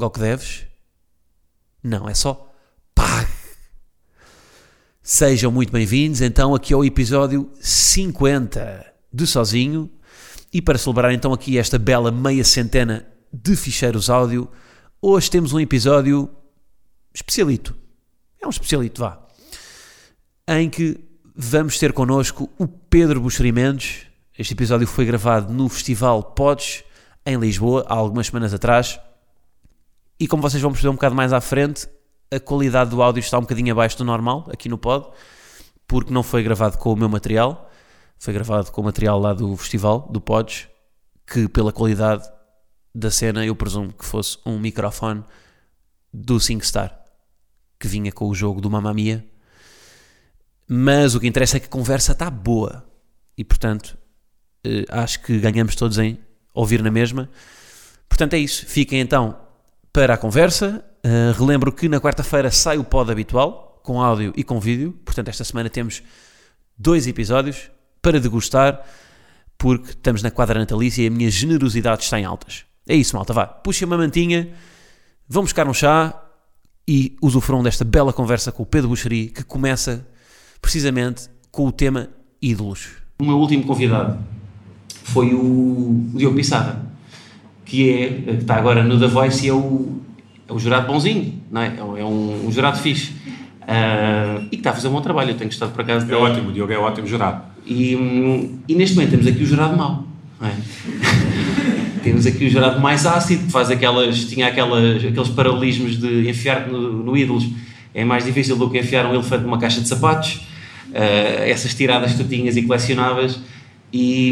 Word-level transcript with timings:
ao 0.00 0.10
que 0.10 0.20
deves? 0.20 0.66
Não, 1.82 2.08
é 2.08 2.14
só 2.14 2.52
pague. 2.94 3.30
Sejam 5.02 5.50
muito 5.50 5.72
bem-vindos, 5.72 6.20
então, 6.20 6.54
aqui 6.54 6.72
ao 6.72 6.84
episódio 6.84 7.50
50 7.60 8.86
de 9.12 9.26
Sozinho. 9.26 9.90
E 10.52 10.60
para 10.62 10.78
celebrar, 10.78 11.12
então, 11.12 11.32
aqui 11.32 11.58
esta 11.58 11.78
bela 11.78 12.10
meia 12.10 12.44
centena 12.44 13.06
de 13.32 13.56
ficheiros 13.56 14.10
áudio, 14.10 14.48
hoje 15.00 15.30
temos 15.30 15.52
um 15.52 15.60
episódio 15.60 16.30
especialito. 17.12 17.74
É 18.40 18.46
um 18.46 18.50
especialito, 18.50 19.00
vá. 19.00 19.26
Em 20.46 20.68
que 20.68 20.98
vamos 21.34 21.78
ter 21.78 21.92
connosco 21.92 22.50
o 22.58 22.68
Pedro 22.68 23.20
Buxerimentos. 23.20 24.06
Este 24.38 24.52
episódio 24.52 24.86
foi 24.86 25.04
gravado 25.04 25.52
no 25.52 25.68
Festival 25.68 26.22
Pods, 26.22 26.84
em 27.24 27.36
Lisboa, 27.36 27.84
há 27.88 27.94
algumas 27.94 28.26
semanas 28.26 28.52
atrás. 28.52 28.98
E 30.22 30.28
como 30.28 30.40
vocês 30.40 30.62
vão 30.62 30.70
perceber 30.70 30.90
um 30.90 30.94
bocado 30.94 31.16
mais 31.16 31.32
à 31.32 31.40
frente, 31.40 31.88
a 32.30 32.38
qualidade 32.38 32.90
do 32.90 33.02
áudio 33.02 33.18
está 33.18 33.36
um 33.38 33.40
bocadinho 33.40 33.72
abaixo 33.72 33.98
do 33.98 34.04
normal, 34.04 34.48
aqui 34.52 34.68
no 34.68 34.78
pod, 34.78 35.08
porque 35.84 36.14
não 36.14 36.22
foi 36.22 36.44
gravado 36.44 36.78
com 36.78 36.92
o 36.92 36.96
meu 36.96 37.08
material, 37.08 37.68
foi 38.20 38.32
gravado 38.32 38.70
com 38.70 38.82
o 38.82 38.84
material 38.84 39.18
lá 39.18 39.34
do 39.34 39.56
festival, 39.56 40.08
do 40.12 40.20
Pods, 40.20 40.68
que 41.26 41.48
pela 41.48 41.72
qualidade 41.72 42.22
da 42.94 43.10
cena 43.10 43.44
eu 43.44 43.56
presumo 43.56 43.92
que 43.92 44.04
fosse 44.04 44.38
um 44.46 44.60
microfone 44.60 45.24
do 46.14 46.38
SingStar, 46.38 46.96
que 47.80 47.88
vinha 47.88 48.12
com 48.12 48.28
o 48.28 48.34
jogo 48.34 48.60
do 48.60 48.70
Mamma 48.70 48.94
Mia. 48.94 49.26
Mas 50.68 51.16
o 51.16 51.20
que 51.20 51.26
interessa 51.26 51.56
é 51.56 51.60
que 51.60 51.66
a 51.66 51.68
conversa 51.68 52.12
está 52.12 52.30
boa. 52.30 52.88
E 53.36 53.42
portanto, 53.42 53.98
eh, 54.62 54.84
acho 54.88 55.20
que 55.20 55.40
ganhamos 55.40 55.74
todos 55.74 55.98
em 55.98 56.16
ouvir 56.54 56.80
na 56.80 56.92
mesma. 56.92 57.28
Portanto, 58.08 58.34
é 58.34 58.38
isso. 58.38 58.64
Fiquem 58.66 59.00
então 59.00 59.50
para 59.92 60.14
a 60.14 60.16
conversa. 60.16 60.84
Uh, 61.04 61.38
relembro 61.38 61.72
que 61.72 61.88
na 61.88 62.00
quarta-feira 62.00 62.50
sai 62.50 62.78
o 62.78 62.84
pod 62.84 63.10
habitual, 63.10 63.80
com 63.82 64.00
áudio 64.00 64.32
e 64.36 64.42
com 64.42 64.58
vídeo. 64.58 64.98
Portanto, 65.04 65.28
esta 65.28 65.44
semana 65.44 65.68
temos 65.68 66.02
dois 66.78 67.06
episódios 67.06 67.70
para 68.00 68.18
degustar, 68.18 68.80
porque 69.58 69.90
estamos 69.90 70.22
na 70.22 70.30
quadra 70.30 70.58
natalícia 70.58 71.02
e 71.02 71.06
a 71.06 71.10
minha 71.10 71.30
generosidade 71.30 72.02
está 72.02 72.18
em 72.18 72.24
altas. 72.24 72.64
É 72.88 72.94
isso, 72.94 73.14
malta. 73.14 73.32
Vá, 73.32 73.46
puxem 73.46 73.86
uma 73.86 73.96
mantinha, 73.96 74.52
vão 75.28 75.42
buscar 75.42 75.68
um 75.68 75.74
chá 75.74 76.20
e 76.86 77.16
usufruam 77.22 77.62
desta 77.62 77.84
bela 77.84 78.12
conversa 78.12 78.50
com 78.50 78.62
o 78.62 78.66
Pedro 78.66 78.88
Buxeri, 78.88 79.28
que 79.28 79.44
começa 79.44 80.06
precisamente 80.60 81.28
com 81.50 81.66
o 81.66 81.72
tema 81.72 82.08
ídolos. 82.40 82.88
O 83.20 83.24
meu 83.24 83.38
último 83.38 83.64
convidado 83.64 84.18
foi 85.04 85.32
o 85.32 86.10
Diogo 86.14 86.36
Pissarra, 86.36 86.91
que 87.72 87.88
é, 87.88 88.08
que 88.08 88.30
está 88.42 88.56
agora 88.56 88.84
no 88.84 89.00
The 89.00 89.06
Voice 89.06 89.46
e 89.46 89.48
é 89.48 89.54
o, 89.54 89.96
é 90.46 90.52
o 90.52 90.58
jurado 90.58 90.86
bonzinho, 90.86 91.40
não 91.50 91.62
é? 91.62 91.74
É 91.78 92.04
um, 92.04 92.46
um 92.46 92.52
jurado 92.52 92.78
fixe. 92.78 93.12
Uh, 93.62 94.44
e 94.46 94.48
que 94.50 94.56
está 94.56 94.70
a 94.70 94.72
fazer 94.74 94.88
um 94.88 94.92
bom 94.92 95.00
trabalho, 95.00 95.30
eu 95.30 95.36
tenho 95.36 95.48
gostado 95.48 95.72
por 95.72 95.80
acaso. 95.80 96.12
É 96.12 96.14
ótimo, 96.14 96.50
o 96.50 96.52
Diogo 96.52 96.70
é 96.70 96.76
ótimo 96.76 97.06
jurado. 97.06 97.44
E, 97.66 97.94
e 98.68 98.74
neste 98.74 98.94
momento 98.94 99.12
temos 99.12 99.26
aqui 99.26 99.42
o 99.42 99.46
jurado 99.46 99.74
mau, 99.74 100.04
não 100.38 100.48
é? 100.48 100.52
temos 102.04 102.26
aqui 102.26 102.44
o 102.44 102.50
jurado 102.50 102.78
mais 102.78 103.06
ácido, 103.06 103.46
que 103.46 103.50
faz 103.50 103.70
aquelas, 103.70 104.26
tinha 104.26 104.48
aquelas, 104.48 105.02
aqueles 105.02 105.28
paralelismos 105.30 105.98
de 105.98 106.28
enfiar 106.28 106.68
no, 106.68 107.02
no 107.02 107.16
ídolos. 107.16 107.48
É 107.94 108.04
mais 108.04 108.26
difícil 108.26 108.54
do 108.56 108.68
que 108.68 108.78
enfiar 108.78 109.06
um 109.06 109.14
elefante 109.14 109.44
numa 109.44 109.58
caixa 109.58 109.80
de 109.80 109.88
sapatos. 109.88 110.46
Uh, 110.90 111.44
essas 111.46 111.72
tiradas 111.72 112.12
que 112.12 112.22
tu 112.22 112.28
tinhas 112.28 112.54
e 112.54 112.62
colecionavas. 112.64 113.40
E, 113.92 114.30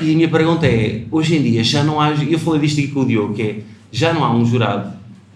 e, 0.00 0.12
a 0.12 0.16
minha 0.16 0.28
pergunta 0.28 0.66
é: 0.66 1.02
hoje 1.10 1.36
em 1.36 1.42
dia 1.42 1.64
já 1.64 1.82
não 1.82 2.00
há, 2.00 2.10
eu 2.10 2.38
falei 2.38 2.60
disto 2.60 2.78
aqui 2.78 2.88
com 2.88 3.00
o 3.00 3.06
Diogo, 3.06 3.34
que 3.34 3.42
é 3.42 3.60
já 3.90 4.12
não 4.12 4.24
há 4.24 4.34
um 4.34 4.44
jurado 4.44 4.92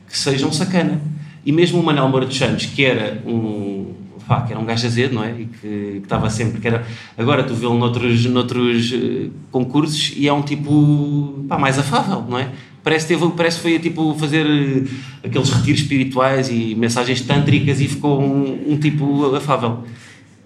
que 0.08 0.16
seja 0.16 0.46
um 0.46 0.52
sacana. 0.52 1.00
E 1.44 1.52
mesmo 1.52 1.80
o 1.80 1.82
Manuel 1.82 2.08
Moura 2.08 2.26
dos 2.26 2.36
Santos, 2.36 2.66
que 2.66 2.84
era 2.84 3.22
um, 3.26 3.94
pá, 4.28 4.42
que 4.42 4.52
era 4.52 4.60
um 4.60 4.64
gajo 4.64 4.86
azedo, 4.86 5.14
não 5.14 5.24
é? 5.24 5.32
E 5.40 5.46
que, 5.46 6.00
estava 6.02 6.28
sempre, 6.28 6.60
que 6.60 6.68
era, 6.68 6.86
agora 7.16 7.42
tu 7.42 7.54
vê-lo 7.54 7.76
noutros, 7.78 8.26
noutros 8.26 8.92
uh, 8.92 9.30
concursos 9.50 10.12
e 10.16 10.28
é 10.28 10.32
um 10.32 10.42
tipo 10.42 11.44
pá, 11.48 11.58
mais 11.58 11.78
afável, 11.78 12.24
não 12.28 12.38
é? 12.38 12.50
Parece, 12.84 13.08
teve, 13.08 13.26
parece 13.30 13.60
foi 13.60 13.78
tipo 13.78 14.14
fazer 14.14 14.44
uh, 14.46 14.88
aqueles 15.24 15.50
retiros 15.50 15.80
espirituais 15.80 16.50
e 16.50 16.74
mensagens 16.74 17.22
tântricas 17.22 17.80
e 17.80 17.88
ficou 17.88 18.20
um, 18.20 18.72
um 18.72 18.78
tipo 18.78 19.34
afável. 19.34 19.84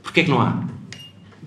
Porquê 0.03 0.21
é 0.21 0.25
que 0.25 0.31
não 0.31 0.41
há? 0.41 0.72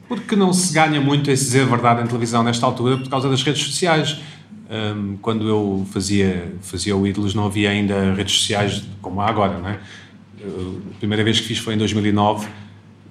Porque 0.07 0.35
não 0.35 0.53
se 0.53 0.73
ganha 0.73 1.01
muito 1.01 1.31
esse 1.31 1.45
dizer 1.45 1.66
verdade 1.66 2.03
em 2.03 2.07
televisão 2.07 2.43
nesta 2.43 2.66
altura 2.66 2.97
por 2.97 3.09
causa 3.09 3.29
das 3.29 3.41
redes 3.41 3.63
sociais. 3.63 4.17
Um, 4.69 5.17
quando 5.21 5.47
eu 5.47 5.85
fazia, 5.91 6.53
fazia 6.61 6.95
o 6.95 7.05
Ídolos 7.05 7.35
não 7.35 7.45
havia 7.45 7.69
ainda 7.69 8.13
redes 8.13 8.39
sociais 8.39 8.83
como 9.01 9.21
há 9.21 9.27
agora, 9.27 9.59
não 9.59 9.69
é? 9.69 9.79
A 10.43 10.97
primeira 10.99 11.23
vez 11.23 11.39
que 11.39 11.47
fiz 11.47 11.59
foi 11.59 11.75
em 11.75 11.77
2009 11.77 12.47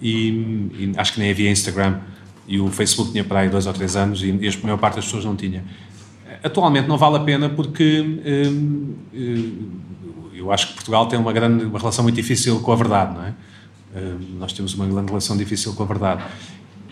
e, 0.00 0.28
e 0.28 0.92
acho 0.96 1.12
que 1.14 1.20
nem 1.20 1.30
havia 1.30 1.50
Instagram 1.50 1.98
e 2.46 2.60
o 2.60 2.68
Facebook 2.70 3.12
tinha 3.12 3.24
para 3.24 3.40
aí 3.40 3.48
dois 3.48 3.66
ou 3.66 3.72
três 3.72 3.96
anos 3.96 4.22
e, 4.22 4.26
e 4.26 4.48
a 4.48 4.52
maior 4.62 4.78
parte 4.78 4.96
das 4.96 5.04
pessoas 5.04 5.24
não 5.24 5.34
tinha. 5.34 5.64
Atualmente 6.42 6.88
não 6.88 6.98
vale 6.98 7.16
a 7.16 7.20
pena 7.20 7.48
porque 7.48 8.00
hum, 8.50 8.94
eu 10.34 10.52
acho 10.52 10.68
que 10.68 10.74
Portugal 10.74 11.06
tem 11.06 11.18
uma 11.18 11.32
grande 11.32 11.64
uma 11.64 11.78
relação 11.78 12.02
muito 12.02 12.16
difícil 12.16 12.60
com 12.60 12.72
a 12.72 12.76
verdade, 12.76 13.14
não 13.14 13.24
é? 13.24 13.34
Nós 14.38 14.52
temos 14.52 14.74
uma 14.74 14.86
grande 14.86 15.06
relação 15.06 15.36
difícil 15.36 15.72
com 15.74 15.84
a 15.84 15.86
verdade 15.86 16.24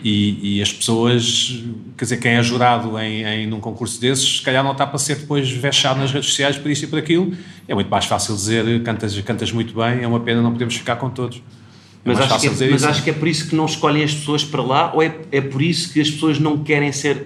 e, 0.03 0.57
e, 0.57 0.61
as 0.61 0.73
pessoas, 0.73 1.63
quer 1.97 2.03
dizer, 2.03 2.17
quem 2.17 2.33
é 2.33 2.43
jurado 2.43 2.99
em, 2.99 3.23
em 3.23 3.47
num 3.47 3.61
concurso 3.61 4.01
desses, 4.01 4.37
se 4.37 4.41
calhar 4.41 4.61
não 4.61 4.73
está 4.73 4.85
para 4.85 4.99
ser 4.99 5.15
depois 5.15 5.49
vexado 5.49 5.99
nas 5.99 6.11
redes 6.11 6.29
sociais 6.29 6.57
por 6.57 6.69
isto 6.69 6.83
e 6.83 6.87
por 6.87 6.99
aquilo. 6.99 7.33
É 7.67 7.73
muito 7.73 7.89
mais 7.89 8.05
fácil 8.05 8.35
dizer 8.35 8.83
cantas, 8.83 9.17
cantas 9.21 9.51
muito 9.53 9.73
bem, 9.73 10.03
é 10.03 10.07
uma 10.07 10.19
pena 10.19 10.41
não 10.41 10.51
podemos 10.51 10.75
ficar 10.75 10.97
com 10.97 11.09
todos. 11.09 11.37
É 11.37 12.09
mas, 12.09 12.19
acho 12.19 12.39
que, 12.39 12.63
é, 12.63 12.69
mas 12.69 12.83
acho 12.83 13.03
que 13.03 13.09
é 13.11 13.13
por 13.13 13.27
isso 13.29 13.47
que 13.47 13.55
não 13.55 13.65
escolhem 13.65 14.03
as 14.03 14.13
pessoas 14.13 14.43
para 14.43 14.61
lá, 14.61 14.91
ou 14.93 15.01
é, 15.01 15.15
é 15.31 15.39
por 15.39 15.61
isso 15.61 15.93
que 15.93 16.01
as 16.01 16.11
pessoas 16.11 16.37
não 16.37 16.61
querem 16.61 16.91
ser. 16.91 17.25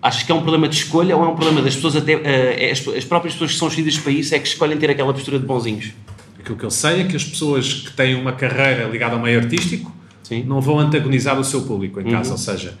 Acho 0.00 0.24
que 0.24 0.32
é 0.32 0.34
um 0.34 0.40
problema 0.40 0.68
de 0.68 0.76
escolha 0.76 1.14
ou 1.14 1.22
é 1.22 1.28
um 1.28 1.36
problema 1.36 1.60
das 1.60 1.74
pessoas, 1.76 1.94
até 1.94 2.16
uh, 2.16 2.72
as, 2.72 2.88
as, 2.88 3.04
próprias 3.04 3.34
pessoas 3.34 3.52
que 3.52 3.58
são 3.58 3.68
escolhidas 3.68 3.98
para 3.98 4.10
isso 4.10 4.34
é 4.34 4.38
que 4.38 4.48
escolhem 4.48 4.76
ter 4.78 4.90
aquela 4.90 5.12
postura 5.12 5.38
de 5.38 5.44
bonzinhos? 5.46 5.92
Aquilo 6.40 6.56
que 6.56 6.64
eu 6.64 6.70
sei 6.70 7.02
é 7.02 7.04
que 7.04 7.14
as 7.14 7.22
pessoas 7.22 7.72
que 7.72 7.92
têm 7.92 8.14
uma 8.14 8.32
carreira 8.32 8.88
ligada 8.88 9.14
ao 9.14 9.20
meio 9.20 9.38
artístico 9.38 9.92
Sim. 10.36 10.44
não 10.44 10.60
vão 10.60 10.78
antagonizar 10.78 11.38
o 11.38 11.44
seu 11.44 11.62
público 11.62 12.00
em 12.00 12.04
casa. 12.04 12.30
Uhum. 12.30 12.32
Ou 12.32 12.38
seja, 12.38 12.78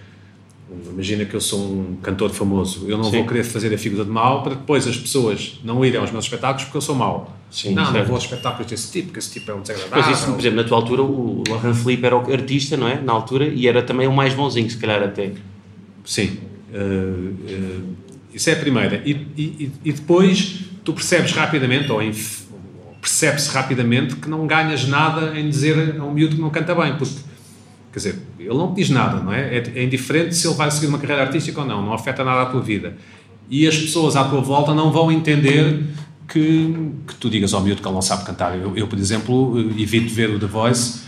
imagina 0.92 1.24
que 1.24 1.34
eu 1.34 1.40
sou 1.40 1.60
um 1.60 1.96
cantor 2.02 2.30
famoso, 2.30 2.86
eu 2.88 2.96
não 2.96 3.04
Sim. 3.04 3.18
vou 3.18 3.26
querer 3.26 3.44
fazer 3.44 3.74
a 3.74 3.78
figura 3.78 4.04
de 4.04 4.10
mau 4.10 4.42
para 4.42 4.54
depois 4.54 4.86
as 4.86 4.96
pessoas 4.96 5.60
não 5.64 5.84
irem 5.84 6.00
aos 6.00 6.10
meus 6.10 6.24
espetáculos 6.24 6.64
porque 6.64 6.76
eu 6.76 6.82
sou 6.82 6.94
mau. 6.94 7.36
Sim, 7.50 7.74
não, 7.74 7.84
certo. 7.84 7.98
não 7.98 8.04
vou 8.06 8.14
aos 8.14 8.24
espetáculos 8.24 8.66
desse 8.66 8.90
tipo, 8.90 9.08
porque 9.08 9.18
esse 9.18 9.30
tipo 9.30 9.50
é 9.50 9.54
um 9.54 9.60
desagradável. 9.60 10.04
Mas 10.04 10.18
isso, 10.18 10.30
por 10.30 10.40
exemplo, 10.40 10.56
na 10.56 10.64
tua 10.64 10.78
altura, 10.78 11.02
o 11.02 11.44
Laurent 11.46 11.74
Felipe 11.74 12.06
era 12.06 12.16
o 12.16 12.32
artista, 12.32 12.76
não 12.78 12.88
é? 12.88 12.98
Na 13.00 13.12
altura, 13.12 13.46
e 13.46 13.68
era 13.68 13.82
também 13.82 14.06
o 14.06 14.12
mais 14.12 14.32
bonzinho, 14.32 14.70
se 14.70 14.78
calhar 14.78 15.02
até. 15.02 15.32
Sim. 16.04 16.38
Uh, 16.72 17.34
uh, 17.34 17.96
isso 18.32 18.48
é 18.48 18.54
a 18.54 18.56
primeira. 18.56 19.02
E, 19.04 19.10
e, 19.36 19.72
e, 19.84 19.92
depois 19.92 20.60
tu 20.82 20.94
percebes 20.94 21.32
rapidamente, 21.32 21.92
ou 21.92 22.00
percebe-se 23.00 23.50
rapidamente, 23.50 24.16
que 24.16 24.30
não 24.30 24.46
ganhas 24.46 24.86
nada 24.88 25.38
em 25.38 25.48
dizer 25.48 25.96
a 26.00 26.04
um 26.04 26.12
miúdo 26.12 26.36
que 26.36 26.40
não 26.40 26.50
canta 26.50 26.74
bem, 26.74 26.96
porque 26.96 27.16
Quer 27.92 27.98
dizer, 27.98 28.18
ele 28.38 28.54
não 28.54 28.72
te 28.72 28.76
diz 28.76 28.90
nada, 28.90 29.20
não 29.20 29.32
é? 29.32 29.58
é? 29.58 29.72
É 29.74 29.84
indiferente 29.84 30.34
se 30.34 30.46
ele 30.46 30.54
vai 30.54 30.70
seguir 30.70 30.86
uma 30.86 30.98
carreira 30.98 31.22
artística 31.22 31.60
ou 31.60 31.66
não, 31.66 31.84
não 31.84 31.92
afeta 31.92 32.24
nada 32.24 32.42
a 32.42 32.46
tua 32.46 32.62
vida. 32.62 32.96
E 33.50 33.68
as 33.68 33.76
pessoas 33.76 34.16
à 34.16 34.24
tua 34.24 34.40
volta 34.40 34.74
não 34.74 34.90
vão 34.90 35.12
entender 35.12 35.84
que, 36.26 36.74
que 37.06 37.14
tu 37.16 37.28
digas 37.28 37.52
ao 37.52 37.60
miúdo 37.60 37.82
que 37.82 37.86
ele 37.86 37.94
não 37.94 38.00
sabe 38.00 38.24
cantar. 38.24 38.58
Eu, 38.58 38.74
eu, 38.76 38.88
por 38.88 38.98
exemplo, 38.98 39.58
evito 39.78 40.12
ver 40.14 40.30
o 40.30 40.38
The 40.38 40.46
Voice 40.46 41.02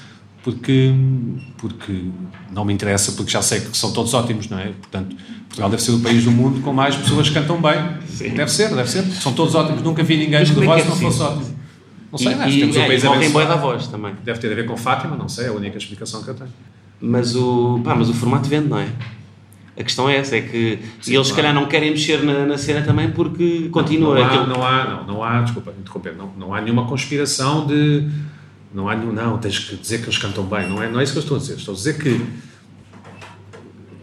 porque, 0.44 0.92
porque 1.56 2.04
não 2.52 2.66
me 2.66 2.74
interessa, 2.74 3.12
porque 3.12 3.32
já 3.32 3.40
sei 3.40 3.60
que 3.60 3.74
são 3.74 3.92
todos 3.92 4.12
ótimos, 4.12 4.50
não 4.50 4.58
é? 4.58 4.66
Portanto, 4.66 5.16
Portugal 5.48 5.70
deve 5.70 5.82
ser 5.82 5.92
o 5.92 6.00
país 6.00 6.22
do 6.22 6.30
mundo 6.30 6.60
com 6.60 6.70
mais 6.70 6.94
pessoas 6.94 7.28
que 7.28 7.34
cantam 7.34 7.62
bem. 7.62 7.80
Sim. 8.06 8.28
Deve 8.30 8.50
ser, 8.50 8.74
deve 8.74 8.90
ser. 8.90 9.04
São 9.04 9.32
todos 9.32 9.54
ótimos. 9.54 9.82
Nunca 9.82 10.02
vi 10.02 10.18
ninguém 10.18 10.44
do 10.44 10.54
The 10.54 10.60
é 10.60 10.64
Voice 10.66 10.86
é 10.86 10.90
não 10.90 10.96
fosse 10.96 11.22
ótimo. 11.22 11.53
Não 12.14 12.18
sei, 12.18 12.32
e, 12.32 12.52
que 12.52 12.60
temos 12.60 12.76
um 12.76 12.86
país 12.86 13.04
abençoado. 13.04 13.48
da 13.48 13.56
voz 13.56 13.86
também. 13.88 14.14
Deve 14.24 14.38
ter 14.38 14.52
a 14.52 14.54
ver 14.54 14.66
com 14.66 14.76
Fátima, 14.76 15.16
não 15.16 15.28
sei, 15.28 15.46
é 15.46 15.48
a 15.48 15.52
única 15.52 15.76
explicação 15.78 16.22
que 16.22 16.28
eu 16.30 16.34
tenho. 16.34 16.50
Mas 17.00 17.34
o, 17.34 17.80
pá, 17.84 17.94
mas 17.94 18.08
o 18.08 18.14
formato 18.14 18.48
vende, 18.48 18.68
não 18.68 18.78
é? 18.78 18.88
A 19.76 19.82
questão 19.82 20.08
é 20.08 20.16
essa, 20.16 20.36
é 20.36 20.40
que 20.40 20.78
e 21.08 21.14
eles 21.14 21.26
se 21.26 21.34
calhar 21.34 21.52
não 21.52 21.66
querem 21.66 21.90
mexer 21.90 22.22
na, 22.22 22.46
na 22.46 22.56
cena 22.56 22.82
também 22.82 23.10
porque 23.10 23.68
continua 23.72 24.14
não, 24.14 24.22
há, 24.22 24.26
aquilo- 24.28 24.46
não 24.46 24.64
há, 24.64 24.84
não, 24.84 25.04
não 25.04 25.24
há, 25.24 25.42
desculpa, 25.42 25.74
interromper, 25.78 26.14
não, 26.16 26.30
não 26.38 26.54
há 26.54 26.60
nenhuma 26.60 26.86
conspiração 26.86 27.66
de, 27.66 28.08
não 28.72 28.88
há 28.88 28.94
nenhum, 28.94 29.12
não, 29.12 29.36
tens 29.38 29.58
que 29.58 29.74
dizer 29.74 29.98
que 29.98 30.04
eles 30.04 30.16
cantam 30.16 30.44
bem, 30.44 30.68
não 30.68 30.80
é, 30.80 30.88
não 30.88 31.00
é 31.00 31.02
isso 31.02 31.12
que 31.12 31.18
eu 31.18 31.22
estou 31.22 31.36
a 31.36 31.40
dizer, 31.40 31.54
estou 31.54 31.74
a 31.74 31.76
dizer 31.76 31.98
que 31.98 32.24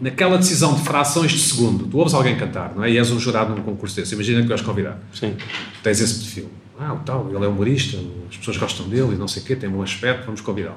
naquela 0.00 0.36
decisão 0.36 0.74
de 0.74 0.82
frações 0.82 1.30
de 1.32 1.38
segundo, 1.40 1.86
tu 1.86 1.96
ouves 1.98 2.12
alguém 2.12 2.36
cantar, 2.36 2.74
não 2.74 2.84
é, 2.84 2.90
e 2.90 2.98
és 2.98 3.10
um 3.10 3.18
jurado 3.18 3.54
num 3.54 3.62
concurso 3.62 3.96
desse, 3.96 4.14
imagina 4.14 4.42
que 4.42 4.48
vais 4.48 4.60
convidar, 4.60 4.98
Sim. 5.12 5.34
tens 5.82 6.00
esse 6.00 6.20
perfil, 6.20 6.50
ah, 6.80 6.94
o 6.94 6.98
tal, 7.00 7.28
ele 7.34 7.44
é 7.44 7.48
humorista, 7.48 7.98
as 8.30 8.36
pessoas 8.36 8.56
gostam 8.56 8.88
dele 8.88 9.12
e 9.14 9.16
não 9.16 9.28
sei 9.28 9.42
o 9.42 9.46
quê, 9.46 9.54
tem 9.56 9.68
um 9.68 9.72
bom 9.72 9.82
aspecto, 9.82 10.24
vamos 10.26 10.40
convidá-lo. 10.40 10.76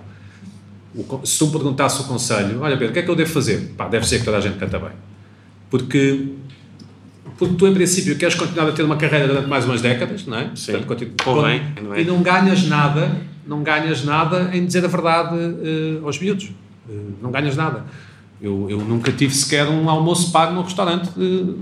Se 1.25 1.39
tu 1.39 1.47
me 1.47 1.51
perguntasse 1.51 2.01
o 2.01 2.06
conselho, 2.06 2.62
olha 2.62 2.77
Pedro, 2.77 2.92
o 2.92 2.94
que 2.94 3.00
é 3.00 3.01
que 3.01 3.09
eu 3.09 3.15
devo 3.15 3.30
fazer? 3.31 3.74
Pá, 3.77 3.88
deve 3.88 4.07
ser 4.07 4.19
que 4.19 4.25
toda 4.25 4.38
a 4.38 4.42
gente 4.42 4.57
canta 4.57 4.80
bem. 4.80 4.92
Porque, 5.69 6.30
porque 7.38 7.56
tu, 7.56 7.68
em 7.68 7.74
princípio, 7.74 8.15
queres 8.18 8.36
continuar 8.36 8.69
a 8.69 8.71
ter 8.71 8.83
uma 8.83 8.95
carreira 8.95 9.27
durante 9.27 9.47
mais 9.47 9.65
umas 9.65 9.81
décadas, 9.81 10.25
não 10.25 10.38
é? 10.38 10.51
Sim. 10.56 10.71
Portanto, 10.74 11.12
Convém, 11.24 11.59
con- 11.75 11.81
não 11.83 11.94
é? 11.95 12.01
E 12.01 12.06
não 12.06 12.21
ganhas 12.21 12.63
nada, 12.68 13.12
não 13.45 13.62
ganhas 13.62 14.06
nada 14.06 14.51
em 14.53 14.65
dizer 14.65 14.86
a 14.86 14.88
verdade 14.88 15.36
eh, 15.38 16.00
aos 16.03 16.18
miúdos. 16.19 16.50
Eh, 16.89 16.94
não 17.21 17.30
ganhas 17.31 17.57
nada. 17.57 17.83
Eu, 18.41 18.68
eu 18.69 18.80
nunca 18.80 19.12
tive 19.12 19.33
sequer 19.36 19.68
um 19.68 19.89
almoço 19.89 20.31
pago 20.31 20.53
no 20.53 20.62
restaurante 20.62 21.09
eh, 21.18 21.53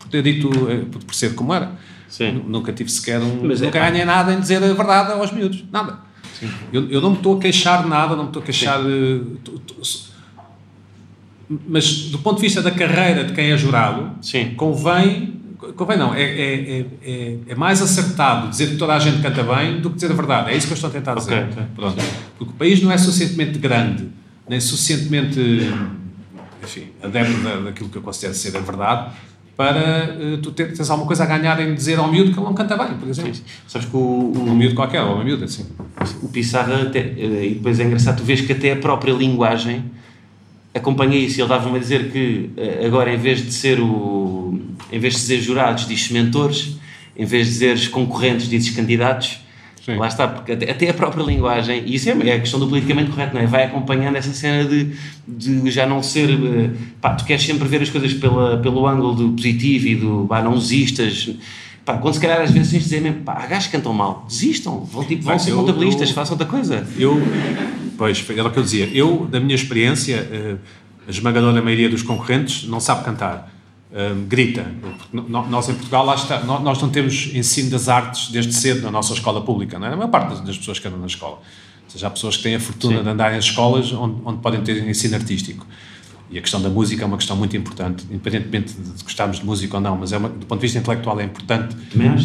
por 0.00 0.08
ter 0.08 0.22
dito, 0.22 0.48
por 1.06 1.14
ser 1.14 1.34
como 1.36 1.54
era. 1.54 1.70
Sim. 2.10 2.32
Nu- 2.32 2.44
Nunca 2.48 2.72
tive 2.74 2.90
sequer 2.90 3.20
um. 3.22 3.40
Mas 3.46 3.62
é 3.62 3.66
nunca 3.66 3.78
pá. 3.80 3.88
ganhei 3.88 4.04
nada 4.04 4.34
em 4.34 4.40
dizer 4.40 4.56
a 4.62 4.72
verdade 4.74 5.12
aos 5.12 5.32
miúdos. 5.32 5.64
Nada. 5.72 5.98
Eu, 6.72 6.88
eu 6.90 7.00
não 7.00 7.10
me 7.10 7.16
estou 7.16 7.36
a 7.38 7.40
queixar 7.40 7.82
de 7.82 7.88
nada, 7.88 8.14
não 8.16 8.24
me 8.24 8.28
estou 8.30 8.42
a 8.42 8.44
queixar. 8.44 8.80
eh, 8.80 9.20
s- 9.80 10.10
mas 11.68 12.10
do 12.10 12.18
ponto 12.18 12.36
de 12.36 12.42
vista 12.42 12.62
da 12.62 12.70
carreira 12.70 13.24
de 13.24 13.32
quem 13.32 13.50
é 13.50 13.56
jurado, 13.56 14.12
Sim. 14.22 14.54
convém. 14.56 15.38
Convém 15.76 15.98
não, 15.98 16.14
é, 16.14 16.22
é, 16.22 16.80
é, 16.80 16.86
é, 17.02 17.36
é 17.48 17.54
mais 17.54 17.82
acertado 17.82 18.48
dizer 18.48 18.70
que 18.70 18.76
toda 18.76 18.94
a 18.94 18.98
gente 18.98 19.20
canta 19.20 19.42
bem 19.42 19.80
do 19.80 19.90
que 19.90 19.96
dizer 19.96 20.10
a 20.10 20.14
verdade. 20.14 20.50
É 20.50 20.56
isso 20.56 20.66
que 20.66 20.72
eu 20.72 20.74
estou 20.74 20.88
a 20.88 20.92
tentar 20.92 21.14
dizer. 21.14 21.34
Ok, 21.34 21.48
ok. 21.52 21.62
Pronto. 21.76 22.04
Porque 22.38 22.52
o 22.54 22.56
país 22.56 22.80
não 22.82 22.90
é 22.90 22.96
suficientemente 22.96 23.58
grande, 23.58 24.08
nem 24.48 24.58
suficientemente 24.58 25.38
enfim, 26.62 26.86
adepto 27.02 27.40
da, 27.42 27.56
daquilo 27.60 27.88
que 27.90 27.96
eu 27.96 28.02
considero 28.02 28.34
ser 28.34 28.56
a 28.56 28.60
verdade, 28.60 29.12
para 29.60 30.16
eh, 30.18 30.38
tu 30.42 30.52
ter, 30.52 30.72
teres 30.72 30.88
alguma 30.88 31.06
coisa 31.06 31.24
a 31.24 31.26
ganhar 31.26 31.60
em 31.60 31.74
dizer 31.74 31.98
ao 31.98 32.10
miúdo 32.10 32.32
que 32.32 32.38
ele 32.38 32.46
não 32.46 32.54
canta 32.54 32.78
bem, 32.78 32.96
por 32.96 33.06
exemplo. 33.06 33.34
Sabes 33.68 33.86
que 33.86 33.94
o, 33.94 34.32
Um 34.34 34.52
o, 34.52 34.56
miúdo 34.56 34.74
qualquer, 34.74 35.02
ou 35.02 35.16
uma 35.16 35.22
miúda, 35.22 35.44
assim. 35.44 35.66
o 36.22 36.28
Pissarra, 36.30 36.80
até, 36.80 37.00
eh, 37.00 37.48
e 37.50 37.54
depois 37.56 37.78
é 37.78 37.84
engraçado, 37.84 38.16
tu 38.16 38.24
vês 38.24 38.40
que 38.40 38.52
até 38.52 38.72
a 38.72 38.76
própria 38.76 39.12
linguagem 39.12 39.84
acompanha 40.74 41.14
isso. 41.14 41.34
Ele 41.34 41.42
estava-me 41.42 41.76
a 41.76 41.78
dizer 41.78 42.10
que 42.10 42.48
eh, 42.56 42.86
agora, 42.86 43.12
em 43.12 43.18
vez 43.18 43.44
de 43.44 43.52
ser 43.52 43.80
o. 43.80 44.58
Em 44.90 44.98
vez 44.98 45.12
de 45.12 45.20
dizer 45.20 45.42
jurados, 45.42 45.86
diz 45.86 46.10
mentores, 46.10 46.78
em 47.14 47.26
vez 47.26 47.46
de 47.46 47.52
dizeres 47.52 47.86
concorrentes, 47.86 48.48
dizes 48.48 48.70
candidatos. 48.74 49.40
Sim. 49.84 49.96
Lá 49.96 50.08
está, 50.08 50.28
porque 50.28 50.52
até, 50.52 50.90
a 50.90 50.94
própria 50.94 51.22
linguagem, 51.24 51.82
e 51.86 51.94
isso 51.94 52.08
é, 52.10 52.12
a 52.12 52.38
questão 52.40 52.60
do 52.60 52.68
politicamente 52.68 53.10
correto, 53.10 53.34
não 53.34 53.40
é? 53.40 53.46
Vai 53.46 53.64
acompanhando 53.64 54.16
essa 54.16 54.32
cena 54.32 54.64
de, 54.68 54.92
de 55.26 55.70
já 55.70 55.86
não 55.86 56.02
ser. 56.02 56.28
eh, 56.30 56.70
Pá, 57.00 57.14
tu 57.14 57.24
queres 57.24 57.42
sempre 57.42 57.66
ver 57.66 57.80
as 57.80 57.88
coisas 57.88 58.12
pela, 58.12 58.58
pelo 58.58 58.86
ângulo 58.86 59.14
do 59.14 59.28
positivo 59.30 59.86
e 59.86 59.96
do. 59.96 60.26
Pá, 60.28 60.42
não 60.42 60.54
desistas. 60.54 61.30
Pá, 61.84 61.96
quando 61.96 62.12
se 62.14 62.20
calhar 62.20 62.42
às 62.42 62.50
vezes 62.50 62.70
tens 62.70 62.78
de 62.80 62.84
dizer 62.84 63.00
mesmo, 63.00 63.22
pá, 63.22 63.32
há 63.42 63.46
gajos 63.46 63.66
que 63.68 63.72
cantam 63.76 63.92
mal, 63.94 64.26
desistam, 64.28 64.80
vão, 64.84 65.02
tipo, 65.02 65.22
vão 65.24 65.38
ser 65.38 65.52
eu- 65.52 65.56
contabilistas, 65.56 66.10
eu- 66.10 66.14
façam 66.14 66.34
outra 66.34 66.46
coisa. 66.46 66.86
Eu, 66.98 67.18
pois, 67.96 68.22
era 68.28 68.46
o 68.46 68.50
que 68.50 68.58
eu 68.58 68.62
dizia. 68.62 68.86
Eu, 68.92 69.26
da 69.30 69.40
minha 69.40 69.54
experiência, 69.54 70.16
eh, 70.30 70.56
a 71.08 71.10
esmagadora 71.10 71.62
maioria 71.62 71.88
dos 71.88 72.02
concorrentes 72.02 72.64
não 72.68 72.80
sabe 72.80 73.02
cantar. 73.02 73.50
Eh, 73.92 74.14
grita. 74.28 74.64
Nós 75.12 75.68
em 75.68 75.74
Portugal, 75.74 76.04
lá 76.06 76.14
está, 76.14 76.40
nó- 76.44 76.60
nós 76.60 76.80
não 76.80 76.88
temos 76.90 77.30
ensino 77.34 77.70
das 77.70 77.88
artes 77.88 78.30
desde 78.30 78.52
cedo 78.52 78.82
na 78.82 78.90
nossa 78.90 79.12
escola 79.12 79.40
pública, 79.42 79.78
não 79.80 79.86
é? 79.88 79.92
A 79.92 79.96
maior 79.96 80.10
parte 80.10 80.40
das- 80.42 80.56
pessoas 80.56 80.78
que 80.78 80.86
andam 80.86 81.00
na 81.00 81.06
escola. 81.06 81.36
Ou 81.36 81.90
seja, 81.90 82.06
há 82.06 82.10
pessoas 82.10 82.36
que 82.36 82.44
têm 82.44 82.54
a 82.54 82.60
fortuna 82.60 82.98
Sim. 82.98 83.02
de 83.02 83.08
andar 83.08 83.34
em 83.34 83.38
escolas 83.38 83.92
onde, 83.92 84.20
onde 84.24 84.38
podem 84.38 84.60
ter 84.62 84.86
ensino 84.88 85.16
artístico. 85.16 85.66
E 86.30 86.38
a 86.38 86.40
questão 86.40 86.62
da 86.62 86.68
música 86.68 87.02
é 87.02 87.06
uma 87.06 87.16
questão 87.16 87.34
muito 87.36 87.56
importante, 87.56 88.06
independentemente 88.08 88.74
de 88.74 89.02
gostarmos 89.02 89.40
de 89.40 89.44
música 89.44 89.76
ou 89.76 89.80
não, 89.82 89.96
mas 89.98 90.12
é 90.12 90.16
uma, 90.18 90.28
do 90.28 90.46
ponto 90.46 90.60
de 90.60 90.66
vista 90.66 90.78
intelectual 90.78 91.18
é 91.20 91.24
importante. 91.24 91.74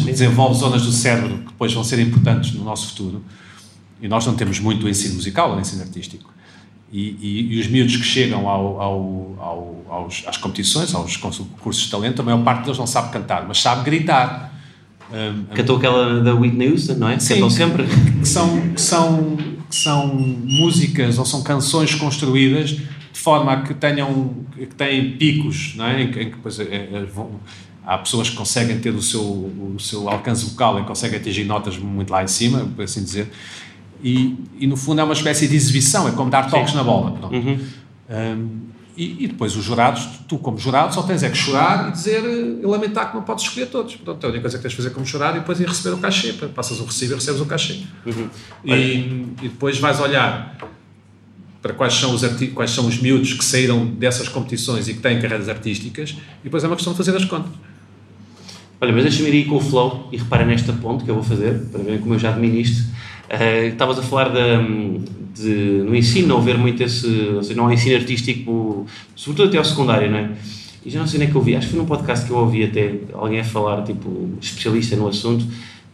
Desenvolve 0.04 0.60
zonas 0.60 0.82
do 0.82 0.92
cérebro 0.92 1.38
que 1.38 1.46
depois 1.46 1.72
vão 1.72 1.82
ser 1.82 1.98
importantes 1.98 2.52
no 2.52 2.62
nosso 2.62 2.90
futuro. 2.90 3.24
E 4.00 4.06
nós 4.06 4.24
não 4.24 4.36
temos 4.36 4.60
muito 4.60 4.86
o 4.86 4.88
ensino 4.88 5.16
musical 5.16 5.50
ou 5.50 5.58
ensino 5.58 5.82
artístico. 5.82 6.32
E, 6.92 7.00
e- 7.20 7.54
e 7.56 7.60
os 7.60 7.66
miúdos 7.66 7.96
que 7.96 8.04
chegam 8.04 8.48
ao, 8.48 8.80
ao- 8.80 9.36
ao- 9.40 9.84
aos, 9.88 10.22
às 10.26 10.36
competições, 10.36 10.94
aos 10.94 11.16
concursos 11.16 11.84
de 11.84 11.90
talento, 11.90 12.20
a 12.22 12.24
maior 12.24 12.42
parte 12.44 12.62
deles 12.64 12.78
não 12.78 12.86
sabe 12.86 13.12
cantar, 13.12 13.44
mas 13.46 13.60
sabe 13.60 13.84
gritar. 13.84 14.52
Hum, 15.12 15.44
Cantou 15.54 15.76
aquela 15.76 16.20
da 16.22 16.34
Whitney 16.34 16.70
Houston, 16.70 16.94
não 16.94 17.08
é? 17.08 17.18
Sim. 17.18 17.34
Cantam 17.34 17.50
sempre. 17.50 17.84
que 17.86 18.26
são, 18.28 18.60
que, 18.70 18.80
são, 18.80 19.36
que 19.68 19.74
são 19.76 20.06
músicas 20.16 21.18
ou 21.18 21.24
são 21.24 21.42
canções 21.42 21.94
construídas 21.94 22.70
de 22.70 22.82
forma 23.22 23.52
a 23.52 23.62
que 23.62 23.74
tenham 23.74 24.34
que 24.56 24.66
têm 24.66 25.12
picos, 25.16 25.74
não 25.76 25.86
é? 25.86 26.02
em, 26.02 26.10
que- 26.10 26.20
em 26.20 26.24
que 26.30 26.36
depois, 26.36 26.58
é, 26.60 26.64
é, 26.92 27.04
vão- 27.12 27.40
há 27.84 27.98
pessoas 27.98 28.30
que 28.30 28.36
conseguem 28.36 28.78
ter 28.80 28.90
o 28.90 29.02
seu, 29.02 29.20
o 29.22 29.76
seu 29.78 30.08
alcance 30.08 30.44
vocal 30.44 30.78
e 30.80 30.84
conseguem 30.84 31.18
atingir 31.18 31.44
notas 31.44 31.76
muito 31.78 32.10
lá 32.10 32.22
em 32.24 32.28
cima, 32.28 32.66
por 32.76 32.84
assim 32.84 33.02
dizer, 33.02 33.30
e, 34.02 34.36
e 34.58 34.66
no 34.66 34.76
fundo 34.76 35.00
é 35.00 35.04
uma 35.04 35.12
espécie 35.14 35.46
de 35.48 35.56
exibição, 35.56 36.06
é 36.08 36.12
como 36.12 36.30
dar 36.30 36.48
toques 36.50 36.74
na 36.74 36.82
bola. 36.84 37.12
pronto. 37.12 37.34
Um, 38.08 38.66
e, 38.96 39.24
e 39.24 39.26
depois 39.28 39.54
os 39.54 39.62
jurados, 39.62 40.08
tu 40.26 40.38
como 40.38 40.56
jurado 40.58 40.94
só 40.94 41.02
tens 41.02 41.22
é 41.22 41.28
que 41.28 41.36
chorar 41.36 41.88
e 41.88 41.92
dizer 41.92 42.24
eh, 42.24 42.62
e 42.62 42.66
lamentar 42.66 43.10
que 43.10 43.16
não 43.16 43.22
podes 43.24 43.44
escolher 43.44 43.66
todos. 43.66 43.94
Portanto, 43.94 44.24
a 44.24 44.28
única 44.28 44.40
coisa 44.42 44.56
que 44.56 44.62
tens 44.62 44.70
de 44.70 44.76
fazer 44.78 44.88
é 44.88 44.92
como 44.92 45.04
chorar 45.04 45.36
e 45.36 45.40
depois 45.40 45.60
ir 45.60 45.68
receber 45.68 45.94
o 45.94 45.98
cachê. 45.98 46.32
Passas 46.32 46.80
o 46.80 46.84
recibo 46.86 47.12
e 47.12 47.14
recebes 47.16 47.40
o 47.42 47.44
cachê. 47.46 47.80
E, 48.64 48.70
e 49.42 49.48
depois 49.48 49.78
vais 49.78 50.00
olhar 50.00 50.56
para 51.60 51.74
quais 51.74 51.92
são, 51.94 52.14
os 52.14 52.24
arti- 52.24 52.46
quais 52.48 52.70
são 52.70 52.86
os 52.86 52.98
miúdos 52.98 53.34
que 53.34 53.44
saíram 53.44 53.84
dessas 53.86 54.28
competições 54.28 54.88
e 54.88 54.94
que 54.94 55.00
têm 55.00 55.20
carreiras 55.20 55.48
artísticas 55.50 56.10
e 56.40 56.44
depois 56.44 56.64
é 56.64 56.66
uma 56.66 56.76
questão 56.76 56.92
de 56.94 56.96
fazer 56.96 57.14
as 57.14 57.24
contas. 57.26 57.52
Olha, 58.80 58.92
mas 58.92 59.02
deixa-me 59.04 59.28
ir 59.28 59.32
aí 59.32 59.44
com 59.46 59.56
o 59.56 59.60
flow 59.60 60.08
e 60.12 60.16
repara 60.16 60.44
nesta 60.46 60.72
ponte 60.72 61.04
que 61.04 61.10
eu 61.10 61.14
vou 61.16 61.24
fazer, 61.24 61.58
para 61.72 61.82
verem 61.82 61.98
como 61.98 62.14
eu 62.14 62.18
já 62.18 62.30
domino 62.30 62.56
isto. 62.56 62.86
Eh, 63.28 63.66
Estavas 63.68 63.98
a 63.98 64.02
falar 64.02 64.28
da- 64.28 64.60
de, 65.34 65.82
no 65.84 65.94
ensino, 65.94 66.28
não 66.28 66.38
haver 66.38 66.56
muito 66.56 66.82
esse. 66.82 67.06
Ou 67.34 67.42
seja, 67.42 67.54
não 67.56 67.66
há 67.66 67.74
ensino 67.74 67.96
artístico, 67.96 68.86
sobretudo 69.14 69.48
até 69.48 69.58
ao 69.58 69.64
secundário, 69.64 70.10
não 70.10 70.18
é? 70.18 70.30
E 70.84 70.90
já 70.90 71.00
não 71.00 71.06
sei 71.06 71.18
nem 71.18 71.28
que 71.28 71.34
eu 71.34 71.38
ouvi, 71.40 71.56
acho 71.56 71.66
que 71.66 71.72
foi 71.72 71.80
num 71.80 71.86
podcast 71.86 72.24
que 72.24 72.30
eu 72.32 72.36
ouvi 72.38 72.62
até 72.64 72.94
alguém 73.12 73.40
a 73.40 73.44
falar, 73.44 73.82
tipo, 73.82 74.30
especialista 74.40 74.94
no 74.96 75.08
assunto, 75.08 75.44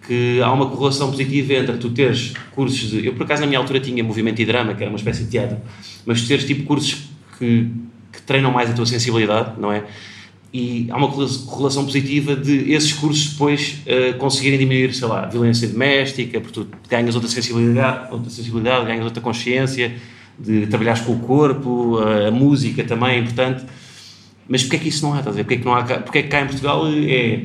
que 0.07 0.41
há 0.43 0.53
uma 0.53 0.67
correlação 0.67 1.11
positiva 1.11 1.55
entre 1.55 1.77
tu 1.79 1.91
teres 1.91 2.35
cursos 2.55 2.91
de. 2.91 3.07
Eu, 3.07 3.15
por 3.15 3.23
acaso, 3.25 3.41
na 3.41 3.47
minha 3.47 3.59
altura 3.59 3.81
tinha 3.81 4.05
movimento 4.05 4.41
e 4.43 4.45
drama, 4.45 4.75
que 4.75 4.83
era 4.83 4.91
uma 4.93 4.99
espécie 4.99 5.25
de 5.25 5.31
teatro, 5.31 5.57
mas 6.05 6.21
tu 6.23 6.29
teres 6.29 6.45
tipo 6.45 6.65
cursos 6.65 7.05
que, 7.39 7.69
que 8.13 8.23
treinam 8.27 8.53
mais 8.53 8.71
a 8.71 8.75
tua 8.75 8.85
sensibilidade, 8.87 9.59
não 9.59 9.73
é? 9.73 9.83
E 10.53 10.87
há 10.91 10.97
uma 10.97 11.09
correlação 11.09 11.85
positiva 11.85 12.37
de 12.37 12.73
esses 12.73 12.93
cursos 12.93 13.33
depois 13.33 13.79
eh, 13.87 14.13
conseguirem 14.13 14.59
diminuir, 14.59 14.93
sei 14.95 15.09
lá, 15.09 15.25
a 15.25 15.27
violência 15.27 15.67
doméstica, 15.67 16.41
porque 16.41 16.61
tu 16.61 16.69
ganhas 16.91 17.15
outra 17.15 17.31
sensibilidade, 17.31 18.13
outra 18.13 18.31
sensibilidade, 18.31 18.85
ganhas 18.85 19.05
outra 19.05 19.23
consciência 19.23 19.95
de 20.39 20.67
trabalhares 20.67 21.01
com 21.01 21.13
o 21.13 21.19
corpo, 21.21 21.99
a, 21.99 22.29
a 22.29 22.31
música 22.31 22.85
também 22.85 23.11
é 23.11 23.19
importante. 23.19 23.65
Mas 24.47 24.63
porquê 24.63 24.77
é 24.77 24.79
que 24.81 24.89
isso 24.89 25.07
não 25.07 25.15
há? 25.15 25.21
Estás 25.21 25.39
a? 25.39 25.41
Porquê 25.41 25.55
é 25.55 25.59
que, 25.59 25.65
não 25.65 25.75
há, 25.75 25.85
porquê 25.85 26.19
é 26.19 26.23
que 26.23 26.29
cá 26.29 26.43
em 26.43 26.47
Portugal 26.47 26.87
é 26.87 27.45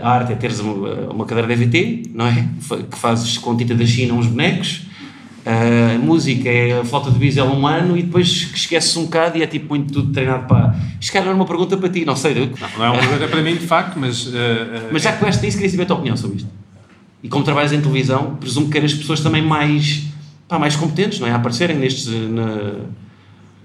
a 0.00 0.10
arte 0.10 0.32
é 0.32 0.36
teres 0.36 0.58
uma, 0.58 1.12
uma 1.12 1.26
cadeira 1.26 1.54
de 1.54 1.62
EVT, 1.62 2.10
não 2.12 2.26
é? 2.26 2.48
Que 2.90 2.98
fazes 2.98 3.38
com 3.38 3.56
tinta 3.56 3.74
da 3.74 3.86
China 3.86 4.14
uns 4.14 4.26
bonecos. 4.26 4.82
A 5.48 5.96
música 5.98 6.48
é 6.48 6.80
a 6.80 6.84
flauta 6.84 7.08
de 7.08 7.18
bisel 7.20 7.46
um 7.46 7.64
ano 7.68 7.96
e 7.96 8.02
depois 8.02 8.26
esqueces 8.52 8.96
um 8.96 9.04
bocado 9.04 9.38
e 9.38 9.42
é 9.42 9.46
tipo 9.46 9.68
muito 9.68 9.92
tudo 9.92 10.12
treinado 10.12 10.46
para. 10.48 10.74
Isto 11.00 11.12
cara 11.12 11.26
era 11.26 11.34
uma 11.34 11.44
pergunta 11.46 11.76
para 11.76 11.88
ti, 11.88 12.04
não 12.04 12.16
sei. 12.16 12.32
eu- 12.32 12.50
Não 12.76 12.84
é 12.84 12.90
uma 12.90 12.98
pergunta 12.98 13.28
para 13.28 13.42
mim, 13.42 13.52
de 13.54 13.64
facto, 13.66 13.96
mas. 13.96 14.28
eh, 14.34 14.88
Mas 14.92 15.02
já 15.02 15.12
que 15.12 15.20
conheceste 15.20 15.46
isso, 15.46 15.56
queria 15.56 15.70
saber 15.70 15.82
a 15.84 15.86
tua 15.86 15.96
opinião 15.96 16.16
sobre 16.16 16.38
isto. 16.38 16.48
E 17.22 17.28
como 17.28 17.44
trabalhas 17.44 17.72
em 17.72 17.80
televisão, 17.80 18.34
presumo 18.40 18.66
que 18.66 18.72
queiras 18.72 18.92
pessoas 18.92 19.20
também 19.20 19.40
mais, 19.40 20.02
pá, 20.48 20.58
mais 20.58 20.74
competentes, 20.74 21.20
não 21.20 21.28
é? 21.28 21.30
A 21.30 21.36
aparecerem 21.36 21.76
nestes. 21.78 22.06
Na... 22.06 22.72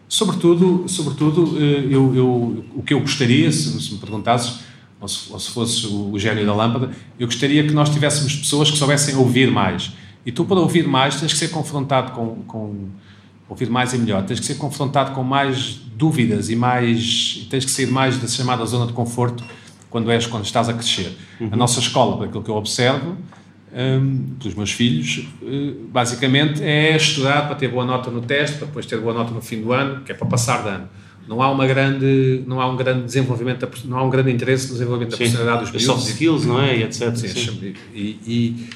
Sobretudo, 0.08 0.84
sobretudo 0.88 1.58
eu, 1.58 2.14
eu, 2.16 2.66
o 2.76 2.84
que 2.86 2.94
eu 2.94 3.00
gostaria, 3.00 3.50
se, 3.52 3.82
se 3.82 3.94
me 3.94 3.98
perguntasses, 3.98 4.60
ou 5.00 5.08
se, 5.08 5.32
ou 5.32 5.40
se 5.40 5.50
fosse 5.52 5.88
o, 5.88 6.12
o 6.12 6.20
gênio 6.20 6.46
da 6.46 6.54
lâmpada, 6.54 6.92
eu 7.18 7.26
gostaria 7.28 7.64
que 7.66 7.74
nós 7.74 7.90
tivéssemos 7.90 8.36
pessoas 8.36 8.70
que 8.70 8.78
soubessem 8.78 9.16
ouvir 9.16 9.50
mais. 9.50 9.94
E 10.25 10.32
tu, 10.32 10.46
para 10.46 10.60
ouvir 10.60 10.88
mais, 10.88 11.20
tens 11.20 11.34
que 11.34 11.40
ser 11.40 11.50
confrontado 11.50 12.12
com, 12.12 12.36
com. 12.48 12.90
Ouvir 13.50 13.70
mais 13.70 13.94
e 13.94 13.98
melhor, 13.98 14.24
tens 14.24 14.40
que 14.40 14.46
ser 14.46 14.56
confrontado 14.56 15.12
com 15.12 15.24
mais 15.24 15.74
dúvidas 15.96 16.50
e 16.50 16.56
mais. 16.56 17.48
tens 17.50 17.66
que 17.66 17.72
sair 17.72 17.88
mais 17.88 18.18
da 18.18 18.28
chamada 18.28 18.66
zona 18.66 18.88
de 18.88 18.94
conforto 18.94 19.44
quando, 19.90 20.10
és, 20.10 20.25
quando 20.25 20.46
estás 20.46 20.70
a 20.70 20.74
crescer. 20.74 21.16
A 21.51 21.56
nossa 21.56 21.80
escola, 21.80 22.18
por 22.18 22.28
aquilo 22.28 22.42
que 22.42 22.50
eu 22.50 22.56
observo, 22.56 23.18
hum, 23.74 24.36
pelos 24.40 24.56
meus 24.56 24.72
filhos, 24.72 25.28
eh, 25.44 25.74
basicamente 25.92 26.63
é 26.63 26.96
estudar 26.96 27.48
para 27.48 27.56
ter 27.56 27.68
boa 27.68 27.86
nota 27.86 28.10
no 28.10 28.22
teste, 28.22 28.58
para 28.58 28.68
depois 28.68 28.86
ter 28.86 28.98
boa 29.00 29.13
nota 29.13 29.32
no 29.32 29.42
fim 29.42 29.62
do 29.62 29.74
ano, 29.74 30.01
que 30.04 30.12
é 30.13 30.16
para 30.16 30.28
passar 30.28 30.63
de 30.63 30.70
ano. 30.70 30.90
não 31.28 31.42
há 31.42 31.51
uma 31.51 31.68
grande 31.68 32.44
não 32.48 32.60
há 32.60 32.68
um 32.68 32.75
grande 32.75 33.04
desenvolvimento 33.04 33.60
da, 33.60 33.70
não 33.86 33.98
há 33.98 34.04
um 34.04 34.10
grande 34.10 34.32
interesse 34.32 34.68
no 34.68 34.74
desenvolvimento 34.74 35.12
da 35.12 35.18
Sim. 35.18 35.24
personalidade 35.24 35.60
dos 35.60 35.75
As 35.75 35.82
miúdos 35.82 36.04
soft 36.04 36.13
skills, 36.13 36.46
não 36.46 36.62
é? 36.62 36.78
E 36.78 36.84
etc. 36.84 37.16
Sim, 37.16 37.28
Sim. 37.28 37.74
E, 37.94 38.20
e 38.25 38.70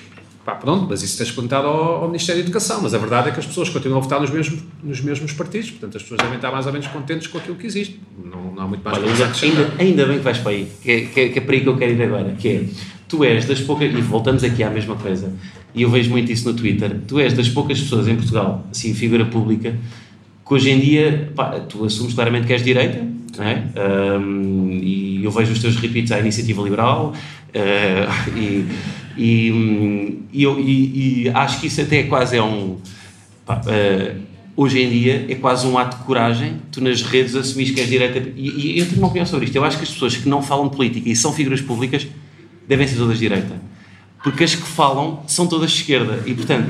pá, 0.45 0.53
pronto, 0.53 0.85
mas 0.87 1.01
isso 1.01 1.17
tens 1.17 1.31
perguntado 1.31 1.67
ao, 1.67 2.03
ao 2.03 2.07
Ministério 2.07 2.41
da 2.41 2.45
Educação, 2.45 2.79
mas 2.83 2.93
a 2.93 2.99
verdade 2.99 3.29
é 3.29 3.31
que 3.31 3.39
as 3.39 3.47
pessoas 3.47 3.67
continuam 3.69 3.99
a 3.99 4.03
votar 4.03 4.21
nos 4.21 4.29
mesmos, 4.29 4.61
nos 4.83 5.01
mesmos 5.01 5.33
partidos, 5.33 5.71
portanto 5.71 5.97
as 5.97 6.03
pessoas 6.03 6.21
devem 6.21 6.35
estar 6.35 6.51
mais 6.51 6.67
ou 6.67 6.71
menos 6.71 6.87
contentes 6.87 7.27
com 7.27 7.39
aquilo 7.39 7.55
que 7.55 7.65
existe. 7.65 7.99
Não, 8.23 8.53
não 8.53 8.63
há 8.63 8.67
muito 8.67 8.83
mais 8.83 8.97
Olha, 8.97 9.11
ainda, 9.11 9.25
ainda, 9.41 9.73
ainda 9.79 10.05
bem 10.05 10.17
que 10.19 10.23
vais 10.23 10.37
para 10.37 10.51
aí, 10.51 10.67
que 10.83 10.91
é, 10.91 11.01
que, 11.01 11.29
que 11.29 11.39
é 11.39 11.41
para 11.41 11.55
aí 11.55 11.61
que 11.61 11.67
eu 11.67 11.75
quero 11.75 11.91
ir 11.91 12.01
agora, 12.03 12.35
que 12.37 12.47
é, 12.47 12.63
tu 13.07 13.23
és 13.23 13.45
das 13.45 13.59
poucas, 13.59 13.91
e 13.91 14.01
voltamos 14.01 14.43
aqui 14.43 14.61
à 14.61 14.69
mesma 14.69 14.95
coisa, 14.95 15.33
e 15.73 15.81
eu 15.81 15.89
vejo 15.89 16.11
muito 16.11 16.31
isso 16.31 16.47
no 16.47 16.55
Twitter, 16.55 16.95
tu 17.07 17.19
és 17.19 17.33
das 17.33 17.49
poucas 17.49 17.79
pessoas 17.79 18.07
em 18.07 18.15
Portugal, 18.15 18.67
assim, 18.69 18.93
figura 18.93 19.25
pública, 19.25 19.75
que 20.47 20.53
hoje 20.53 20.69
em 20.69 20.79
dia, 20.79 21.31
pá, 21.35 21.59
tu 21.59 21.83
assumes 21.85 22.13
claramente 22.13 22.45
que 22.45 22.53
és 22.53 22.63
direita, 22.63 23.03
não 23.35 23.43
é? 23.43 23.63
Ahm, 23.75 24.69
e 24.71 25.23
eu 25.23 25.31
vejo 25.31 25.51
os 25.51 25.59
teus 25.59 25.75
repeats 25.77 26.11
à 26.11 26.19
iniciativa 26.19 26.61
liberal, 26.61 27.13
ah, 27.55 28.27
e, 28.35 28.65
e, 29.17 29.49
e 30.33 31.23
e, 31.23 31.31
acho 31.33 31.59
que 31.59 31.67
isso 31.67 31.81
até 31.81 32.03
quase 32.03 32.37
é 32.37 32.43
um... 32.43 32.77
ah, 33.47 33.61
hoje 34.55 34.81
em 34.81 34.89
dia 34.89 35.25
é 35.29 35.35
quase 35.35 35.67
um 35.67 35.77
ato 35.77 35.97
de 35.97 36.03
coragem, 36.03 36.57
tu 36.71 36.81
nas 36.81 37.01
redes 37.01 37.35
assumires 37.35 37.73
que 37.73 37.79
és 37.79 37.89
direita. 37.89 38.19
E, 38.35 38.79
eu 38.79 38.85
tenho 38.85 38.97
uma 38.99 39.07
opinião 39.07 39.25
sobre 39.25 39.45
isto. 39.45 39.55
Eu 39.55 39.63
acho 39.63 39.77
que 39.77 39.83
as 39.83 39.89
pessoas 39.89 40.15
que 40.15 40.27
não 40.27 40.41
falam 40.41 40.69
política 40.69 41.09
e 41.09 41.15
são 41.15 41.33
figuras 41.33 41.61
públicas 41.61 42.07
devem 42.67 42.87
ser 42.87 42.97
todas 42.97 43.19
direita. 43.19 43.61
Porque 44.23 44.43
as 44.43 44.55
que 44.55 44.63
falam 44.63 45.21
são 45.27 45.45
todas 45.45 45.71
de 45.71 45.77
esquerda. 45.77 46.23
E 46.25 46.33
portanto, 46.33 46.67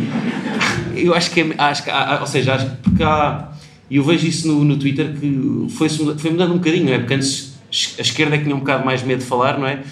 eu 0.95 1.13
acho 1.13 1.31
que, 1.31 1.41
é, 1.41 1.55
acho 1.57 1.83
que 1.83 1.89
ou 2.19 2.27
seja, 2.27 2.55
acho 2.55 2.69
que 2.69 2.75
porque 2.77 3.03
há. 3.03 3.49
E 3.89 3.97
eu 3.97 4.03
vejo 4.03 4.25
isso 4.25 4.47
no, 4.47 4.63
no 4.63 4.77
Twitter 4.77 5.13
que 5.13 5.67
foi, 5.69 5.87
foi 5.87 6.31
mudando 6.31 6.53
um 6.53 6.57
bocadinho, 6.57 6.85
não 6.85 6.93
é? 6.93 6.97
Porque 6.97 7.13
antes 7.13 7.55
a 7.97 8.01
esquerda 8.01 8.35
é 8.35 8.39
que 8.39 8.43
tinha 8.43 8.55
um 8.55 8.59
bocado 8.59 8.83
mais 8.83 9.03
medo 9.03 9.19
de 9.19 9.25
falar, 9.25 9.59
não 9.59 9.67
é? 9.67 9.83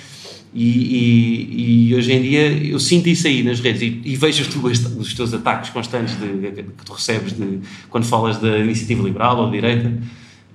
E, 0.53 0.69
e, 0.69 1.89
e, 1.89 1.95
hoje 1.95 2.13
em 2.13 2.21
dia 2.21 2.47
eu 2.67 2.79
sinto 2.79 3.09
isso 3.09 3.25
aí 3.25 3.41
nas 3.41 3.59
redes 3.59 3.81
e, 3.81 4.01
e 4.05 4.15
vejo 4.15 4.43
os 4.43 4.47
teus, 4.47 4.97
os 4.97 5.13
teus 5.15 5.33
ataques 5.33 5.71
constantes 5.71 6.15
de, 6.19 6.51
de, 6.51 6.63
que 6.63 6.85
tu 6.85 6.93
recebes 6.93 7.33
de, 7.33 7.59
quando 7.89 8.05
falas 8.05 8.37
da 8.37 8.59
iniciativa 8.59 9.01
liberal 9.01 9.37
ou 9.39 9.45
de 9.47 9.53
direita. 9.53 9.91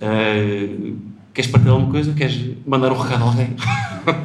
Uh, 0.00 0.96
queres 1.34 1.50
partilhar 1.50 1.74
alguma 1.74 1.92
coisa? 1.92 2.12
Queres 2.12 2.38
mandar 2.64 2.92
um 2.92 2.98
recado 2.98 3.24
a 3.24 3.26
alguém? 3.26 3.50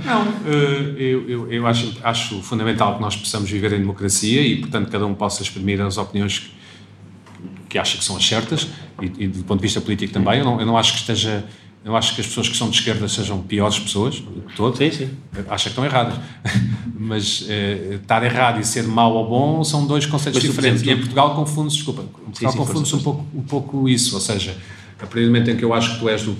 Não, 0.05 0.21
uh, 0.21 0.97
eu, 0.97 1.29
eu, 1.29 1.51
eu 1.51 1.67
acho, 1.67 1.97
acho 2.03 2.41
fundamental 2.43 2.95
que 2.95 3.01
nós 3.01 3.15
possamos 3.15 3.49
viver 3.49 3.73
em 3.73 3.79
democracia 3.79 4.41
e, 4.41 4.57
portanto, 4.57 4.91
cada 4.91 5.07
um 5.07 5.15
possa 5.15 5.41
exprimir 5.41 5.81
as 5.81 5.97
opiniões 5.97 6.39
que, 6.39 6.51
que 7.69 7.79
acha 7.79 7.97
que 7.97 8.03
são 8.03 8.15
as 8.15 8.27
certas 8.27 8.69
e, 9.01 9.23
e, 9.23 9.27
do 9.27 9.43
ponto 9.43 9.59
de 9.59 9.63
vista 9.63 9.81
político 9.81 10.13
também. 10.13 10.37
Eu 10.37 10.45
não, 10.45 10.59
eu 10.59 10.65
não 10.67 10.77
acho 10.77 10.93
que 10.93 10.99
esteja. 10.99 11.43
Eu 11.85 11.97
acho 11.97 12.15
que 12.15 12.21
as 12.21 12.27
pessoas 12.27 12.47
que 12.47 12.55
são 12.55 12.69
de 12.69 12.77
esquerda 12.77 13.07
sejam 13.09 13.41
piores 13.41 13.77
pessoas, 13.77 14.15
de 14.15 14.55
todo. 14.55 14.77
Sim, 14.77 14.89
sim. 14.89 15.09
Acho 15.49 15.65
que 15.65 15.69
estão 15.69 15.83
erradas. 15.83 16.15
Mas 16.97 17.45
eh, 17.49 17.99
estar 18.01 18.23
errado 18.23 18.61
e 18.61 18.65
ser 18.65 18.83
mau 18.83 19.13
ou 19.15 19.27
bom 19.27 19.63
são 19.65 19.85
dois 19.85 20.05
conceitos 20.05 20.41
Mas, 20.41 20.49
diferentes. 20.49 20.81
exemplo, 20.81 20.91
e 20.91 20.93
em 20.93 20.99
Portugal 20.99 21.35
confunde-se, 21.35 21.75
desculpa, 21.77 22.03
Portugal 22.03 22.53
confunde-se 22.53 22.95
um 22.95 23.01
pouco, 23.01 23.25
um 23.35 23.41
pouco 23.41 23.89
isso. 23.89 24.15
Ou 24.15 24.21
seja, 24.21 24.55
a 24.97 25.05
partir 25.05 25.21
do 25.21 25.25
momento 25.25 25.51
em 25.51 25.57
que 25.57 25.65
eu 25.65 25.73
acho 25.73 25.95
que 25.95 25.99
tu 25.99 26.07
és 26.07 26.23
do, 26.23 26.37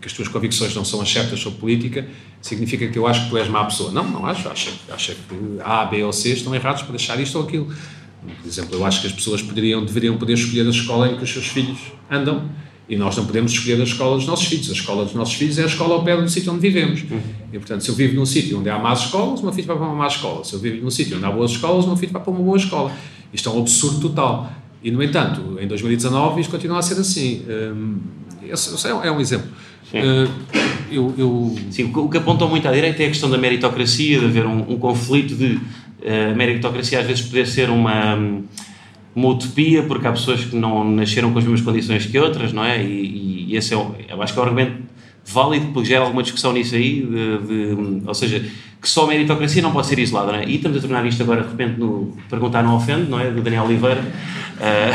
que 0.00 0.06
as 0.06 0.12
tuas 0.12 0.28
convicções 0.28 0.72
não 0.76 0.84
são 0.84 1.00
as 1.00 1.10
certas 1.10 1.40
sobre 1.40 1.58
política, 1.58 2.06
significa 2.40 2.86
que 2.86 2.96
eu 2.96 3.08
acho 3.08 3.24
que 3.24 3.30
tu 3.30 3.38
és 3.38 3.48
má 3.48 3.64
pessoa. 3.64 3.90
Não, 3.90 4.04
não 4.08 4.24
acho. 4.24 4.48
Acho, 4.48 4.72
acho 4.88 5.12
que 5.14 5.34
A, 5.64 5.84
B 5.84 6.04
ou 6.04 6.12
C 6.12 6.32
estão 6.32 6.54
errados 6.54 6.82
para 6.82 6.94
achar 6.94 7.18
isto 7.18 7.36
ou 7.38 7.44
aquilo. 7.44 7.66
Por 7.66 8.46
exemplo, 8.46 8.76
eu 8.76 8.84
acho 8.84 9.00
que 9.00 9.08
as 9.08 9.12
pessoas 9.12 9.42
poderiam, 9.42 9.84
deveriam 9.84 10.16
poder 10.16 10.34
escolher 10.34 10.64
a 10.64 10.70
escola 10.70 11.08
em 11.08 11.16
que 11.16 11.24
os 11.24 11.32
seus 11.32 11.48
filhos 11.48 11.78
andam 12.08 12.48
e 12.88 12.96
nós 12.96 13.16
não 13.16 13.26
podemos 13.26 13.52
escolher 13.52 13.80
a 13.80 13.84
escola 13.84 14.16
dos 14.16 14.26
nossos 14.26 14.46
filhos. 14.46 14.68
A 14.70 14.72
escola 14.72 15.04
dos 15.04 15.14
nossos 15.14 15.34
filhos 15.34 15.58
é 15.58 15.64
a 15.64 15.66
escola 15.66 15.94
ao 15.94 16.04
pé 16.04 16.16
do 16.16 16.28
sítio 16.28 16.52
onde 16.52 16.60
vivemos. 16.60 17.02
Uhum. 17.02 17.20
E, 17.52 17.58
portanto, 17.58 17.82
se 17.82 17.88
eu 17.88 17.94
vivo 17.94 18.14
num 18.14 18.26
sítio 18.26 18.58
onde 18.60 18.70
há 18.70 18.78
más 18.78 19.00
escolas, 19.00 19.40
o 19.40 19.42
meu 19.42 19.52
filho 19.52 19.66
vai 19.66 19.76
para 19.76 19.86
uma 19.86 19.94
má 19.94 20.06
escola. 20.06 20.44
Se 20.44 20.54
eu 20.54 20.60
vivo 20.60 20.82
num 20.82 20.90
sítio 20.90 21.16
onde 21.16 21.26
há 21.26 21.30
boas 21.30 21.50
escolas, 21.50 21.84
o 21.84 21.88
meu 21.88 21.96
filho 21.96 22.12
vai 22.12 22.22
para 22.22 22.30
uma 22.30 22.40
boa 22.40 22.56
escola. 22.56 22.92
Isto 23.32 23.48
é 23.48 23.52
um 23.52 23.60
absurdo 23.60 24.00
total. 24.00 24.52
E, 24.82 24.90
no 24.92 25.02
entanto, 25.02 25.58
em 25.60 25.66
2019 25.66 26.40
isto 26.40 26.50
continua 26.50 26.78
a 26.78 26.82
ser 26.82 27.00
assim. 27.00 27.42
Um, 27.48 27.98
esse 28.42 28.86
é 28.86 29.10
um 29.10 29.20
exemplo. 29.20 29.48
Uh, 29.92 30.30
eu, 30.90 31.14
eu... 31.18 31.56
Sim, 31.70 31.92
o 31.92 32.08
que 32.08 32.18
apontam 32.18 32.48
muito 32.48 32.68
à 32.68 32.72
direita 32.72 33.02
é 33.02 33.06
a 33.06 33.08
questão 33.08 33.28
da 33.28 33.36
meritocracia, 33.36 34.20
de 34.20 34.24
haver 34.26 34.46
um, 34.46 34.72
um 34.72 34.78
conflito 34.78 35.34
de 35.34 35.54
uh, 35.54 36.36
meritocracia 36.36 37.00
às 37.00 37.06
vezes 37.06 37.22
poder 37.22 37.48
ser 37.48 37.68
uma 37.68 38.16
uma 39.16 39.28
utopia, 39.28 39.82
porque 39.82 40.06
há 40.06 40.12
pessoas 40.12 40.44
que 40.44 40.54
não 40.54 40.84
nasceram 40.84 41.32
com 41.32 41.38
as 41.38 41.44
mesmas 41.44 41.62
condições 41.62 42.04
que 42.04 42.18
outras, 42.18 42.52
não 42.52 42.62
é? 42.62 42.84
E, 42.84 43.46
e 43.48 43.56
esse 43.56 43.72
é, 43.72 43.76
o, 43.76 43.94
eu 44.06 44.22
acho 44.22 44.34
que 44.34 44.38
é 44.38 44.42
um 44.42 44.44
argumento 44.44 44.82
válido, 45.24 45.68
porque 45.72 45.88
gera 45.88 46.04
alguma 46.04 46.22
discussão 46.22 46.52
nisso 46.52 46.74
aí, 46.74 47.00
de, 47.00 47.38
de, 47.38 48.02
ou 48.06 48.14
seja, 48.14 48.44
que 48.80 48.88
só 48.88 49.04
a 49.04 49.06
meritocracia 49.08 49.62
não 49.62 49.72
pode 49.72 49.86
ser 49.86 49.98
isolada, 49.98 50.32
não 50.32 50.38
é? 50.38 50.44
E 50.44 50.56
estamos 50.56 50.76
a 50.76 50.80
tornar 50.82 51.06
isto 51.06 51.22
agora, 51.22 51.42
de 51.42 51.48
repente, 51.48 51.80
no 51.80 52.14
Perguntar 52.28 52.62
Não 52.62 52.76
Ofende, 52.76 53.10
não 53.10 53.18
é? 53.18 53.30
Do 53.30 53.40
Daniel 53.40 53.64
Oliveira. 53.64 54.02
Uh, 54.02 54.92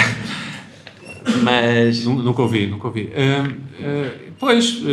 mas... 1.43 2.05
Nunca 2.05 2.43
ouvi, 2.43 2.67
nunca 2.67 2.87
ouvi. 2.87 3.09
Uh, 3.09 3.49
uh, 3.49 4.11
pois, 4.39 4.83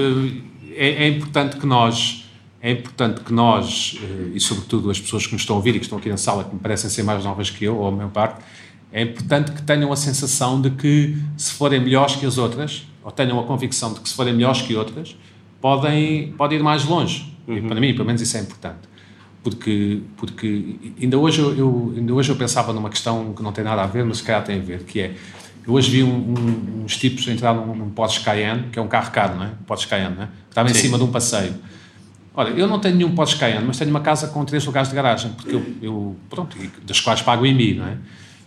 é, 0.74 1.04
é 1.04 1.08
importante 1.08 1.58
que 1.58 1.66
nós 1.66 2.24
é 2.60 2.72
importante 2.72 3.20
que 3.20 3.32
nós, 3.32 3.96
e 4.34 4.40
sobretudo 4.40 4.90
as 4.90 5.00
pessoas 5.00 5.24
que 5.24 5.32
nos 5.32 5.42
estão 5.42 5.54
a 5.54 5.58
ouvir 5.58 5.76
e 5.76 5.78
que 5.78 5.84
estão 5.84 5.96
aqui 5.96 6.08
na 6.08 6.16
sala, 6.16 6.42
que 6.42 6.52
me 6.52 6.60
parecem 6.60 6.90
ser 6.90 7.04
mais 7.04 7.22
novas 7.22 7.50
que 7.50 7.64
eu, 7.64 7.76
ou 7.76 7.86
a 7.86 7.92
minha 7.92 8.08
parte, 8.08 8.40
é 8.92 9.02
importante 9.02 9.52
que 9.52 9.62
tenham 9.62 9.92
a 9.92 9.96
sensação 9.96 10.60
de 10.60 10.70
que, 10.70 11.16
se 11.36 11.52
forem 11.52 11.80
melhores 11.80 12.16
que 12.16 12.24
as 12.24 12.38
outras, 12.38 12.86
ou 13.02 13.10
tenham 13.10 13.38
a 13.38 13.44
convicção 13.44 13.92
de 13.92 14.00
que, 14.00 14.08
se 14.08 14.14
forem 14.14 14.34
melhores 14.34 14.62
que 14.62 14.74
outras, 14.74 15.16
podem, 15.60 16.32
podem 16.32 16.58
ir 16.58 16.62
mais 16.62 16.84
longe. 16.84 17.34
Uhum. 17.46 17.56
E 17.56 17.62
para 17.62 17.80
mim, 17.80 17.92
pelo 17.92 18.06
menos, 18.06 18.22
isso 18.22 18.36
é 18.36 18.40
importante. 18.40 18.88
Porque, 19.42 20.00
porque 20.16 20.76
ainda, 21.00 21.18
hoje 21.18 21.40
eu, 21.40 21.56
eu, 21.56 21.94
ainda 21.96 22.12
hoje 22.12 22.30
eu 22.30 22.36
pensava 22.36 22.72
numa 22.72 22.90
questão 22.90 23.32
que 23.34 23.42
não 23.42 23.52
tem 23.52 23.64
nada 23.64 23.82
a 23.82 23.86
ver, 23.86 24.04
mas 24.04 24.18
se 24.18 24.24
calhar 24.24 24.42
tem 24.44 24.58
a 24.58 24.62
ver, 24.62 24.82
que 24.82 25.00
é, 25.00 25.14
eu 25.66 25.72
hoje 25.72 25.90
vi 25.90 26.02
um, 26.02 26.08
um, 26.08 26.84
uns 26.84 26.96
tipos 26.96 27.26
entrar 27.28 27.54
num, 27.54 27.74
num 27.74 27.90
Porsche 27.90 28.20
Cayenne, 28.20 28.64
que 28.72 28.78
é 28.78 28.82
um 28.82 28.88
carro 28.88 29.10
caro, 29.10 29.36
não 29.36 29.44
é? 29.44 29.50
Porsche 29.66 29.86
Cayenne, 29.86 30.16
não 30.16 30.22
é? 30.24 30.28
Estava 30.48 30.70
em 30.70 30.74
Sim. 30.74 30.80
cima 30.80 30.98
de 30.98 31.04
um 31.04 31.10
passeio. 31.10 31.54
Olha, 32.34 32.50
eu 32.50 32.66
não 32.66 32.78
tenho 32.78 32.96
nenhum 32.96 33.14
Porsche 33.14 33.36
Cayenne, 33.36 33.64
mas 33.66 33.78
tenho 33.78 33.90
uma 33.90 34.00
casa 34.00 34.28
com 34.28 34.44
três 34.44 34.64
lugares 34.64 34.88
de 34.88 34.94
garagem, 34.94 35.32
porque 35.32 35.54
eu, 35.54 35.66
eu 35.82 36.16
pronto, 36.28 36.56
das 36.84 37.00
quais 37.00 37.22
pago 37.22 37.42
o 37.42 37.46
IMI, 37.46 37.74
não 37.74 37.86
é? 37.86 37.96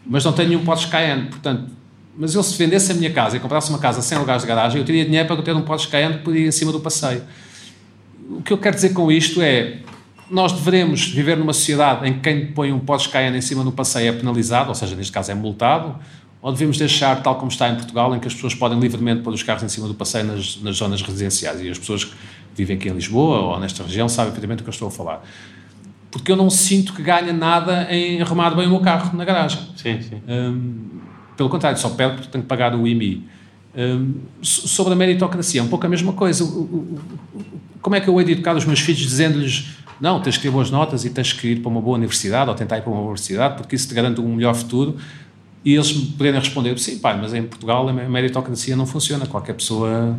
Mas 0.06 0.24
não 0.24 0.34
tenho 0.34 0.50
nenhum 0.50 0.64
Porsche 0.64 0.88
Cayenne, 0.88 1.28
portanto, 1.28 1.72
mas 2.18 2.36
eu 2.36 2.44
se 2.44 2.58
vendesse 2.58 2.92
a 2.92 2.96
minha 2.96 3.12
casa 3.12 3.38
e 3.38 3.40
comprasse 3.40 3.70
uma 3.70 3.80
casa 3.80 4.02
sem 4.02 4.18
lugares 4.18 4.42
de 4.42 4.48
garagem, 4.48 4.80
eu 4.80 4.86
teria 4.86 5.06
dinheiro 5.06 5.28
para 5.28 5.42
ter 5.42 5.56
um 5.56 5.62
Porsche 5.62 5.88
Cayenne 5.88 6.20
podia 6.20 6.42
ir 6.42 6.48
em 6.48 6.52
cima 6.52 6.72
do 6.72 6.80
passeio. 6.80 7.24
O 8.30 8.42
que 8.42 8.52
eu 8.52 8.58
quero 8.58 8.76
dizer 8.76 8.94
com 8.94 9.12
isto 9.12 9.42
é, 9.42 9.78
nós 10.30 10.52
devemos 10.52 11.08
viver 11.08 11.38
numa 11.38 11.54
sociedade 11.54 12.08
em 12.08 12.14
que 12.14 12.20
quem 12.20 12.48
põe 12.48 12.72
um 12.72 12.80
Porsche 12.80 13.10
Cayenne 13.10 13.38
em 13.38 13.42
cima 13.42 13.64
do 13.64 13.72
passeio 13.72 14.10
é 14.10 14.12
penalizado, 14.12 14.70
ou 14.70 14.76
seja, 14.76 14.96
neste 14.96 15.12
caso 15.12 15.32
é 15.32 15.36
multado, 15.36 15.96
ou 16.42 16.52
devemos 16.52 16.78
deixar, 16.78 17.22
tal 17.22 17.36
como 17.36 17.52
está 17.52 17.70
em 17.70 17.76
Portugal, 17.76 18.16
em 18.16 18.20
que 18.20 18.28
as 18.28 18.34
pessoas 18.34 18.56
podem 18.56 18.80
livremente 18.80 19.22
pôr 19.22 19.34
os 19.34 19.44
carros 19.44 19.64
em 19.64 19.70
cima 19.70 19.88
do 19.88 19.94
passeio 19.94 20.26
nas, 20.26 20.60
nas 20.62 20.78
zonas 20.78 21.02
residenciais, 21.02 21.62
e 21.62 21.70
as 21.70 21.78
pessoas 21.78 22.06
que 22.06 22.14
vivem 22.56 22.78
aqui 22.78 22.90
em 22.90 22.94
Lisboa 22.94 23.40
ou 23.40 23.60
nesta 23.60 23.84
região 23.84 24.10
sabem 24.10 24.32
perfeitamente 24.32 24.62
do 24.62 24.64
que 24.64 24.70
eu 24.70 24.74
estou 24.74 24.88
a 24.88 24.92
falar 24.92 25.24
porque 26.12 26.32
eu 26.32 26.36
não 26.36 26.50
sinto 26.50 26.94
que 26.94 27.02
ganhe 27.02 27.32
nada 27.32 27.88
em 27.90 28.22
arrumar 28.22 28.52
bem 28.52 28.68
o 28.68 28.70
meu 28.70 28.80
carro 28.82 29.16
na 29.16 29.24
garagem. 29.24 29.60
Sim, 29.78 30.02
sim. 30.02 30.22
Um, 30.28 31.00
pelo 31.38 31.50
contrário, 31.50 31.80
só 31.80 31.90
perco 31.90 32.16
porque 32.16 32.30
tenho 32.30 32.44
que 32.44 32.48
pagar 32.48 32.76
o 32.76 32.86
IMI. 32.86 33.26
Um, 33.76 34.16
sobre 34.42 34.92
a 34.94 34.96
meritocracia, 34.96 35.62
é 35.62 35.64
um 35.64 35.70
pouco 35.70 35.86
a 35.86 35.90
mesma 35.90 36.12
coisa. 36.12 36.46
Como 37.82 37.96
é 37.96 38.02
que 38.02 38.10
eu 38.10 38.20
hei 38.20 38.26
de 38.26 38.34
educar 38.34 38.56
os 38.56 38.66
meus 38.66 38.82
filhos 38.82 39.02
dizendo-lhes 39.02 39.78
não, 40.02 40.20
tens 40.20 40.36
que 40.36 40.42
ter 40.42 40.50
boas 40.50 40.72
notas 40.72 41.06
e 41.06 41.12
tens 41.12 41.32
que 41.32 41.50
ir 41.50 41.60
para 41.62 41.70
uma 41.70 41.80
boa 41.80 41.96
universidade 41.96 42.50
ou 42.50 42.56
tentar 42.56 42.80
ir 42.80 42.82
para 42.82 42.90
uma 42.90 42.98
boa 42.98 43.10
universidade 43.10 43.56
porque 43.56 43.76
isso 43.76 43.88
te 43.88 43.94
garante 43.94 44.20
um 44.20 44.36
melhor 44.36 44.56
futuro 44.56 44.98
e 45.64 45.76
eles 45.76 45.92
poderem 45.92 46.40
responder 46.40 46.78
sim, 46.80 46.98
pai, 46.98 47.20
mas 47.22 47.36
em 47.36 47.44
Portugal 47.44 47.88
a 47.88 47.94
meritocracia 47.94 48.76
não 48.76 48.88
funciona, 48.88 49.28
qualquer 49.28 49.54
pessoa 49.54 50.18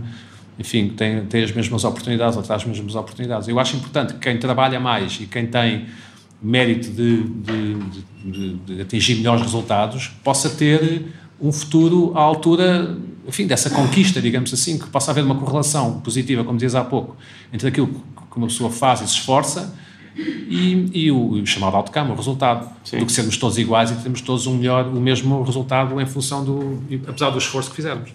enfim, 0.63 0.91
tem, 0.91 1.27
tem 1.27 1.43
as 1.43 1.51
mesmas 1.51 1.83
oportunidades 1.83 2.37
ou 2.37 2.43
traz 2.43 2.63
as 2.63 2.69
mesmas 2.69 2.95
oportunidades. 2.95 3.49
Eu 3.49 3.59
acho 3.59 3.77
importante 3.77 4.15
que 4.15 4.21
quem 4.21 4.39
trabalha 4.39 4.79
mais 4.79 5.19
e 5.21 5.27
quem 5.27 5.47
tem 5.47 5.87
mérito 6.41 6.89
de, 6.91 7.25
de, 7.25 7.75
de, 8.25 8.55
de, 8.55 8.81
atingir 8.81 9.17
melhores 9.17 9.43
resultados 9.43 10.13
possa 10.23 10.49
ter 10.51 11.05
um 11.41 11.51
futuro 11.51 12.13
à 12.15 12.21
altura, 12.21 12.97
enfim, 13.27 13.45
dessa 13.45 13.71
conquista, 13.71 14.23
digamos 14.23 14.55
assim, 14.55 14.79
que 14.79 14.87
possa 14.87 15.11
haver 15.11 15.25
uma 15.25 15.35
correlação 15.35 16.01
positiva, 16.01 16.45
como 16.45 16.57
dizias 16.57 16.77
há 16.77 16.85
pouco, 16.85 17.17
entre 17.53 17.67
aquilo 17.67 17.89
que 17.89 18.37
uma 18.37 18.47
pessoa 18.47 18.71
faz 18.71 19.01
e 19.01 19.09
se 19.09 19.15
esforça 19.15 19.75
e, 20.17 20.91
e 20.95 21.11
o, 21.11 21.33
o, 21.33 21.47
chamado 21.47 21.77
outcome, 21.77 22.13
o 22.13 22.15
resultado, 22.15 22.71
Sim. 22.85 23.01
do 23.01 23.07
que 23.07 23.13
sermos 23.13 23.37
todos 23.37 23.59
iguais 23.59 23.91
e 23.91 23.97
termos 23.97 24.21
todos 24.21 24.47
um 24.47 24.57
melhor, 24.57 24.87
o 24.87 25.01
mesmo 25.01 25.43
resultado 25.43 26.01
em 26.01 26.07
função 26.07 26.45
do, 26.45 26.81
apesar 27.09 27.31
do 27.31 27.39
esforço 27.39 27.71
que 27.71 27.77
fizermos. 27.77 28.11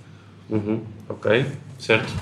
Uhum. 0.50 0.80
Ok, 1.10 1.46
certo. 1.80 2.14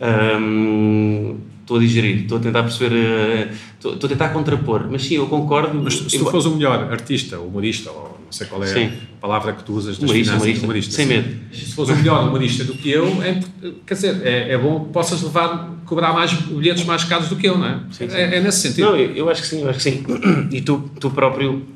Um, 0.00 1.36
estou 1.60 1.76
a 1.76 1.80
digerir, 1.80 2.22
estou 2.22 2.38
a 2.38 2.40
tentar 2.40 2.62
perceber, 2.62 2.94
uh, 2.94 3.52
estou, 3.74 3.94
estou, 3.94 4.06
a 4.06 4.10
tentar 4.10 4.28
contrapor, 4.30 4.86
mas 4.90 5.02
sim, 5.02 5.16
eu 5.16 5.26
concordo. 5.26 5.80
Mas 5.82 5.94
se 5.94 6.18
tu 6.18 6.24
fores 6.24 6.46
o 6.46 6.54
melhor 6.54 6.90
artista, 6.90 7.38
humorista 7.38 7.90
ou 7.90 8.18
não 8.28 8.32
sei 8.32 8.46
qual 8.46 8.62
é 8.62 8.66
Sim. 8.66 8.92
a 9.16 9.20
palavra 9.20 9.54
que 9.54 9.64
tu 9.64 9.72
usas 9.72 9.98
Humorista, 9.98 10.38
finanças, 10.38 10.62
humorista. 10.62 10.94
Sem 10.94 11.06
medo. 11.06 11.38
Se 11.50 11.72
fores 11.72 11.90
um 11.90 11.96
melhor 11.96 12.28
humorista 12.28 12.62
do 12.62 12.74
que 12.74 12.90
eu, 12.90 13.06
é, 13.22 13.40
quer 13.86 13.94
dizer, 13.94 14.20
é, 14.22 14.52
é 14.52 14.58
bom 14.58 14.84
que 14.84 14.92
possas 14.92 15.22
levar, 15.22 15.78
cobrar 15.86 16.12
mais 16.12 16.32
bilhetes 16.32 16.84
mais 16.84 17.04
caros 17.04 17.28
do 17.28 17.36
que 17.36 17.48
eu, 17.48 17.56
não 17.56 17.66
é? 17.66 17.80
Sim, 17.90 18.08
sim. 18.08 18.16
É, 18.16 18.36
é 18.36 18.40
nesse 18.40 18.60
sentido. 18.60 18.90
Não, 18.90 18.96
eu, 18.96 19.14
eu 19.16 19.30
acho 19.30 19.40
que 19.40 19.48
sim, 19.48 19.62
eu 19.62 19.70
acho 19.70 19.78
que 19.78 19.82
sim. 19.82 20.04
E 20.52 20.60
tu, 20.60 20.90
tu 21.00 21.10
próprio, 21.10 21.66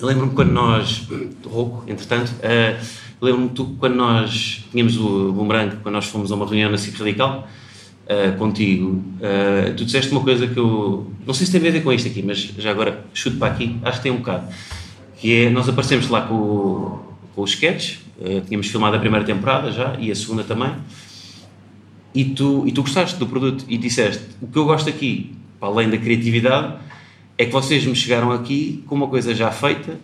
lembro-me 0.00 0.32
quando 0.32 0.52
nós, 0.52 1.06
rouco, 1.44 1.84
entretanto, 1.90 2.32
eh, 2.42 2.78
lembro-me 3.20 3.48
tu, 3.50 3.76
quando 3.78 3.94
nós 3.94 4.64
tínhamos 4.70 4.96
o 4.96 5.32
Boomerang, 5.32 5.76
quando 5.82 5.94
nós 5.94 6.06
fomos 6.06 6.30
a 6.30 6.34
uma 6.34 6.46
reunião 6.46 6.70
na 6.70 6.78
CIP 6.78 6.98
Radical, 6.98 7.48
eh, 8.06 8.30
contigo, 8.32 9.02
eh, 9.20 9.74
tu 9.76 9.84
disseste 9.84 10.10
uma 10.12 10.20
coisa 10.20 10.46
que 10.46 10.58
eu, 10.58 11.10
não 11.26 11.34
sei 11.34 11.46
se 11.46 11.52
tem 11.52 11.68
a 11.68 11.72
ver 11.72 11.82
com 11.82 11.92
isto 11.92 12.08
aqui, 12.08 12.22
mas 12.22 12.38
já 12.38 12.70
agora 12.70 13.04
chuto 13.12 13.36
para 13.38 13.52
aqui, 13.52 13.76
acho 13.82 13.98
que 13.98 14.02
tem 14.04 14.12
um 14.12 14.18
bocado, 14.18 14.52
que 15.20 15.34
é, 15.34 15.50
nós 15.50 15.68
aparecemos 15.68 16.08
lá 16.08 16.22
com, 16.22 17.00
com 17.34 17.42
os 17.42 17.50
sketches, 17.50 18.00
tínhamos 18.46 18.66
filmado 18.68 18.96
a 18.96 18.98
primeira 18.98 19.24
temporada 19.24 19.70
já, 19.70 19.96
e 19.98 20.10
a 20.10 20.14
segunda 20.14 20.42
também, 20.42 20.72
e 22.14 22.24
tu, 22.24 22.64
e 22.66 22.72
tu 22.72 22.82
gostaste 22.82 23.16
do 23.16 23.26
produto 23.26 23.64
e 23.68 23.76
disseste 23.76 24.24
o 24.40 24.46
que 24.46 24.58
eu 24.58 24.64
gosto 24.64 24.88
aqui, 24.88 25.36
para 25.60 25.68
além 25.68 25.90
da 25.90 25.98
criatividade, 25.98 26.74
é 27.38 27.46
que 27.46 27.52
vocês 27.52 27.86
me 27.86 27.94
chegaram 27.94 28.32
aqui 28.32 28.82
com 28.86 28.94
uma 28.96 29.06
coisa 29.06 29.34
já 29.34 29.50
feita, 29.50 29.98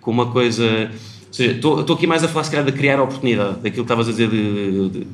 com 0.00 0.10
uma 0.10 0.26
coisa. 0.26 0.90
Ou 1.26 1.32
seja, 1.32 1.52
estou 1.52 1.92
aqui 1.94 2.06
mais 2.06 2.22
a 2.22 2.28
falar 2.28 2.44
se 2.44 2.50
calhar 2.50 2.64
de 2.66 2.72
criar 2.72 3.00
oportunidade, 3.00 3.54
daquilo 3.56 3.72
que 3.72 3.80
estavas 3.80 4.08
a 4.08 4.10
dizer 4.12 4.28
de, 4.30 4.88
de- 4.90 5.06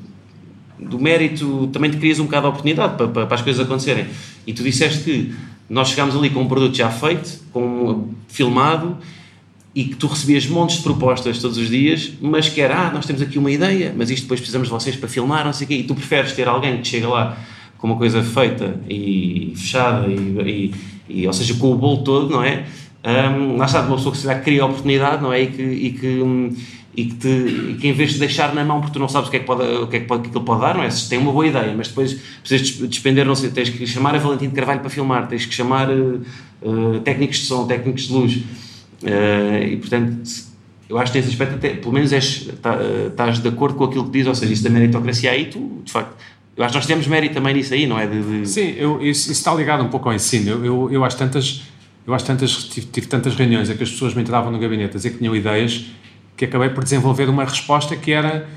do 0.79 0.99
mérito, 0.99 1.69
também 1.73 1.91
te 1.91 1.97
crias 1.97 2.19
um 2.19 2.25
bocado 2.25 2.47
a 2.49 2.51
oportunidade 2.51 2.97
para, 2.97 3.07
para, 3.09 3.27
para 3.27 3.35
as 3.37 3.43
coisas 3.43 3.65
acontecerem. 3.65 4.07
E 4.47 4.53
tu 4.53 4.63
disseste 4.65 5.05
que 5.05 5.35
nós 5.71 5.89
chegámos 5.89 6.17
ali 6.17 6.29
com 6.29 6.41
um 6.43 6.49
produto 6.49 6.77
já 6.77 6.91
feito, 6.91 7.41
com, 7.53 8.11
filmado, 8.29 8.99
e 9.75 9.85
que 9.85 9.95
tu 9.97 10.07
recebias 10.07 10.47
montes 10.47 10.77
de 10.77 10.83
propostas 10.83 11.39
todos 11.39 11.57
os 11.57 11.71
dias, 11.71 12.13
mas 12.21 12.49
que 12.49 12.61
era, 12.61 12.89
ah, 12.89 12.91
nós 12.93 13.07
temos 13.07 13.23
aqui 13.23 13.39
uma 13.39 13.51
ideia, 13.51 13.95
mas 13.97 14.11
isto 14.11 14.25
depois 14.25 14.39
precisamos 14.41 14.69
de 14.69 14.75
vocês 14.75 14.97
para 14.97 15.09
filmar, 15.09 15.45
não 15.47 15.53
sei 15.53 15.65
o 15.65 15.69
quê, 15.69 15.75
e 15.77 15.83
tu 15.85 15.95
preferes 15.95 16.33
ter 16.33 16.47
alguém 16.47 16.79
que 16.83 16.89
chega 16.89 17.09
lá 17.09 17.39
com 17.79 17.87
uma 17.87 17.97
coisa 17.97 18.23
feita 18.23 18.79
e 18.89 19.53
fechada, 19.57 20.09
e, 20.09 20.15
e, 20.15 20.75
e, 21.13 21.27
ou 21.27 21.33
seja, 21.33 21.55
com 21.55 21.73
o 21.73 21.77
bolo 21.77 21.99
todo, 21.99 22.31
não 22.31 22.43
é? 22.43 22.65
Um, 23.05 23.57
lá 23.57 23.67
está, 23.67 23.83
uma 23.83 23.97
pessoa 23.97 24.13
que 24.13 24.19
se 24.19 24.27
calhar 24.27 24.43
cria 24.43 24.63
a 24.63 24.67
oportunidade, 24.67 25.23
não 25.23 25.33
é? 25.33 25.43
E 25.43 25.47
que, 25.49 25.63
e 25.63 25.93
que, 25.93 26.07
hum, 26.07 26.55
e 26.97 27.05
que, 27.07 27.15
te, 27.15 27.29
e 27.29 27.77
que 27.81 27.89
em 27.89 27.93
vez 27.93 28.13
de 28.13 28.19
deixar 28.19 28.55
na 28.55 28.65
mão, 28.65 28.81
porque 28.81 28.93
tu 28.93 28.99
não 28.99 29.09
sabes 29.09 29.29
o 29.29 29.31
que 29.31 29.39
é 29.39 29.41
que, 29.41 29.47
pode, 29.47 29.63
o 29.63 29.87
que, 29.87 29.97
é 29.97 30.01
que, 30.01 30.07
pode, 30.07 30.23
que 30.23 30.29
aquilo 30.29 30.45
pode 30.45 30.61
dar, 30.61 30.75
não 30.75 30.83
é? 30.83 30.91
Se 30.91 31.09
tem 31.09 31.19
uma 31.19 31.33
boa 31.33 31.47
ideia, 31.47 31.75
mas 31.77 31.89
depois 31.89 32.15
precisas 32.43 32.69
de 32.69 32.87
despender, 32.87 33.27
não 33.27 33.35
sei, 33.35 33.51
tens 33.51 33.71
que 33.71 33.87
chamar 33.87 34.15
a 34.15 34.19
Valentim 34.19 34.49
de 34.49 34.55
Carvalho 34.55 34.81
para 34.81 34.91
filmar, 34.91 35.27
tens 35.27 35.47
que 35.47 35.55
chamar 35.55 35.89
uh, 35.91 37.01
técnicos 37.03 37.39
de 37.39 37.47
som, 37.47 37.67
técnicos 37.67 38.07
de 38.07 38.13
luz, 38.13 38.43
Uh, 39.03 39.65
e 39.65 39.77
portanto, 39.79 40.23
eu 40.89 40.97
acho 40.97 41.13
que 41.13 41.19
nesse 41.19 41.31
aspecto, 41.31 41.57
até, 41.57 41.71
pelo 41.71 41.93
menos 41.93 42.13
és, 42.13 42.49
tá, 42.61 42.79
estás 43.09 43.41
de 43.41 43.49
acordo 43.49 43.77
com 43.77 43.85
aquilo 43.85 44.05
que 44.05 44.13
diz, 44.13 44.27
ou 44.27 44.35
seja, 44.35 44.53
isso 44.53 44.63
da 44.63 44.71
meritocracia 44.71 45.31
aí, 45.31 45.47
tu, 45.47 45.83
de 45.85 45.91
facto, 45.91 46.15
eu 46.57 46.65
acho 46.65 46.73
que 46.73 46.79
nós 46.79 46.87
temos 46.87 47.07
mérito 47.07 47.35
também 47.35 47.55
nisso 47.55 47.73
aí, 47.73 47.87
não 47.87 47.99
é? 47.99 48.07
De, 48.07 48.23
de... 48.23 48.49
Sim, 48.49 48.75
eu, 48.77 49.01
isso, 49.01 49.31
isso 49.31 49.33
está 49.33 49.55
ligado 49.55 49.83
um 49.83 49.89
pouco 49.89 50.09
ao 50.09 50.15
ensino. 50.15 50.51
Eu, 50.51 50.65
eu, 50.65 50.93
eu 50.93 51.09
tantas, 51.09 51.63
eu 52.07 52.13
às 52.13 52.23
tantas 52.23 52.65
tive, 52.65 52.87
tive 52.87 53.07
tantas 53.07 53.35
reuniões 53.35 53.71
em 53.71 53.77
que 53.77 53.83
as 53.83 53.91
pessoas 53.91 54.15
me 54.15 54.23
entravam 54.23 54.53
no 54.53 54.59
gabinete 54.59 54.91
a 54.91 54.97
dizer 54.97 55.11
que 55.11 55.19
tinham 55.19 55.35
ideias 55.35 55.87
que 56.37 56.45
acabei 56.45 56.69
por 56.71 56.85
desenvolver 56.85 57.29
uma 57.29 57.45
resposta 57.45 57.97
que 57.97 58.13
era 58.13 58.49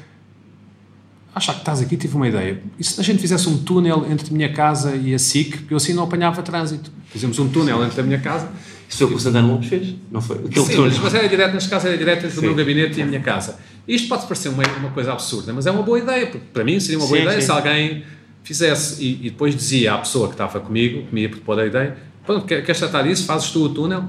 achar 1.33 1.53
que 1.53 1.59
estás 1.59 1.81
aqui, 1.81 1.97
tive 1.97 2.15
uma 2.15 2.27
ideia. 2.27 2.61
E 2.79 2.83
se 2.83 2.99
a 2.99 3.03
gente 3.03 3.19
fizesse 3.19 3.47
um 3.49 3.57
túnel 3.57 4.05
entre 4.09 4.29
a 4.29 4.33
minha 4.33 4.51
casa 4.51 4.95
e 4.95 5.13
a 5.13 5.19
SIC, 5.19 5.65
eu 5.69 5.77
assim 5.77 5.93
não 5.93 6.03
apanhava 6.03 6.41
trânsito. 6.41 6.91
Fizemos 7.09 7.37
um 7.39 7.49
túnel 7.49 7.83
entre 7.83 7.99
a 7.99 8.03
minha 8.03 8.19
casa 8.19 8.49
isso 8.87 8.99
foi 8.99 9.07
o 9.07 9.09
que 9.09 9.15
o 9.15 9.19
Santana 9.19 9.47
Lopes 9.47 9.67
fez, 9.67 9.95
não 10.11 10.21
foi? 10.21 10.37
Aquele 10.37 10.65
Sim, 10.65 10.77
mas, 10.77 10.99
mas 10.99 11.13
era 11.13 11.27
direto, 11.27 11.53
neste 11.53 11.69
caso 11.69 11.87
era 11.87 11.97
direto 11.97 12.25
entre 12.25 12.31
sim. 12.31 12.39
o 12.39 12.43
meu 12.43 12.55
gabinete 12.55 12.99
e 12.99 13.03
a 13.03 13.05
minha 13.05 13.19
casa. 13.19 13.57
Isto 13.87 14.07
pode 14.07 14.23
parecer 14.23 14.49
uma, 14.49 14.63
uma 14.79 14.89
coisa 14.91 15.11
absurda, 15.11 15.53
mas 15.53 15.65
é 15.65 15.71
uma 15.71 15.83
boa 15.83 15.99
ideia, 15.99 16.27
porque 16.27 16.45
para 16.53 16.63
mim 16.63 16.79
seria 16.79 16.97
uma 16.97 17.07
boa 17.07 17.17
sim, 17.17 17.23
ideia 17.23 17.41
sim. 17.41 17.45
se 17.45 17.51
alguém 17.51 18.03
fizesse 18.43 19.03
e, 19.03 19.27
e, 19.27 19.29
depois 19.31 19.55
dizia 19.55 19.95
à 19.95 19.97
pessoa 19.97 20.27
que 20.27 20.35
estava 20.35 20.59
comigo, 20.59 21.07
que 21.07 21.13
me 21.13 21.21
ia 21.21 21.29
propor 21.29 21.59
a 21.59 21.65
ideia, 21.65 21.97
pronto, 22.25 22.45
queres 22.45 22.77
tratar 22.77 23.01
disso, 23.01 23.25
fazes 23.25 23.49
tu 23.49 23.63
o 23.65 23.69
túnel, 23.69 24.05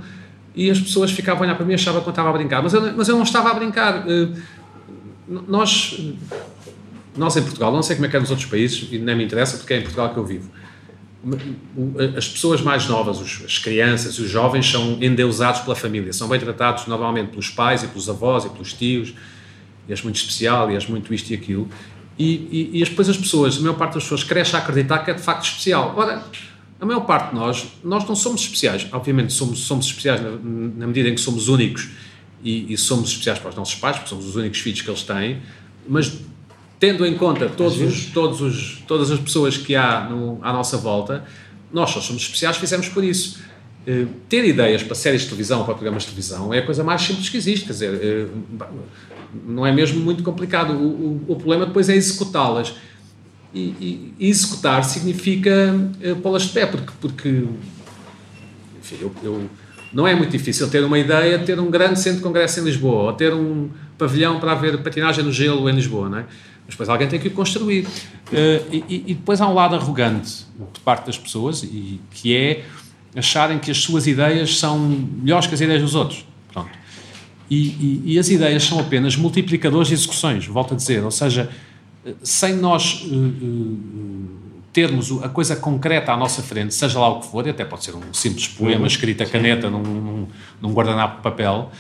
e 0.54 0.70
as 0.70 0.78
pessoas 0.78 1.10
ficavam 1.10 1.42
a 1.42 1.46
olhar 1.46 1.54
para 1.54 1.64
mim 1.64 1.72
e 1.72 1.74
achavam 1.74 2.00
que 2.02 2.08
eu 2.08 2.10
estava 2.10 2.30
a 2.30 2.32
brincar, 2.32 2.62
mas 2.62 2.72
eu, 2.72 2.96
mas 2.96 3.08
eu 3.08 3.16
não 3.16 3.22
estava 3.22 3.50
a 3.50 3.54
brincar. 3.54 4.04
Nós, 5.28 6.00
nós 7.16 7.36
em 7.36 7.42
Portugal, 7.42 7.72
não 7.72 7.82
sei 7.82 7.96
como 7.96 8.06
é 8.06 8.08
que 8.08 8.16
é 8.16 8.20
nos 8.20 8.30
outros 8.30 8.48
países, 8.48 8.88
e 8.90 8.98
nem 8.98 9.16
me 9.16 9.24
interessa 9.24 9.56
porque 9.56 9.74
é 9.74 9.78
em 9.78 9.82
Portugal 9.82 10.12
que 10.12 10.18
eu 10.18 10.24
vivo, 10.24 10.50
as 12.16 12.28
pessoas 12.28 12.60
mais 12.60 12.86
novas, 12.86 13.20
as 13.44 13.58
crianças 13.58 14.14
e 14.14 14.22
os 14.22 14.30
jovens 14.30 14.70
são 14.70 14.98
endeusados 15.02 15.60
pela 15.60 15.74
família, 15.74 16.12
são 16.12 16.28
bem 16.28 16.38
tratados 16.38 16.86
normalmente 16.86 17.30
pelos 17.30 17.50
pais 17.50 17.82
e 17.82 17.88
pelos 17.88 18.08
avós 18.08 18.44
e 18.44 18.50
pelos 18.50 18.72
tios, 18.72 19.14
e 19.88 19.92
és 19.92 20.02
muito 20.02 20.16
especial, 20.16 20.70
e 20.70 20.74
és 20.74 20.86
muito 20.86 21.12
isto 21.12 21.30
e 21.30 21.34
aquilo. 21.34 21.68
E, 22.18 22.70
e, 22.74 22.80
e 22.80 22.84
depois 22.84 23.08
as 23.08 23.16
pessoas, 23.16 23.58
a 23.58 23.60
maior 23.60 23.76
parte 23.76 23.94
das 23.94 24.04
pessoas 24.04 24.24
cresce 24.24 24.56
a 24.56 24.58
acreditar 24.58 25.00
que 25.00 25.10
é 25.10 25.14
de 25.14 25.22
facto 25.22 25.44
especial. 25.44 25.94
Ora, 25.96 26.22
a 26.80 26.86
maior 26.86 27.00
parte 27.00 27.30
de 27.30 27.36
nós, 27.36 27.66
nós 27.82 28.06
não 28.06 28.14
somos 28.14 28.42
especiais. 28.42 28.86
Obviamente 28.92 29.32
somos, 29.32 29.60
somos 29.60 29.86
especiais 29.86 30.20
na, 30.20 30.30
na 30.30 30.86
medida 30.86 31.08
em 31.08 31.14
que 31.14 31.20
somos 31.20 31.48
únicos 31.48 31.88
e, 32.42 32.72
e 32.72 32.76
somos 32.76 33.10
especiais 33.10 33.38
para 33.38 33.50
os 33.50 33.56
nossos 33.56 33.74
pais, 33.74 33.96
porque 33.96 34.08
somos 34.08 34.26
os 34.26 34.36
únicos 34.36 34.60
filhos 34.60 34.80
que 34.80 34.88
eles 34.88 35.02
têm, 35.02 35.40
mas 35.88 36.12
tendo 36.78 37.06
em 37.06 37.16
conta 37.16 37.48
todos 37.48 37.80
os, 37.80 38.06
todos 38.06 38.40
os, 38.40 38.82
todas 38.86 39.10
as 39.10 39.18
pessoas 39.18 39.56
que 39.56 39.74
há 39.74 40.08
no, 40.08 40.38
à 40.42 40.52
nossa 40.52 40.76
volta, 40.76 41.24
nós 41.72 41.90
só 41.90 42.00
somos 42.00 42.22
especiais, 42.22 42.56
fizemos 42.56 42.88
por 42.88 43.02
isso. 43.02 43.40
Uh, 43.86 44.08
ter 44.28 44.44
ideias 44.44 44.82
para 44.82 44.94
séries 44.94 45.22
de 45.22 45.28
televisão, 45.28 45.64
para 45.64 45.74
programas 45.74 46.02
de 46.02 46.08
televisão, 46.08 46.52
é 46.52 46.58
a 46.58 46.66
coisa 46.66 46.82
mais 46.82 47.02
simples 47.02 47.28
que 47.28 47.36
existe, 47.36 47.66
quer 47.66 47.72
dizer, 47.72 47.92
uh, 47.92 48.66
não 49.46 49.66
é 49.66 49.72
mesmo 49.72 50.00
muito 50.00 50.22
complicado. 50.22 50.72
O, 50.72 50.86
o, 50.86 51.24
o 51.28 51.36
problema 51.36 51.66
depois 51.66 51.88
é 51.88 51.94
executá-las. 51.94 52.74
E, 53.54 54.12
e, 54.18 54.28
executar 54.28 54.84
significa 54.84 55.74
uh, 56.04 56.16
pô-las 56.16 56.42
de 56.42 56.48
pé, 56.50 56.66
porque, 56.66 56.92
porque 57.00 57.44
enfim, 58.80 58.96
eu, 59.00 59.12
eu, 59.22 59.50
não 59.92 60.06
é 60.06 60.14
muito 60.14 60.30
difícil 60.30 60.68
ter 60.68 60.84
uma 60.84 60.98
ideia, 60.98 61.38
ter 61.38 61.58
um 61.58 61.70
grande 61.70 61.98
centro 61.98 62.18
de 62.18 62.22
congresso 62.24 62.60
em 62.60 62.64
Lisboa, 62.64 63.04
ou 63.04 63.12
ter 63.12 63.32
um 63.32 63.70
pavilhão 63.96 64.38
para 64.38 64.52
haver 64.52 64.76
patinagem 64.82 65.24
no 65.24 65.32
gelo 65.32 65.70
em 65.70 65.74
Lisboa, 65.74 66.08
não 66.08 66.18
é? 66.18 66.26
Mas 66.66 66.74
depois 66.74 66.88
alguém 66.88 67.08
tem 67.08 67.18
que 67.18 67.28
o 67.28 67.30
construir. 67.30 67.86
Uh, 67.86 68.74
e, 68.88 69.04
e, 69.06 69.14
depois 69.14 69.40
há 69.40 69.48
um 69.48 69.54
lado 69.54 69.76
arrogante 69.76 70.44
de 70.74 70.80
parte 70.80 71.06
das 71.06 71.16
pessoas, 71.16 71.62
e, 71.62 72.00
que 72.10 72.36
é 72.36 72.64
acharem 73.14 73.58
que 73.58 73.70
as 73.70 73.78
suas 73.78 74.06
ideias 74.06 74.58
são 74.58 74.78
melhores 74.78 75.46
que 75.46 75.54
as 75.54 75.60
ideias 75.60 75.82
dos 75.82 75.94
outros. 75.94 76.26
Pronto. 76.52 76.70
E, 77.48 78.02
e 78.04 78.18
as 78.18 78.28
ideias 78.28 78.64
são 78.64 78.80
apenas 78.80 79.16
multiplicadores 79.16 79.88
de 79.88 79.94
execuções, 79.94 80.46
volto 80.46 80.74
a 80.74 80.76
dizer. 80.76 81.04
Ou 81.04 81.10
seja, 81.10 81.48
sem 82.22 82.56
nós 82.56 83.04
uh, 83.04 83.14
uh, 83.14 84.28
termos 84.72 85.12
a 85.22 85.28
coisa 85.28 85.54
concreta 85.54 86.12
à 86.12 86.16
nossa 86.16 86.42
frente, 86.42 86.74
seja 86.74 86.98
lá 86.98 87.08
o 87.08 87.20
que 87.20 87.28
for, 87.28 87.46
e 87.46 87.50
até 87.50 87.64
pode 87.64 87.84
ser 87.84 87.94
um 87.94 88.12
simples 88.12 88.48
poema 88.48 88.86
escrito 88.86 89.22
a 89.22 89.26
caneta 89.26 89.70
num, 89.70 89.82
num, 89.82 90.26
num 90.60 90.72
guardanapo 90.74 91.16
de 91.16 91.22
papel, 91.22 91.70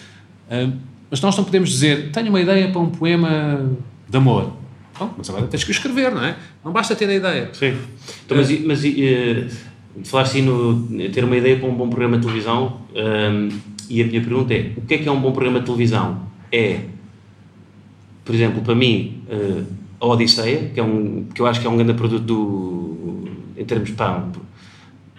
mas 1.10 1.20
nós 1.20 1.36
não 1.36 1.44
podemos 1.44 1.68
dizer, 1.68 2.10
tenho 2.10 2.30
uma 2.30 2.40
ideia 2.40 2.70
para 2.70 2.80
um 2.80 2.88
poema 2.88 3.70
de 4.08 4.16
amor. 4.16 4.50
Bom, 4.98 5.14
mas 5.16 5.28
agora 5.28 5.46
tens 5.46 5.64
que 5.64 5.70
escrever, 5.70 6.12
não 6.12 6.24
é? 6.24 6.36
Não 6.64 6.72
basta 6.72 6.96
ter 6.96 7.08
a 7.08 7.14
ideia. 7.14 7.50
Sim. 7.52 7.76
Então, 8.24 8.36
mas, 8.36 8.50
mas 8.60 8.84
uh, 8.84 10.04
falar 10.04 10.22
assim 10.22 10.42
no 10.42 10.86
ter 11.10 11.24
uma 11.24 11.36
ideia 11.36 11.58
para 11.58 11.68
um 11.68 11.74
bom 11.74 11.88
programa 11.88 12.16
de 12.16 12.22
televisão, 12.22 12.80
um, 12.94 13.48
e 13.88 14.02
a 14.02 14.06
minha 14.06 14.20
pergunta 14.20 14.54
é: 14.54 14.72
o 14.76 14.82
que 14.82 14.94
é 14.94 14.98
que 14.98 15.08
é 15.08 15.12
um 15.12 15.20
bom 15.20 15.32
programa 15.32 15.60
de 15.60 15.66
televisão? 15.66 16.22
É, 16.50 16.80
por 18.24 18.34
exemplo, 18.34 18.62
para 18.62 18.74
mim, 18.74 19.22
uh, 19.28 19.64
a 20.00 20.06
Odisseia, 20.06 20.70
que, 20.72 20.80
é 20.80 20.82
um, 20.82 21.26
que 21.34 21.40
eu 21.40 21.46
acho 21.46 21.60
que 21.60 21.66
é 21.66 21.70
um 21.70 21.76
grande 21.76 21.94
produto 21.94 22.24
do, 22.24 23.28
em 23.56 23.64
termos 23.64 23.90
pá, 23.90 24.24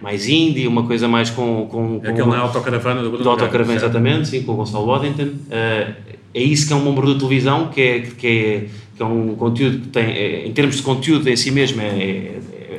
mais 0.02 0.28
indie, 0.28 0.68
uma 0.68 0.84
coisa 0.84 1.08
mais 1.08 1.30
com. 1.30 1.68
com, 1.68 2.02
é 2.04 2.10
aquele 2.10 2.28
na 2.28 2.40
autocaravana 2.40 3.02
do 3.02 3.18
Do 3.18 3.30
autocaravana, 3.30 3.76
exatamente, 3.76 4.28
sim, 4.28 4.44
com 4.44 4.54
o 4.54 4.56
Gonçalo 4.56 4.86
Waddington. 4.86 5.24
Uh, 5.24 6.17
é 6.38 6.44
isso 6.44 6.68
que 6.68 6.74
é 6.74 6.76
um 6.76 6.84
bom 6.84 6.94
produto 6.94 7.16
de 7.16 7.26
televisão, 7.26 7.68
que 7.70 7.82
é, 7.82 8.00
que 8.02 8.28
é, 8.28 8.68
que 8.96 9.02
é 9.02 9.06
um 9.06 9.36
conteúdo 9.36 9.80
que 9.80 9.88
tem, 9.88 10.48
em 10.48 10.54
termos 10.54 10.76
de 10.76 10.84
conteúdo 10.84 11.28
em 11.28 11.36
si 11.36 11.50
mesmo, 11.50 11.82
é, 11.82 11.86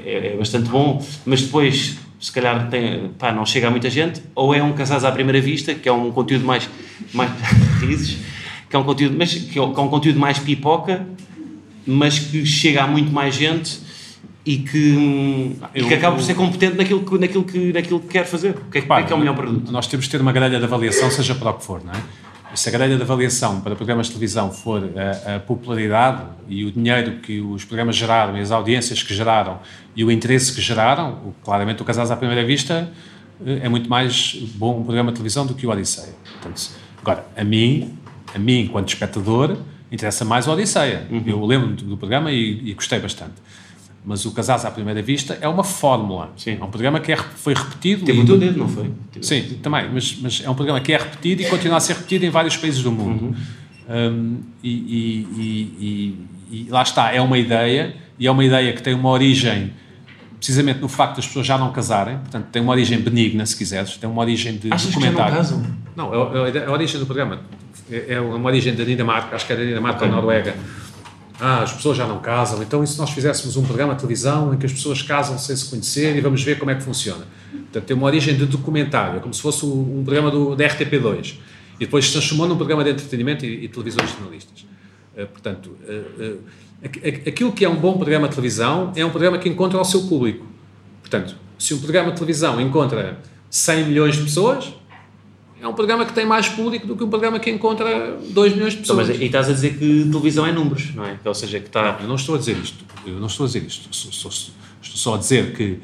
é, 0.07 0.33
é 0.33 0.37
bastante 0.39 0.69
bom, 0.69 1.05
mas 1.27 1.43
depois, 1.43 1.99
se 2.21 2.31
calhar, 2.31 2.71
tem, 2.71 3.11
pá, 3.19 3.33
não 3.33 3.45
chega 3.45 3.67
a 3.67 3.71
muita 3.71 3.91
gente, 3.91 4.23
ou 4.33 4.55
é 4.55 4.63
um 4.63 4.73
Casados 4.75 5.05
à 5.05 5.11
Primeira 5.11 5.41
Vista, 5.41 5.75
que 5.75 5.89
é 5.89 5.93
um 5.93 6.13
conteúdo 6.13 6.47
mais, 6.47 6.71
mais 7.13 7.33
risos, 7.83 8.19
que 8.71 8.77
é 8.77 8.79
um 8.79 8.85
conteúdo, 8.85 9.17
mas, 9.19 9.35
que 9.35 9.59
é 9.59 9.63
um 9.63 9.73
conteúdo 9.73 10.21
mais 10.21 10.39
pipoca, 10.39 11.05
mas 11.85 12.21
que 12.21 12.47
chega 12.47 12.85
a 12.85 12.87
muito 12.87 13.11
mais 13.11 13.35
gente 13.35 13.81
e 14.47 14.59
que, 14.59 15.59
eu, 15.75 15.85
e 15.85 15.89
que 15.89 15.95
acaba 15.95 16.15
por 16.15 16.23
ser 16.23 16.35
competente 16.35 16.77
naquilo 16.77 17.05
que, 17.05 17.19
naquilo 17.19 17.45
que, 17.45 17.73
naquilo 17.73 17.99
que 17.99 18.07
quer 18.07 18.25
fazer. 18.25 18.51
O 18.51 18.71
que 18.71 18.79
é, 18.79 18.83
Pá, 18.83 19.03
que 19.03 19.13
é 19.13 19.17
o 19.17 19.19
melhor 19.19 19.35
produto? 19.35 19.73
Nós 19.73 19.89
temos 19.89 20.07
de 20.07 20.13
ter 20.13 20.21
uma 20.21 20.33
grelha 20.33 20.61
de 20.61 20.65
avaliação, 20.65 21.11
seja 21.11 21.35
para 21.35 21.51
o 21.51 21.55
que 21.55 21.65
for, 21.65 21.83
não 21.85 21.93
é? 21.93 22.03
Se 22.55 22.69
a 22.69 22.73
grelha 22.73 22.97
de 22.97 23.03
avaliação 23.03 23.61
para 23.61 23.77
programas 23.77 24.07
de 24.07 24.13
televisão 24.13 24.51
for 24.51 24.91
a, 24.97 25.37
a, 25.37 25.41
popularidade 25.41 26.23
e 26.49 26.65
o 26.65 26.73
dinheiro 26.73 27.19
que 27.21 27.41
os 27.41 27.65
programas 27.65 27.97
geraram 27.97 28.37
e 28.37 28.41
as 28.41 28.51
audiências 28.51 29.03
que 29.03 29.15
geraram 29.15 29.61
e 29.95 30.03
o 30.05 30.11
interesse 30.11 30.55
que 30.55 30.61
geraram, 30.61 31.35
claramente 31.45 31.83
o 31.83 31.85
Casados 31.85 32.11
à 32.11 32.17
Primeira 32.17 32.45
Vista 32.45 32.91
é 33.45 33.69
muito 33.69 33.89
mais 33.89 34.35
bom 34.55 34.81
um 34.81 34.83
programa 34.83 35.11
de 35.11 35.17
televisão 35.17 35.47
do 35.47 35.55
que 35.55 35.67
o 35.67 35.71
Odisseia. 35.71 36.15
Portanto, 36.33 36.71
Agora, 37.01 37.25
a 37.37 37.45
mim, 37.45 37.97
a 38.35 38.39
mim, 38.39 38.61
enquanto 38.61 38.89
espectador, 38.89 39.57
interessa 39.91 40.25
mais 40.25 40.47
a 40.47 40.53
Odisseia. 40.53 41.07
Uhum. 41.11 41.23
Eu 41.27 41.45
lembro 41.47 41.69
do 41.69 41.97
programa 41.97 42.31
e, 42.31 42.71
e 42.71 42.75
gostei 42.75 42.99
bastante. 42.99 43.35
Mas 44.09 44.25
o 44.25 44.31
Casados 44.33 44.65
à 44.65 44.71
Primeira 44.71 45.03
Vista 45.03 45.37
é 45.39 45.47
uma 45.47 45.63
fórmula. 45.63 46.33
Sim. 46.35 46.57
É 46.59 46.65
um 46.65 46.71
programa 46.71 46.99
que 46.99 47.13
é, 47.13 47.17
foi 47.17 47.53
repetido. 47.53 48.07
Teve 48.07 48.21
e- 48.21 48.23
o 48.23 48.27
teu 48.27 48.39
dedo, 48.39 48.59
não 48.59 48.67
foi? 48.67 48.91
Sim, 49.21 49.59
também, 49.63 49.87
mas, 49.93 50.17
mas 50.23 50.43
é 50.43 50.49
um 50.49 50.55
programa 50.55 50.81
que 50.81 50.95
é 50.95 50.97
repetido 50.97 51.43
e 51.43 51.45
continua 51.45 51.77
a 51.77 51.81
ser 51.81 51.93
repetido 51.93 52.25
em 52.25 52.31
vários 52.31 52.57
países 52.57 52.83
do 52.83 52.91
mundo. 52.91 53.37
Um, 53.87 54.39
e, 54.65 54.71
e- 55.79 56.27
e- 56.51 56.67
lá 56.71 56.81
está, 56.83 57.13
é 57.13 57.21
uma 57.21 57.37
ideia, 57.37 57.95
e 58.19 58.27
é 58.27 58.31
uma 58.31 58.43
ideia 58.43 58.73
que 58.73 58.83
tem 58.83 58.95
uma 58.95 59.11
origem 59.11 59.73
precisamente 60.39 60.81
no 60.81 60.89
facto 60.89 61.17
das 61.17 61.27
pessoas 61.27 61.47
já 61.47 61.59
não 61.59 61.71
casarem, 61.73 62.17
portanto, 62.19 62.47
tem 62.53 62.63
uma 62.63 62.73
origem 62.73 62.99
benigna, 63.01 63.45
se 63.45 63.57
quiseres, 63.57 63.97
tem 63.99 64.09
uma 64.09 64.23
origem 64.23 64.57
de 64.57 64.73
Achas 64.73 64.87
que 64.87 64.93
já 64.95 65.01
não 65.01 65.13
documentário. 65.13 65.37
casam? 65.37 65.67
Não, 65.97 66.15
é, 66.47 66.51
é 66.57 66.65
a 66.65 66.71
origem 66.73 66.99
do 66.99 67.05
programa. 67.07 67.41
É, 67.91 68.15
é 68.15 68.21
uma 68.21 68.47
origem 68.49 68.75
da 68.75 68.85
Dinamarca, 68.85 69.35
acho 69.37 69.47
que 69.47 69.53
é 69.53 69.57
da 69.57 69.65
Dinamarca 69.65 70.05
ou 70.07 70.11
Noruega. 70.11 70.55
Ah, 71.41 71.63
as 71.63 71.73
pessoas 71.73 71.97
já 71.97 72.07
não 72.07 72.19
casam, 72.19 72.61
então 72.63 72.83
e 72.83 72.87
se 72.87 72.99
nós 72.99 73.11
fizéssemos 73.11 73.57
um 73.57 73.63
programa 73.65 73.95
de 73.95 74.01
televisão 74.01 74.53
em 74.53 74.59
que 74.59 74.67
as 74.67 74.73
pessoas 74.73 75.03
casam 75.03 75.39
sem 75.39 75.55
se 75.55 75.67
conhecer 75.67 76.17
e 76.17 76.21
vamos 76.21 76.43
ver 76.43 76.59
como 76.59 76.71
é 76.71 76.75
que 76.75 76.83
funciona? 76.83 77.25
Portanto, 77.53 77.85
tem 77.85 77.97
uma 77.97 78.07
origem 78.07 78.35
de 78.37 78.45
documentário, 78.47 79.19
é 79.19 79.21
como 79.21 79.33
se 79.33 79.41
fosse 79.41 79.65
um 79.65 80.03
programa 80.05 80.31
do, 80.33 80.57
da 80.57 80.65
RTP2. 80.69 81.35
E 81.77 81.85
depois 81.85 82.07
se 82.07 82.13
transformou 82.13 82.49
num 82.49 82.57
programa 82.57 82.83
de 82.83 82.91
entretenimento 82.91 83.47
e, 83.47 83.65
e 83.65 83.69
televisões 83.69 84.11
jornalistas. 84.11 84.67
Eh, 85.17 85.25
portanto, 85.27 85.77
eh, 85.87 86.03
eh, 86.19 86.35
aqu- 86.85 86.99
aqu- 87.07 87.29
aquilo 87.29 87.53
que 87.53 87.65
é 87.65 87.69
um 87.69 87.77
bom 87.77 87.97
programa 87.97 88.27
de 88.29 88.35
televisão 88.35 88.93
é 88.97 89.05
um 89.05 89.11
programa 89.11 89.39
que 89.39 89.49
encontra 89.49 89.79
o 89.81 89.85
seu 89.85 90.03
público. 90.09 90.45
Portanto, 91.01 91.37
se 91.57 91.73
um 91.75 91.79
programa 91.79 92.11
de 92.11 92.17
televisão 92.17 92.61
encontra 92.61 93.21
100 93.49 93.85
milhões 93.85 94.17
de 94.17 94.25
pessoas, 94.25 94.73
é 95.61 95.67
um 95.69 95.73
programa 95.75 96.05
que 96.07 96.13
tem 96.13 96.25
mais 96.27 96.49
público 96.49 96.87
do 96.87 96.97
que 96.97 97.05
um 97.05 97.09
programa 97.11 97.39
que 97.41 97.51
encontra 97.51 98.17
2 98.31 98.53
milhões 98.55 98.75
de 98.75 98.81
Então, 98.81 98.97
pessoas. 98.97 99.09
mas, 99.17 99.21
e 99.21 99.25
estás 99.27 99.49
a 99.49 99.53
dizer 99.53 99.75
que 99.79 100.05
televisão 100.11 100.47
é 100.47 100.53
números, 100.53 100.95
não 100.95 101.05
é? 101.05 101.19
Ou 101.25 101.35
seja, 101.35 101.59
que 101.61 101.67
está. 101.67 101.99
Eu 102.01 102.09
não 102.09 102.15
estou 102.17 102.35
a 102.35 102.39
dizer 102.39 102.57
isto. 102.57 102.85
Eu 103.07 103.15
não 103.21 103.27
estou 103.27 103.45
a 103.45 103.47
dizer 103.47 103.63
isto. 103.67 103.89
Sou- 103.95 104.13
sou- 104.13 104.31
estou 104.31 104.97
só 104.97 105.15
a 105.15 105.19
dizer 105.19 105.53
que 105.55 105.79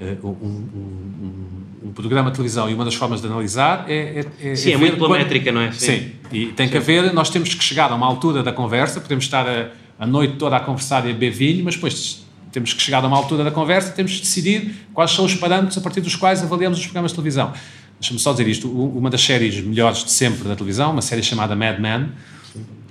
eh, 0.00 0.16
um, 0.22 0.28
um- 0.28 1.48
um- 1.86 1.92
programa 1.92 2.30
de 2.30 2.36
televisão 2.36 2.70
e 2.70 2.74
uma 2.74 2.84
das 2.84 2.94
formas 2.94 3.20
de 3.20 3.26
analisar 3.26 3.86
é. 3.88 4.24
é, 4.40 4.50
é 4.52 4.54
Sim, 4.54 4.72
é 4.72 4.76
muito 4.76 4.94
pela 4.96 5.08
quando- 5.08 5.18
métrica, 5.18 5.50
não 5.50 5.60
é? 5.60 5.72
Sim. 5.72 6.12
E 6.30 6.46
tem 6.48 6.68
que 6.68 6.76
haver, 6.76 7.12
nós 7.12 7.28
temos 7.30 7.52
que 7.54 7.64
chegar 7.64 7.90
a 7.90 7.94
uma 7.96 8.06
altura 8.06 8.42
da 8.42 8.52
conversa, 8.52 9.00
podemos 9.00 9.24
estar 9.24 9.48
a, 9.48 9.70
a 9.98 10.06
noite 10.06 10.36
toda 10.36 10.56
a 10.56 10.60
conversar 10.60 11.04
e 11.06 11.10
a 11.10 11.12
beber 11.12 11.30
vinho, 11.32 11.64
mas 11.64 11.74
depois 11.74 12.24
temos 12.52 12.72
que 12.72 12.80
chegar 12.80 13.02
a 13.02 13.06
uma 13.08 13.16
altura 13.16 13.42
da 13.42 13.50
conversa 13.50 13.90
e 13.90 13.92
temos 13.94 14.12
que 14.14 14.20
decidir 14.20 14.74
quais 14.94 15.10
são 15.10 15.24
os 15.24 15.34
parâmetros 15.34 15.76
a 15.76 15.80
partir 15.80 16.00
dos 16.00 16.14
quais 16.14 16.42
avaliamos 16.42 16.78
os 16.78 16.84
programas 16.84 17.10
de 17.10 17.16
televisão. 17.16 17.52
Deixa-me 18.00 18.18
só 18.18 18.32
dizer 18.32 18.46
isto, 18.46 18.70
uma 18.70 19.10
das 19.10 19.20
séries 19.20 19.60
melhores 19.60 20.04
de 20.04 20.10
sempre 20.10 20.48
da 20.48 20.54
televisão, 20.54 20.92
uma 20.92 21.02
série 21.02 21.22
chamada 21.22 21.56
Mad 21.56 21.80
Men, 21.80 22.10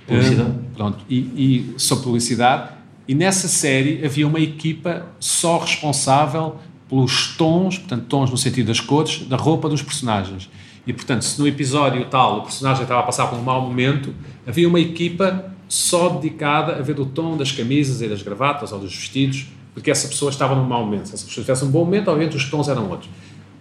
Publicidade. 0.06 0.50
eh, 0.50 0.76
pronto, 0.76 0.98
e, 1.08 1.16
e 1.16 1.74
sobre 1.78 2.04
publicidade, 2.04 2.70
e 3.06 3.14
nessa 3.14 3.48
série 3.48 4.04
havia 4.04 4.26
uma 4.26 4.38
equipa 4.38 5.06
só 5.18 5.58
responsável 5.58 6.56
pelos 6.88 7.34
tons, 7.36 7.78
portanto, 7.78 8.04
tons 8.06 8.30
no 8.30 8.36
sentido 8.36 8.66
das 8.66 8.80
cores, 8.80 9.20
da 9.26 9.36
roupa 9.36 9.68
dos 9.68 9.82
personagens. 9.82 10.50
E, 10.86 10.92
portanto, 10.92 11.22
se 11.22 11.38
no 11.38 11.46
episódio 11.46 12.04
tal 12.06 12.38
o 12.38 12.42
personagem 12.42 12.82
estava 12.82 13.00
a 13.00 13.02
passar 13.02 13.26
por 13.26 13.38
um 13.38 13.42
mau 13.42 13.60
momento, 13.60 14.14
havia 14.46 14.66
uma 14.66 14.80
equipa 14.80 15.52
só 15.68 16.08
dedicada 16.08 16.76
a 16.76 16.82
ver 16.82 16.98
o 16.98 17.04
tom 17.04 17.36
das 17.36 17.52
camisas 17.52 18.00
e 18.00 18.08
das 18.08 18.22
gravatas 18.22 18.72
ou 18.72 18.78
dos 18.78 18.94
vestidos, 18.94 19.46
porque 19.74 19.90
essa 19.90 20.08
pessoa 20.08 20.30
estava 20.30 20.54
num 20.54 20.64
mau 20.64 20.84
momento. 20.84 21.08
Se 21.08 21.14
essa 21.14 21.26
pessoa 21.26 21.44
tivesse 21.44 21.64
um 21.64 21.70
bom 21.70 21.84
momento, 21.84 22.08
obviamente 22.08 22.36
os 22.36 22.44
tons 22.50 22.68
eram 22.68 22.88
outros. 22.88 23.10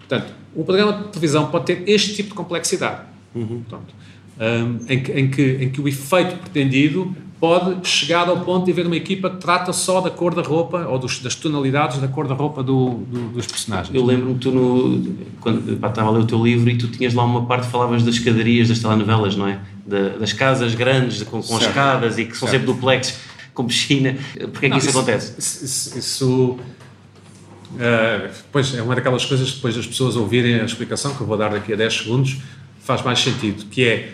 Portanto, 0.07 0.33
um 0.55 0.63
programa 0.63 0.93
de 0.93 1.03
televisão 1.09 1.47
pode 1.47 1.65
ter 1.65 1.83
este 1.87 2.15
tipo 2.15 2.29
de 2.29 2.35
complexidade. 2.35 3.01
Portanto, 3.33 3.93
hum, 4.39 4.79
em, 4.89 5.03
que, 5.03 5.11
em, 5.11 5.29
que, 5.29 5.57
em 5.61 5.69
que 5.69 5.81
o 5.81 5.87
efeito 5.87 6.35
pretendido 6.37 7.13
pode 7.39 7.87
chegar 7.87 8.27
ao 8.27 8.39
ponto 8.39 8.65
de 8.65 8.71
haver 8.71 8.87
uma 8.87 8.95
equipa 8.95 9.29
que 9.29 9.37
trata 9.37 9.71
só 9.71 10.01
da 10.01 10.09
cor 10.09 10.33
da 10.33 10.41
roupa 10.41 10.87
ou 10.87 10.97
dos, 10.97 11.19
das 11.19 11.35
tonalidades 11.35 11.99
da 11.99 12.07
cor 12.07 12.27
da 12.27 12.33
roupa 12.33 12.63
do, 12.63 12.95
do- 12.95 13.29
dos 13.33 13.45
personagens. 13.45 13.93
Eu 13.93 14.03
lembro-me 14.03 14.33
que 14.35 14.39
tu, 14.39 14.51
no, 14.51 15.15
quando 15.39 15.77
pá, 15.79 15.89
estava 15.89 16.07
a 16.09 16.11
ler 16.13 16.21
o 16.21 16.25
teu 16.25 16.43
livro, 16.43 16.67
e 16.67 16.75
tu 16.77 16.87
tinhas 16.87 17.13
lá 17.13 17.23
uma 17.23 17.45
parte 17.45 17.65
que 17.67 17.71
falavas 17.71 18.01
das 18.01 18.15
escadarias 18.15 18.69
das 18.69 18.79
telenovelas, 18.79 19.35
não 19.35 19.47
é? 19.47 19.59
Da- 19.85 20.17
das 20.17 20.33
casas 20.33 20.73
grandes 20.73 21.21
com, 21.23 21.39
com 21.43 21.57
escadas 21.59 22.17
e 22.17 22.25
que 22.25 22.35
são 22.35 22.47
Certo. 22.47 22.61
sempre 22.61 22.73
duplex 22.73 23.19
com 23.53 23.65
piscina. 23.65 24.15
Porquê 24.51 24.65
é 24.65 24.69
que 24.69 24.69
Não, 24.69 24.77
isso, 24.77 24.89
acontece? 24.89 25.35
Isso, 25.37 25.97
isso- 25.99 26.57
eh, 27.79 28.29
pois 28.51 28.73
é 28.75 28.81
uma 28.81 28.95
daquelas 28.95 29.25
coisas 29.25 29.49
que 29.49 29.55
depois 29.57 29.75
das 29.75 29.85
pessoas 29.87 30.15
ouvirem 30.15 30.55
a 30.59 30.63
explicação, 30.65 31.13
que 31.15 31.21
eu 31.21 31.27
vou 31.27 31.37
dar 31.37 31.49
daqui 31.49 31.73
a 31.73 31.75
10 31.75 31.93
segundos, 31.93 32.37
faz 32.81 33.01
mais 33.03 33.19
sentido, 33.19 33.65
que 33.65 33.83
é 33.85 34.09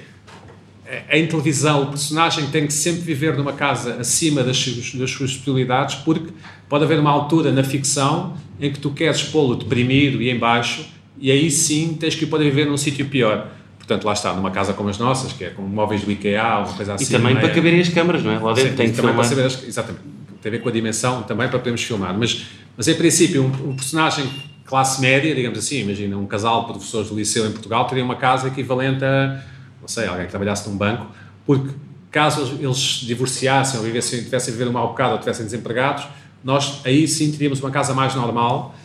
em 1.11 1.25
televisão 1.25 1.83
o 1.83 1.87
personagem 1.87 2.47
tem 2.47 2.67
que 2.67 2.73
sempre 2.73 3.01
viver 3.01 3.35
numa 3.35 3.53
casa 3.53 3.95
acima 3.95 4.43
das, 4.43 4.57
suas- 4.57 4.93
das 4.93 5.09
suas 5.11 5.33
possibilidades, 5.33 5.95
porque 5.95 6.31
pode 6.69 6.83
haver 6.83 6.99
uma 6.99 7.09
altura 7.09 7.51
na 7.51 7.63
ficção 7.63 8.35
em 8.59 8.71
que 8.71 8.79
tu 8.79 8.91
queres 8.91 9.23
pô-lo 9.23 9.55
deprimido 9.55 10.21
e 10.21 10.29
em 10.29 10.37
baixo, 10.37 10.85
e 11.19 11.31
aí 11.31 11.49
sim 11.49 11.95
tens 11.99 12.13
que 12.15 12.25
o 12.25 12.35
a 12.35 12.39
viver 12.39 12.65
num 12.67 12.77
sítio 12.77 13.05
pior. 13.07 13.49
Portanto, 13.77 14.05
lá 14.05 14.13
está, 14.13 14.33
numa 14.33 14.51
casa 14.51 14.71
como 14.73 14.89
as 14.89 14.97
nossas, 14.97 15.33
que 15.33 15.43
é 15.45 15.49
com 15.49 15.61
móveis 15.63 16.03
do 16.03 16.11
IKEA 16.11 16.59
uma 16.59 16.73
coisa 16.73 16.93
assim. 16.93 17.05
E 17.05 17.07
também 17.07 17.35
é? 17.35 17.39
para 17.39 17.49
caberem 17.49 17.79
as 17.81 17.89
câmaras, 17.89 18.23
não 18.23 18.31
é? 18.31 18.39
Lá 18.39 18.53
dentro 18.53 18.71
Sim, 18.71 18.75
tem 18.77 18.89
que 18.91 18.95
também 18.95 19.11
filmar. 19.11 19.15
para 19.15 19.23
saber 19.23 19.45
as- 19.45 19.63
exatamente. 19.67 20.03
Tem 20.41 20.49
a 20.49 20.51
ver 20.55 20.61
com 20.61 20.69
a 20.69 20.71
dimensão 20.71 21.23
também 21.23 21.47
para 21.49 21.57
podermos 21.59 21.81
filmar. 21.83 22.15
Mas, 22.17 22.43
mas 22.77 22.87
em 22.87 22.95
princípio, 22.95 23.43
um, 23.43 23.69
um 23.69 23.75
personagem 23.75 24.29
classe 24.65 25.01
média, 25.01 25.33
digamos 25.35 25.59
assim, 25.59 25.79
imagina 25.81 26.17
um 26.17 26.25
casal 26.25 26.61
de 26.65 26.71
professores 26.73 27.09
do 27.09 27.15
liceu 27.15 27.45
em 27.47 27.51
Portugal 27.51 27.85
teria 27.85 28.03
uma 28.03 28.15
casa 28.15 28.47
equivalente 28.47 29.03
a, 29.03 29.41
não 29.81 29.87
sei, 29.87 30.07
alguém 30.07 30.25
que 30.25 30.31
trabalhasse 30.31 30.67
num 30.69 30.77
banco, 30.77 31.05
porque 31.45 31.69
caso 32.09 32.41
eles, 32.41 32.59
eles 32.61 32.99
se 32.99 33.05
divorciassem 33.05 33.79
ou 33.79 33.85
vivessem, 33.85 34.23
tivessem 34.23 34.53
a 34.53 34.57
viver 34.57 34.69
um 34.69 34.73
mau 34.73 34.87
bocado 34.89 35.11
ou 35.11 35.15
estivessem 35.17 35.45
desempregados, 35.45 36.05
nós 36.43 36.81
aí 36.85 37.07
sim 37.07 37.31
teríamos 37.31 37.59
uma 37.59 37.71
casa 37.71 37.93
mais 37.93 38.15
normal 38.15 38.75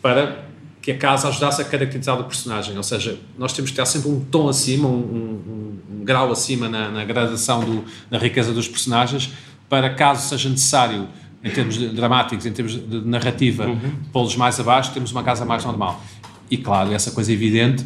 para 0.00 0.44
que 0.80 0.92
a 0.92 0.98
casa 0.98 1.28
ajudasse 1.28 1.62
a 1.62 1.64
caracterizar 1.64 2.18
o 2.20 2.24
personagem. 2.24 2.76
Ou 2.76 2.82
seja, 2.82 3.18
nós 3.38 3.52
temos 3.54 3.70
que 3.70 3.76
ter 3.76 3.86
sempre 3.86 4.10
um 4.10 4.20
tom 4.20 4.48
acima, 4.48 4.86
um, 4.86 4.92
um- 4.92 5.78
um 6.00 6.04
grau 6.04 6.30
acima 6.30 6.68
na, 6.68 6.90
na 6.90 7.04
gradação 7.04 7.84
da 8.10 8.18
riqueza 8.18 8.52
dos 8.52 8.68
personagens, 8.68 9.30
para 9.68 9.94
caso 9.94 10.28
seja 10.28 10.48
necessário, 10.50 11.08
em 11.44 11.50
termos 11.50 11.76
dramáticos, 11.76 12.46
em 12.46 12.52
termos 12.52 12.74
de 12.74 13.06
narrativa, 13.06 13.66
pô-los 14.10 14.34
mais 14.34 14.58
abaixo, 14.58 14.92
temos 14.92 15.12
uma 15.12 15.22
casa 15.22 15.44
mais 15.44 15.64
normal. 15.64 16.02
E 16.50 16.56
claro, 16.56 16.92
essa 16.92 17.10
coisa 17.10 17.32
evidente 17.32 17.84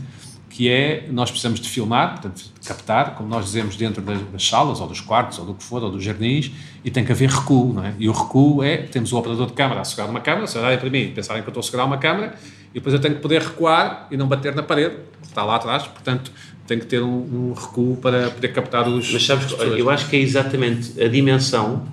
que 0.49 0.69
é 0.69 1.07
nós 1.11 1.31
precisamos 1.31 1.61
de 1.61 1.69
filmar, 1.69 2.13
portanto, 2.13 2.43
de 2.61 2.69
captar, 2.69 3.15
como 3.15 3.29
nós 3.29 3.45
dizemos, 3.45 3.77
dentro 3.77 4.03
das, 4.03 4.45
salas, 4.45 4.81
ou 4.81 4.89
dos 4.89 5.01
quartos, 5.01 5.39
ou 5.39 5.45
do 5.45 5.55
que 5.55 5.63
for, 5.63 5.83
ou 5.83 5.91
dos 5.91 6.03
jardins, 6.03 6.51
e 6.85 6.91
tem 6.91 7.05
que 7.05 7.13
haver 7.13 7.29
recuo, 7.29 7.73
não 7.73 7.85
é? 7.85 7.95
E 7.99 8.09
o 8.09 8.13
recuo 8.13 8.63
é, 8.63 8.79
temos 8.79 9.13
o 9.13 9.19
operador 9.19 9.47
de 9.47 9.53
câmara 9.53 9.83
a 9.83 9.85
segurar 9.85 10.11
uma 10.11 10.21
câmara, 10.21 10.47
se 10.47 10.59
olharem 10.59 10.79
para 10.79 10.91
mim 10.91 10.99
e 10.99 11.09
pensarem 11.09 11.43
que 11.43 11.49
eu 11.49 11.53
estou 11.53 11.61
a 11.61 11.63
segurar 11.63 11.85
uma 11.85 11.99
câmara, 11.99 12.35
e 12.71 12.75
depois 12.75 12.93
eu 12.93 13.01
tenho 13.01 13.15
que 13.15 13.21
poder 13.21 13.43
recuar 13.43 14.09
e 14.11 14.17
não 14.17 14.27
bater 14.27 14.55
na 14.55 14.63
parede, 14.63 14.97
que 15.21 15.29
está 15.29 15.45
lá 15.45 15.57
atrás, 15.57 15.87
portanto, 15.87 16.33
tenho 16.67 16.81
que 16.81 16.87
ter 16.87 17.03
um, 17.03 17.09
um 17.51 17.53
recuo 17.53 17.97
para 17.97 18.31
poder 18.31 18.49
captar 18.49 18.89
os 18.89 19.13
Mas 19.13 19.25
sabes, 19.25 19.53
eu 19.77 19.89
acho 19.89 20.09
que 20.09 20.17
é 20.17 20.21
exatamente 20.21 21.01
a 21.01 21.09
dimensão 21.09 21.87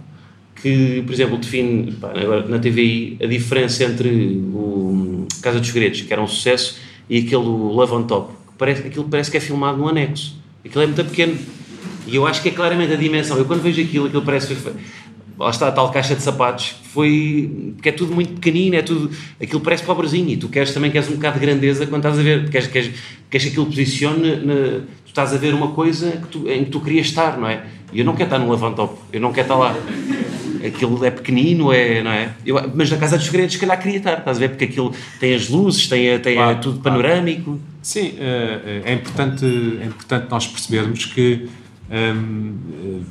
que, 0.61 1.01
por 1.05 1.13
exemplo, 1.13 1.37
define 1.37 1.91
pá, 1.93 2.11
na 2.47 2.59
TVI 2.59 3.17
a 3.21 3.25
diferença 3.25 3.83
entre 3.83 4.09
o 4.53 5.27
Casa 5.41 5.59
dos 5.59 5.67
Segredos, 5.69 6.01
que 6.01 6.11
era 6.11 6.21
um 6.21 6.27
sucesso, 6.27 6.77
e 7.09 7.19
aquele 7.19 7.43
Love 7.43 7.93
on 7.93 8.03
Top. 8.03 8.33
Que 8.47 8.53
parece, 8.57 8.87
aquilo 8.87 9.05
parece 9.05 9.29
que 9.29 9.37
é 9.37 9.39
filmado 9.39 9.77
num 9.77 9.87
anexo. 9.87 10.35
Aquilo 10.65 10.83
é 10.83 10.87
muito 10.87 11.03
pequeno. 11.05 11.37
E 12.07 12.15
eu 12.15 12.25
acho 12.25 12.41
que 12.41 12.49
é 12.49 12.51
claramente 12.51 12.93
a 12.93 12.95
dimensão. 12.95 13.37
Eu 13.37 13.45
quando 13.45 13.61
vejo 13.61 13.81
aquilo, 13.81 14.05
aquilo 14.07 14.21
parece 14.23 14.55
lá 15.37 15.49
está 15.49 15.67
a 15.67 15.71
tal 15.71 15.91
caixa 15.91 16.15
de 16.15 16.21
sapatos, 16.21 16.75
foi, 16.93 17.73
porque 17.75 17.89
é 17.89 17.91
tudo 17.91 18.13
muito 18.15 18.33
pequenino, 18.35 18.75
é 18.77 18.81
tudo, 18.81 19.11
aquilo 19.41 19.59
parece 19.59 19.83
pobrezinho, 19.83 20.29
e 20.29 20.37
tu 20.37 20.47
queres 20.47 20.73
também 20.73 20.89
queres 20.89 21.09
um 21.09 21.15
bocado 21.15 21.37
de 21.37 21.45
grandeza 21.45 21.85
quando 21.87 22.05
estás 22.05 22.17
a 22.17 22.23
ver, 22.23 22.49
queres, 22.49 22.67
queres, 22.67 22.91
queres 23.29 23.45
que 23.45 23.51
aquilo 23.51 23.65
posicione, 23.65 24.37
na- 24.37 24.79
tu 25.03 25.07
estás 25.07 25.33
a 25.33 25.37
ver 25.37 25.53
uma 25.53 25.71
coisa 25.71 26.11
que 26.11 26.27
tu- 26.29 26.49
em 26.49 26.63
que 26.63 26.69
tu 26.71 26.79
querias 26.79 27.07
estar, 27.07 27.37
não 27.37 27.49
é? 27.49 27.65
E 27.91 27.99
eu 27.99 28.05
não 28.05 28.13
quero 28.13 28.27
estar 28.27 28.39
no 28.39 28.49
Lavantop, 28.49 28.97
eu 29.11 29.19
não 29.19 29.33
quero 29.33 29.45
estar 29.45 29.55
lá. 29.57 29.75
Aquilo 30.67 31.03
é 31.05 31.11
pequenino, 31.11 31.71
é, 31.71 32.01
não 32.01 32.11
é? 32.11 32.33
Eu, 32.45 32.71
mas 32.73 32.89
na 32.89 32.97
Casa 32.97 33.17
dos 33.17 33.25
Segredos, 33.25 33.53
se 33.53 33.59
calhar 33.59 33.79
queria 33.81 33.97
estar, 33.97 34.17
estás 34.19 34.37
a 34.37 34.39
ver? 34.39 34.49
Porque 34.49 34.65
aquilo 34.65 34.93
tem 35.19 35.33
as 35.35 35.49
luzes, 35.49 35.87
tem, 35.87 36.17
tem 36.19 36.33
a- 36.37 36.43
Claro, 36.43 36.59
tudo 36.61 36.79
claro. 36.79 37.01
panorâmico. 37.01 37.59
Sim, 37.81 38.15
eh, 38.19 38.81
é 38.85 38.93
importante, 38.93 39.45
é 39.81 39.85
importante 39.85 40.27
nós 40.29 40.47
percebermos 40.47 41.05
que 41.05 41.47
hum, 41.91 42.55
eh, 42.83 43.01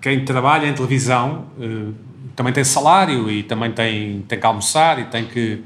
quem 0.00 0.24
trabalha 0.24 0.66
em 0.66 0.72
televisão 0.72 1.46
eh, 1.60 1.92
também 2.34 2.52
tem 2.52 2.64
salário 2.64 3.30
e 3.30 3.42
também 3.42 3.70
tem, 3.72 4.22
tem 4.28 4.38
que 4.38 4.46
almoçar 4.46 4.98
e 4.98 5.04
tem 5.04 5.24
que. 5.24 5.62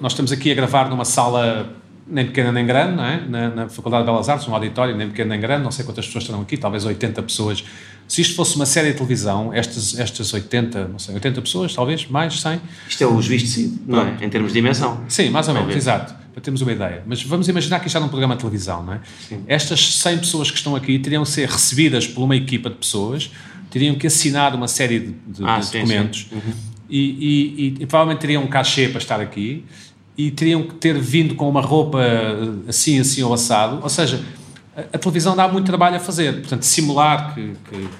Nós 0.00 0.12
estamos 0.12 0.30
aqui 0.30 0.52
a 0.52 0.54
gravar 0.54 0.88
numa 0.88 1.04
sala 1.04 1.74
nem 2.10 2.26
pequena 2.26 2.50
nem 2.52 2.66
grande, 2.66 2.96
não 2.96 3.04
é? 3.04 3.20
na, 3.28 3.48
na 3.50 3.68
Faculdade 3.68 4.04
de 4.04 4.10
Belas 4.10 4.28
Artes, 4.28 4.46
um 4.48 4.54
auditório 4.54 4.96
nem 4.96 5.08
pequeno 5.08 5.30
nem 5.30 5.40
grande, 5.40 5.62
não 5.64 5.70
sei 5.70 5.84
quantas 5.84 6.06
pessoas 6.06 6.24
estarão 6.24 6.42
aqui, 6.42 6.56
talvez 6.56 6.84
80 6.84 7.22
pessoas. 7.22 7.64
Se 8.08 8.20
isto 8.22 8.34
fosse 8.34 8.56
uma 8.56 8.66
série 8.66 8.88
de 8.88 8.94
televisão, 8.94 9.52
estas, 9.54 9.96
estas 9.98 10.32
80, 10.34 10.88
não 10.88 10.98
sei, 10.98 11.14
80 11.14 11.40
pessoas, 11.42 11.72
talvez, 11.74 12.06
mais 12.08 12.40
100, 12.40 12.60
Isto 12.88 13.04
é 13.04 13.06
o 13.06 13.22
juiz 13.22 13.42
de 13.42 13.48
si, 13.48 13.78
não 13.86 14.00
é? 14.00 14.16
Em 14.24 14.28
termos 14.28 14.52
de 14.52 14.58
dimensão. 14.58 15.04
Sim, 15.08 15.30
mais 15.30 15.46
ou 15.46 15.54
menos, 15.54 15.76
exato. 15.76 16.12
para 16.32 16.42
termos 16.42 16.60
uma 16.60 16.72
ideia. 16.72 17.04
Mas 17.06 17.22
vamos 17.22 17.46
imaginar 17.48 17.78
que 17.78 17.86
isto 17.86 17.96
é 17.96 18.00
num 18.00 18.08
programa 18.08 18.34
de 18.34 18.40
televisão, 18.40 18.82
não 18.82 18.94
é? 18.94 19.00
Estas 19.46 19.98
100 19.98 20.18
pessoas 20.18 20.50
que 20.50 20.56
estão 20.56 20.74
aqui 20.74 20.98
teriam 20.98 21.22
que 21.22 21.28
ser 21.30 21.48
recebidas 21.48 22.06
por 22.08 22.24
uma 22.24 22.34
equipa 22.34 22.68
de 22.68 22.76
pessoas, 22.76 23.30
teriam 23.70 23.94
que 23.94 24.08
assinar 24.08 24.56
uma 24.56 24.66
série 24.66 24.98
de, 24.98 25.12
de- 25.28 25.44
Ah, 25.44 25.58
de 25.60 25.66
sim, 25.66 25.78
documentos 25.78 26.26
sim. 26.28 26.34
Uhum. 26.34 26.52
E, 26.90 26.98
e- 26.98 27.64
e- 27.78 27.82
e 27.82 27.86
provavelmente 27.86 28.18
teriam 28.20 28.42
um 28.42 28.48
cachê 28.48 28.88
para 28.88 28.98
estar 28.98 29.20
aqui 29.20 29.64
e 30.26 30.30
teriam 30.30 30.62
que 30.62 30.74
ter 30.74 30.98
vindo 30.98 31.34
com 31.34 31.48
uma 31.48 31.60
roupa 31.60 32.00
assim, 32.68 32.98
assim 33.00 33.22
ou 33.22 33.32
assado. 33.32 33.78
Ou 33.82 33.88
seja, 33.88 34.20
a, 34.76 34.98
televisão 34.98 35.34
dá 35.36 35.46
muito 35.48 35.66
trabalho 35.66 35.96
a 35.96 36.00
fazer. 36.00 36.40
Portanto, 36.40 36.62
simular 36.62 37.34
que, 37.34 37.52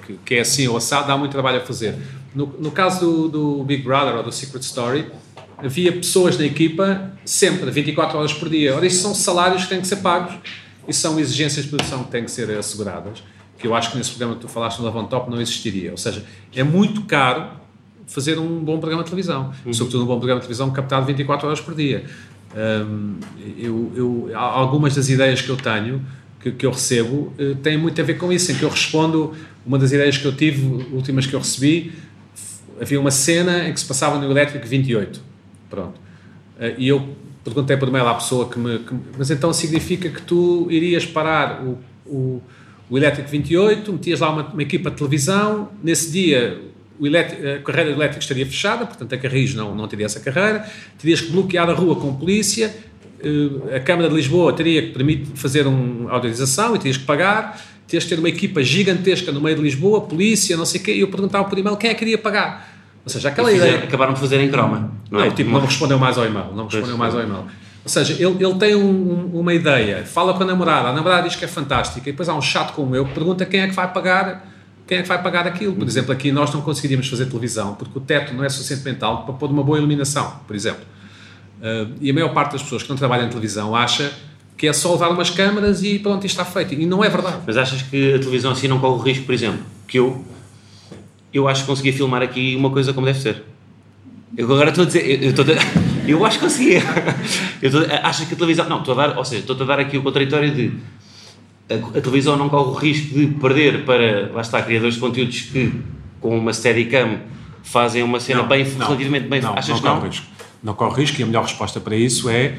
que- 0.05 0.19
que- 0.25 0.35
é 0.35 0.41
assim 0.41 0.67
ou 0.67 0.77
assado 0.77 1.07
dá 1.07 1.17
muito 1.17 1.31
trabalho 1.31 1.57
a 1.57 1.61
fazer. 1.61 1.95
No, 2.35 2.45
no 2.59 2.71
caso 2.71 2.99
do, 2.99 3.29
do 3.57 3.63
Big 3.63 3.83
Brother 3.83 4.15
ou 4.15 4.23
do 4.23 4.31
Secret 4.31 4.61
Story, 4.61 5.05
havia 5.57 5.91
pessoas 5.91 6.37
na 6.37 6.45
equipa 6.45 7.11
sempre, 7.25 7.69
24 7.69 8.17
horas 8.17 8.33
por 8.33 8.49
dia. 8.49 8.75
Ora, 8.75 8.85
isto 8.85 9.01
são 9.01 9.13
salários 9.13 9.63
que 9.63 9.69
têm 9.69 9.81
que 9.81 9.87
ser 9.87 9.97
pagos 9.97 10.35
e 10.87 10.93
são 10.93 11.19
exigências 11.19 11.65
de 11.65 11.69
produção 11.71 12.03
que 12.03 12.11
têm 12.11 12.23
que 12.23 12.31
ser 12.31 12.49
asseguradas, 12.57 13.21
que 13.57 13.67
eu 13.67 13.75
acho 13.75 13.91
que 13.91 13.97
nesse 13.97 14.09
programa 14.11 14.35
que 14.35 14.41
tu 14.41 14.47
falaste 14.47 14.79
no 14.79 15.07
Top 15.07 15.29
não 15.29 15.39
existiria. 15.39 15.91
Ou 15.91 15.97
seja, 15.97 16.25
é 16.55 16.63
muito 16.63 17.03
caro 17.03 17.60
fazer 18.11 18.37
um 18.37 18.59
bom 18.63 18.77
programa 18.79 19.03
de 19.03 19.09
televisão, 19.09 19.51
sobretudo 19.71 20.03
um 20.03 20.07
bom 20.07 20.17
programa 20.17 20.39
de 20.41 20.45
televisão 20.47 20.69
captado 20.71 21.05
24 21.05 21.47
horas 21.47 21.61
por 21.61 21.73
dia. 21.73 22.03
Hum, 22.55 23.15
eu, 23.57 23.91
eu- 23.95 24.37
algumas 24.37 24.93
das 24.95 25.07
ideias 25.09 25.41
que 25.41 25.49
eu 25.49 25.55
tenho, 25.57 26.01
que, 26.41 26.51
que 26.51 26.65
eu 26.65 26.71
recebo, 26.71 27.31
eh, 27.39 27.55
têm 27.63 27.77
muito 27.77 28.01
a 28.01 28.03
ver 28.03 28.15
com 28.15 28.31
isso, 28.33 28.51
em 28.51 28.55
que 28.55 28.63
eu 28.63 28.69
respondo, 28.69 29.33
uma 29.65 29.77
das 29.79 29.91
ideias 29.91 30.17
que 30.17 30.25
eu 30.25 30.35
tive, 30.35 30.65
últimas 30.93 31.25
que 31.25 31.33
eu 31.33 31.39
recebi, 31.39 31.93
havia 32.81 32.99
uma 32.99 33.11
cena 33.11 33.67
em 33.69 33.73
que 33.73 33.79
se 33.79 33.85
passava 33.85 34.17
no 34.19 34.29
Elétrico 34.29 34.67
28. 34.67 35.21
Pronto. 35.69 35.93
Eh, 36.59 36.75
E 36.79 36.87
eu 36.89 37.15
perguntei 37.45 37.77
por 37.77 37.89
mail 37.91 38.07
à 38.07 38.13
pessoa 38.15 38.49
que 38.49 38.59
me. 38.59 38.79
que 38.79 38.93
mas 39.17 39.31
então 39.31 39.53
significa 39.53 40.09
que 40.09 40.21
tu 40.21 40.67
irias 40.69 41.05
parar 41.05 41.63
o, 41.63 41.77
o, 42.05 42.41
o 42.89 42.97
Elétrico 42.97 43.29
28, 43.29 43.93
metias 43.93 44.19
lá 44.19 44.29
uma, 44.31 44.43
uma 44.47 44.61
equipa 44.63 44.89
de 44.89 44.97
televisão, 44.97 45.69
nesse 45.83 46.11
dia 46.11 46.59
a 46.99 47.59
carreira 47.63 47.89
do 47.91 47.97
elétrico 47.97 48.21
estaria 48.21 48.45
fechada, 48.45 48.85
portanto 48.85 49.13
a 49.13 49.17
Carris 49.17 49.53
não, 49.55 49.73
não 49.75 49.87
teria 49.87 50.05
essa 50.05 50.19
carreira, 50.19 50.65
terias 50.99 51.21
que 51.21 51.31
bloquear 51.31 51.69
a 51.69 51.73
rua 51.73 51.95
com 51.95 52.13
polícia, 52.13 52.73
eh, 53.23 53.75
a 53.77 53.79
Câmara 53.79 54.09
de 54.09 54.15
Lisboa 54.15 54.53
teria 54.53 54.81
que 54.83 54.89
permitir 54.89 55.31
fazer 55.35 55.65
uma 55.67 56.11
autorização 56.11 56.75
e 56.75 56.79
terias 56.79 56.97
que 56.97 57.05
pagar, 57.05 57.59
terias 57.87 58.03
que 58.03 58.09
ter 58.11 58.19
uma 58.19 58.29
equipa 58.29 58.61
gigantesca 58.63 59.31
no 59.31 59.41
meio 59.41 59.55
de 59.55 59.61
Lisboa, 59.61 60.01
polícia, 60.01 60.55
não 60.55 60.65
sei 60.65 60.79
o 60.79 60.83
quê, 60.83 60.93
e 60.93 60.99
eu 60.99 61.07
perguntava 61.07 61.43
por 61.47 61.57
e-mail 61.57 61.75
quem 61.77 61.89
é 61.89 61.93
que 61.93 62.03
iria 62.03 62.17
pagar. 62.17 62.69
Ou 63.03 63.09
seja, 63.09 63.29
aquela 63.29 63.51
ideia. 63.51 63.79
acabaram 63.83 64.13
por 64.13 64.19
fazer 64.19 64.39
em 64.39 64.49
croma, 64.49 64.91
não 65.09 65.19
Não, 65.19 65.25
é? 65.25 65.31
tipo, 65.31 65.49
Uma- 65.49 65.53
não 65.59 65.61
me 65.65 65.67
respondeu 65.71 65.97
mais 65.97 66.17
ao 66.19 66.25
e-mail. 66.25 66.53
Não 66.53 66.65
respondeu 66.65 66.95
Pois, 66.95 66.97
mais 66.99 67.15
ao 67.15 67.21
e-mail. 67.21 67.45
Ou 67.83 67.89
seja, 67.89 68.13
ele, 68.13 68.45
ele 68.45 68.55
tem 68.59 68.75
um- 68.75 69.31
uma 69.33 69.51
ideia, 69.55 70.05
fala 70.05 70.35
com 70.35 70.43
a 70.43 70.45
namorada, 70.45 70.89
a 70.89 70.93
namorada 70.93 71.27
diz 71.27 71.35
que 71.35 71.43
é 71.43 71.47
fantástica, 71.47 72.07
e 72.07 72.11
depois 72.11 72.29
há 72.29 72.35
um 72.35 72.41
chato 72.41 72.73
como 72.75 72.95
eu 72.95 73.03
que 73.05 73.13
pergunta 73.15 73.43
quem 73.43 73.61
é 73.61 73.67
que 73.67 73.73
vai 73.73 73.91
pagar 73.91 74.50
quem 74.91 74.97
é 74.97 75.01
que 75.03 75.07
vai 75.07 75.23
pagar 75.23 75.47
aquilo. 75.47 75.73
Por 75.73 75.87
exemplo, 75.87 76.11
aqui 76.11 76.33
nós 76.33 76.53
não 76.53 76.59
conseguiríamos 76.59 77.07
fazer 77.07 77.25
televisão 77.27 77.75
porque 77.75 77.97
o 77.97 78.01
teto 78.01 78.33
não 78.33 78.43
é 78.43 78.49
suficientemente 78.49 79.01
alto 79.05 79.23
para 79.23 79.35
pôr 79.35 79.49
uma 79.49 79.63
boa 79.63 79.77
iluminação, 79.77 80.41
por 80.45 80.53
exemplo. 80.53 80.81
Ah, 81.63 81.87
e 82.01 82.09
a 82.09 82.13
maior 82.13 82.33
parte 82.33 82.51
das 82.51 82.61
pessoas 82.61 82.83
que 82.83 82.89
não 82.89 82.97
trabalham 82.97 83.25
em 83.25 83.29
televisão 83.29 83.73
acha 83.73 84.11
que 84.57 84.67
é 84.67 84.73
só 84.73 84.91
levar 84.91 85.07
umas 85.07 85.29
câmaras 85.29 85.81
e 85.81 85.97
pronto, 85.97 86.25
isto 86.25 86.37
está 86.37 86.43
feito. 86.43 86.73
E 86.73 86.85
não 86.85 87.01
é 87.01 87.07
verdade. 87.07 87.37
Mas 87.47 87.55
achas 87.55 87.81
que 87.83 88.15
a 88.15 88.19
televisão 88.19 88.51
assim 88.51 88.67
não 88.67 88.79
corre 88.79 88.99
o 88.99 89.01
risco, 89.01 89.23
por 89.23 89.33
exemplo, 89.33 89.61
que 89.87 89.97
eu, 89.97 90.25
eu 91.33 91.47
acho 91.47 91.61
que 91.61 91.67
conseguia 91.67 91.93
filmar 91.93 92.21
aqui 92.21 92.57
uma 92.57 92.69
coisa 92.69 92.91
como 92.91 93.05
deve 93.05 93.21
ser. 93.21 93.45
Eu 94.35 94.45
agora 94.51 94.71
estou 94.71 94.83
a 94.83 94.87
dizer, 94.87 95.23
eu, 95.23 95.29
estou 95.29 95.45
a, 95.45 95.57
eu 96.05 96.25
acho 96.25 96.37
que 96.37 96.43
conseguia. 96.43 96.81
Eu 97.61 97.69
que 97.71 98.33
a 98.33 98.35
televisão, 98.35 98.67
não, 98.67 98.79
estou 98.79 98.99
a 98.99 99.07
dar, 99.07 99.17
ou 99.17 99.23
seja, 99.23 99.41
estou 99.41 99.55
a 99.55 99.63
dar 99.63 99.79
aqui 99.79 99.97
o 99.97 100.01
contraditório 100.01 100.51
de 100.51 100.73
a, 101.73 101.97
a 101.97 102.01
televisão 102.01 102.37
não 102.37 102.49
corre 102.49 102.69
o 102.69 102.73
risco 102.73 103.13
de 103.13 103.27
perder 103.27 103.85
para, 103.85 104.31
lá 104.33 104.41
está, 104.41 104.61
criadores 104.61 104.95
de 104.95 104.99
conteúdos 104.99 105.41
que 105.41 105.73
com 106.19 106.37
uma 106.37 106.53
steadicam 106.53 107.19
fazem 107.63 108.03
uma 108.03 108.19
cena 108.19 108.43
bem, 108.43 108.63
relativamente 108.63 109.27
bem, 109.27 109.41
não, 109.41 109.53
achas 109.53 109.81
não 109.81 109.89
não? 109.89 109.95
corre 109.95 110.07
risco. 110.09 110.25
Não 110.63 110.73
corre 110.73 111.01
risco 111.01 111.19
e 111.19 111.23
a 111.23 111.25
melhor 111.25 111.43
resposta 111.43 111.79
para 111.79 111.95
isso 111.95 112.29
é 112.29 112.55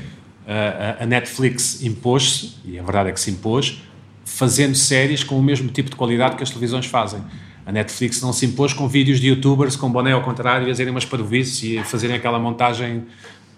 a, 0.47 1.03
a 1.05 1.07
Netflix 1.07 1.83
impôs-se, 1.83 2.55
e 2.65 2.79
a 2.79 2.83
verdade 2.83 3.11
é 3.11 3.13
que 3.13 3.21
se 3.21 3.31
impôs, 3.31 3.81
fazendo 4.25 4.75
séries 4.75 5.23
com 5.23 5.39
o 5.39 5.43
mesmo 5.43 5.69
tipo 5.69 5.91
de 5.91 5.97
qualidade 5.97 6.37
que 6.37 6.43
as 6.43 6.49
televisões 6.49 6.87
fazem. 6.87 7.21
A 7.65 7.71
Netflix 7.71 8.21
não 8.21 8.33
se 8.33 8.45
impôs 8.47 8.73
com 8.73 8.89
vídeos 8.89 9.21
de 9.21 9.29
youtubers 9.29 9.77
com 9.77 9.91
boné 9.91 10.13
ao 10.13 10.23
contrário 10.23 10.67
e 10.67 10.69
a 10.69 10.73
dizerem 10.73 10.91
umas 10.91 11.05
parvoices 11.05 11.63
e 11.63 11.83
fazerem 11.85 12.17
aquela 12.17 12.39
montagem, 12.39 13.05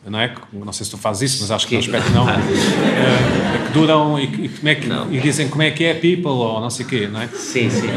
não 0.07 0.21
é? 0.21 0.35
Não 0.53 0.73
sei 0.73 0.85
se 0.85 0.91
tu 0.91 0.99
fazes 0.99 1.33
isso, 1.33 1.43
mas 1.43 1.51
acho 1.51 1.67
que 1.67 1.77
não. 2.13 2.27
Uh, 2.27 2.29
que 3.64 3.64
duram 3.75 4.19
e, 4.19 4.25
e 4.25 4.49
como 4.49 4.69
é 4.69 4.75
que, 4.75 4.87
Não. 4.87 5.13
e 5.13 5.21
dizem 5.21 5.49
como 5.49 5.63
é 5.63 5.71
que 5.71 5.85
é 5.85 5.93
people 5.95 6.31
ou 6.31 6.61
não 6.61 6.71
sei 6.71 6.87
o 6.87 6.89
quê, 6.89 7.09
não 7.11 7.21
é? 7.21 7.29
Sim, 7.29 7.69
sim. 7.69 7.89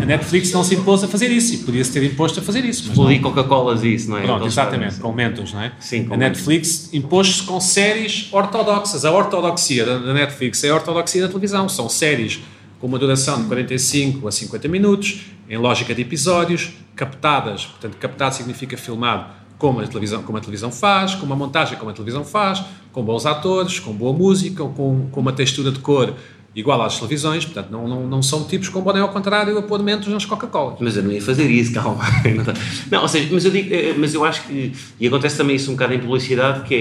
A 0.00 0.04
Netflix 0.04 0.52
não 0.52 0.62
se 0.62 0.74
impôs 0.74 1.02
a 1.02 1.08
fazer 1.08 1.30
isso 1.30 1.54
e 1.54 1.58
podia-se 1.58 1.92
ter 1.92 2.04
imposto 2.04 2.38
a 2.38 2.42
fazer 2.42 2.64
isso. 2.64 2.88
Explodir 2.90 3.20
Coca-Colas 3.20 3.82
e 3.82 3.94
isso, 3.94 4.10
não 4.10 4.18
é? 4.18 4.22
Pronto, 4.22 4.46
exatamente, 4.46 5.00
com 5.00 5.12
Mentos, 5.12 5.52
não 5.52 5.62
é? 5.62 5.72
Sim, 5.80 6.04
com 6.04 6.14
A 6.14 6.16
Netflix 6.16 6.90
impôs-se 6.92 7.42
com 7.42 7.58
séries 7.58 8.28
ortodoxas. 8.30 9.04
A 9.04 9.10
ortodoxia 9.10 9.84
da 9.84 9.98
da 9.98 10.12
Netflix 10.12 10.62
é 10.62 10.68
a 10.68 10.74
ortodoxia 10.74 11.22
da 11.22 11.28
televisão. 11.28 11.68
São 11.68 11.88
séries 11.88 12.40
com 12.80 12.86
uma 12.86 12.98
duração 12.98 13.40
de 13.40 13.48
45 13.48 14.28
a 14.28 14.30
50 14.30 14.68
minutos, 14.68 15.22
em 15.48 15.56
lógica 15.56 15.94
de 15.94 16.02
episódios, 16.02 16.72
captadas, 16.94 17.64
portanto, 17.64 17.96
captado 17.98 18.34
significa 18.34 18.76
filmado 18.76 19.26
como 19.58 19.80
a 19.80 19.86
televisão, 19.86 20.22
como 20.22 20.38
a 20.38 20.40
televisão 20.40 20.70
faz, 20.70 21.14
com 21.14 21.26
uma 21.26 21.36
montagem 21.36 21.78
como 21.78 21.90
a 21.90 21.94
televisão 21.94 22.24
faz, 22.24 22.62
com 22.92 23.02
bons 23.02 23.26
atores, 23.26 23.78
com 23.78 23.92
boa 23.92 24.12
música, 24.12 24.64
com, 24.64 25.08
com 25.10 25.20
uma 25.20 25.32
textura 25.32 25.70
de 25.70 25.78
cor 25.78 26.14
igual 26.54 26.80
às 26.82 26.96
televisões, 26.96 27.44
portanto, 27.44 27.68
não, 27.70 27.88
não, 27.88 28.06
não 28.06 28.22
são 28.22 28.44
tipos 28.44 28.68
com 28.68 28.80
boné 28.80 29.00
ao 29.00 29.08
contrário 29.08 29.58
a 29.58 29.62
pôr 29.62 29.82
mentos 29.82 30.08
nas 30.08 30.24
Coca-Colas. 30.24 30.76
Mas 30.80 30.96
eu 30.96 31.02
não 31.02 31.10
ia 31.10 31.20
fazer 31.20 31.50
isso, 31.50 31.72
calma. 31.72 32.04
Tá. 32.44 32.52
Não, 32.90 33.02
ou 33.02 33.08
seja, 33.08 33.28
mas 33.32 33.44
eu, 33.44 33.50
digo, 33.50 33.74
eh, 33.74 33.94
mas 33.96 34.14
eu 34.14 34.24
acho 34.24 34.46
que, 34.46 34.72
e 35.00 35.06
acontece 35.06 35.36
também 35.36 35.56
isso 35.56 35.70
um 35.70 35.74
bocado 35.74 35.94
em 35.94 35.98
publicidade, 35.98 36.62
que 36.62 36.74
é, 36.74 36.78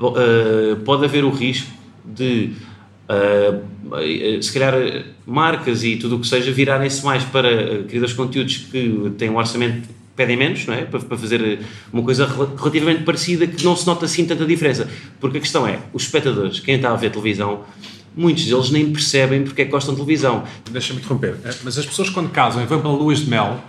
eh, 0.00 0.76
pode 0.84 1.04
haver 1.04 1.24
o 1.24 1.30
risco 1.30 1.70
de, 2.04 2.52
eh, 3.08 4.38
se 4.40 4.52
calhar, 4.52 4.74
marcas 5.26 5.84
e 5.84 5.96
tudo 5.96 6.16
o 6.16 6.20
que 6.20 6.26
seja 6.26 6.50
virarem-se 6.50 7.04
mais 7.04 7.22
para 7.24 7.84
criadores 7.84 8.10
de 8.10 8.14
conteúdos 8.14 8.56
que 8.56 9.12
têm 9.18 9.30
um 9.30 9.36
orçamento 9.36 9.88
pedem 10.20 10.36
menos, 10.36 10.66
não 10.66 10.74
é? 10.74 10.82
Para, 10.84 11.00
para 11.00 11.16
fazer 11.16 11.40
eh, 11.40 11.58
uma 11.92 12.02
coisa 12.02 12.26
rel- 12.26 12.54
relativamente 12.56 13.02
parecida 13.04 13.46
que 13.46 13.64
não 13.64 13.74
se 13.74 13.86
nota 13.86 14.04
assim 14.04 14.24
tanta 14.26 14.44
diferença. 14.44 14.88
Porque 15.20 15.38
a 15.38 15.40
questão 15.40 15.66
é, 15.66 15.78
os 15.92 16.02
espectadores, 16.04 16.60
quem 16.60 16.76
está 16.76 16.90
a 16.92 16.96
ver 16.96 17.10
televisão, 17.10 17.60
muitos 18.16 18.44
deles 18.44 18.70
nem 18.70 18.90
percebem 18.90 19.42
porque 19.44 19.62
é 19.62 19.64
que 19.64 19.70
gostam 19.70 19.94
de 19.94 20.00
televisão. 20.00 20.42
Deixa-me 20.70 20.98
interromper. 21.00 21.36
Eh, 21.44 21.54
Mas 21.64 21.78
as 21.78 21.86
pessoas 21.86 22.10
quando 22.10 22.30
casam 22.30 22.62
e 22.62 22.66
vão 22.66 22.80
para 22.80 22.90
luas 22.90 23.20
de 23.20 23.30
mel, 23.30 23.60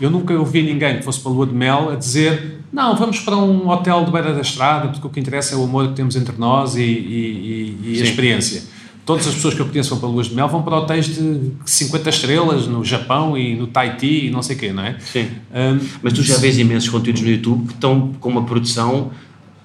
eu 0.00 0.10
nunca 0.10 0.32
ouvi 0.34 0.62
ninguém 0.62 0.98
que 0.98 1.02
fosse 1.04 1.20
para 1.20 1.30
a 1.30 1.34
lua 1.34 1.46
de 1.46 1.54
mel 1.54 1.90
a 1.90 1.96
dizer 1.96 2.56
não, 2.72 2.94
vamos 2.96 3.18
para 3.20 3.34
um 3.36 3.66
hotel 3.68 4.04
de 4.04 4.12
beira 4.12 4.32
da 4.34 4.42
estrada 4.42 4.88
porque 4.88 5.06
o 5.06 5.10
que 5.10 5.18
interessa 5.18 5.54
é 5.54 5.58
o 5.58 5.64
amor 5.64 5.88
que 5.88 5.94
temos 5.94 6.14
entre 6.16 6.36
nós 6.38 6.76
e, 6.76 6.82
e- 6.82 7.78
e- 7.84 7.96
e 7.96 8.00
a 8.00 8.04
experiência. 8.04 8.62
Todas 9.08 9.26
as 9.26 9.34
pessoas 9.36 9.54
que 9.54 9.60
eu 9.60 9.66
conheço 9.66 9.88
vão 9.88 10.00
para 10.00 10.08
luas 10.10 10.26
de 10.26 10.34
mel 10.34 10.46
vão 10.48 10.60
para 10.62 10.76
hotéis 10.76 11.06
de 11.06 11.50
50 11.64 12.10
estrelas 12.10 12.66
no 12.66 12.84
Japão 12.84 13.38
e 13.38 13.56
no 13.56 13.66
Tahiti 13.66 14.26
e 14.26 14.30
não 14.30 14.42
sei 14.42 14.54
o 14.54 14.58
quê, 14.58 14.70
não 14.70 14.82
é? 14.84 14.98
Sim. 15.00 15.30
Hum, 15.50 15.78
Mas 16.02 16.12
tu 16.12 16.22
já 16.22 16.36
vês 16.36 16.58
imensos 16.58 16.90
conteúdos 16.90 17.22
no 17.22 17.30
YouTube 17.30 17.68
que 17.68 17.72
estão 17.72 18.12
com 18.20 18.28
uma 18.28 18.44
produção 18.44 19.10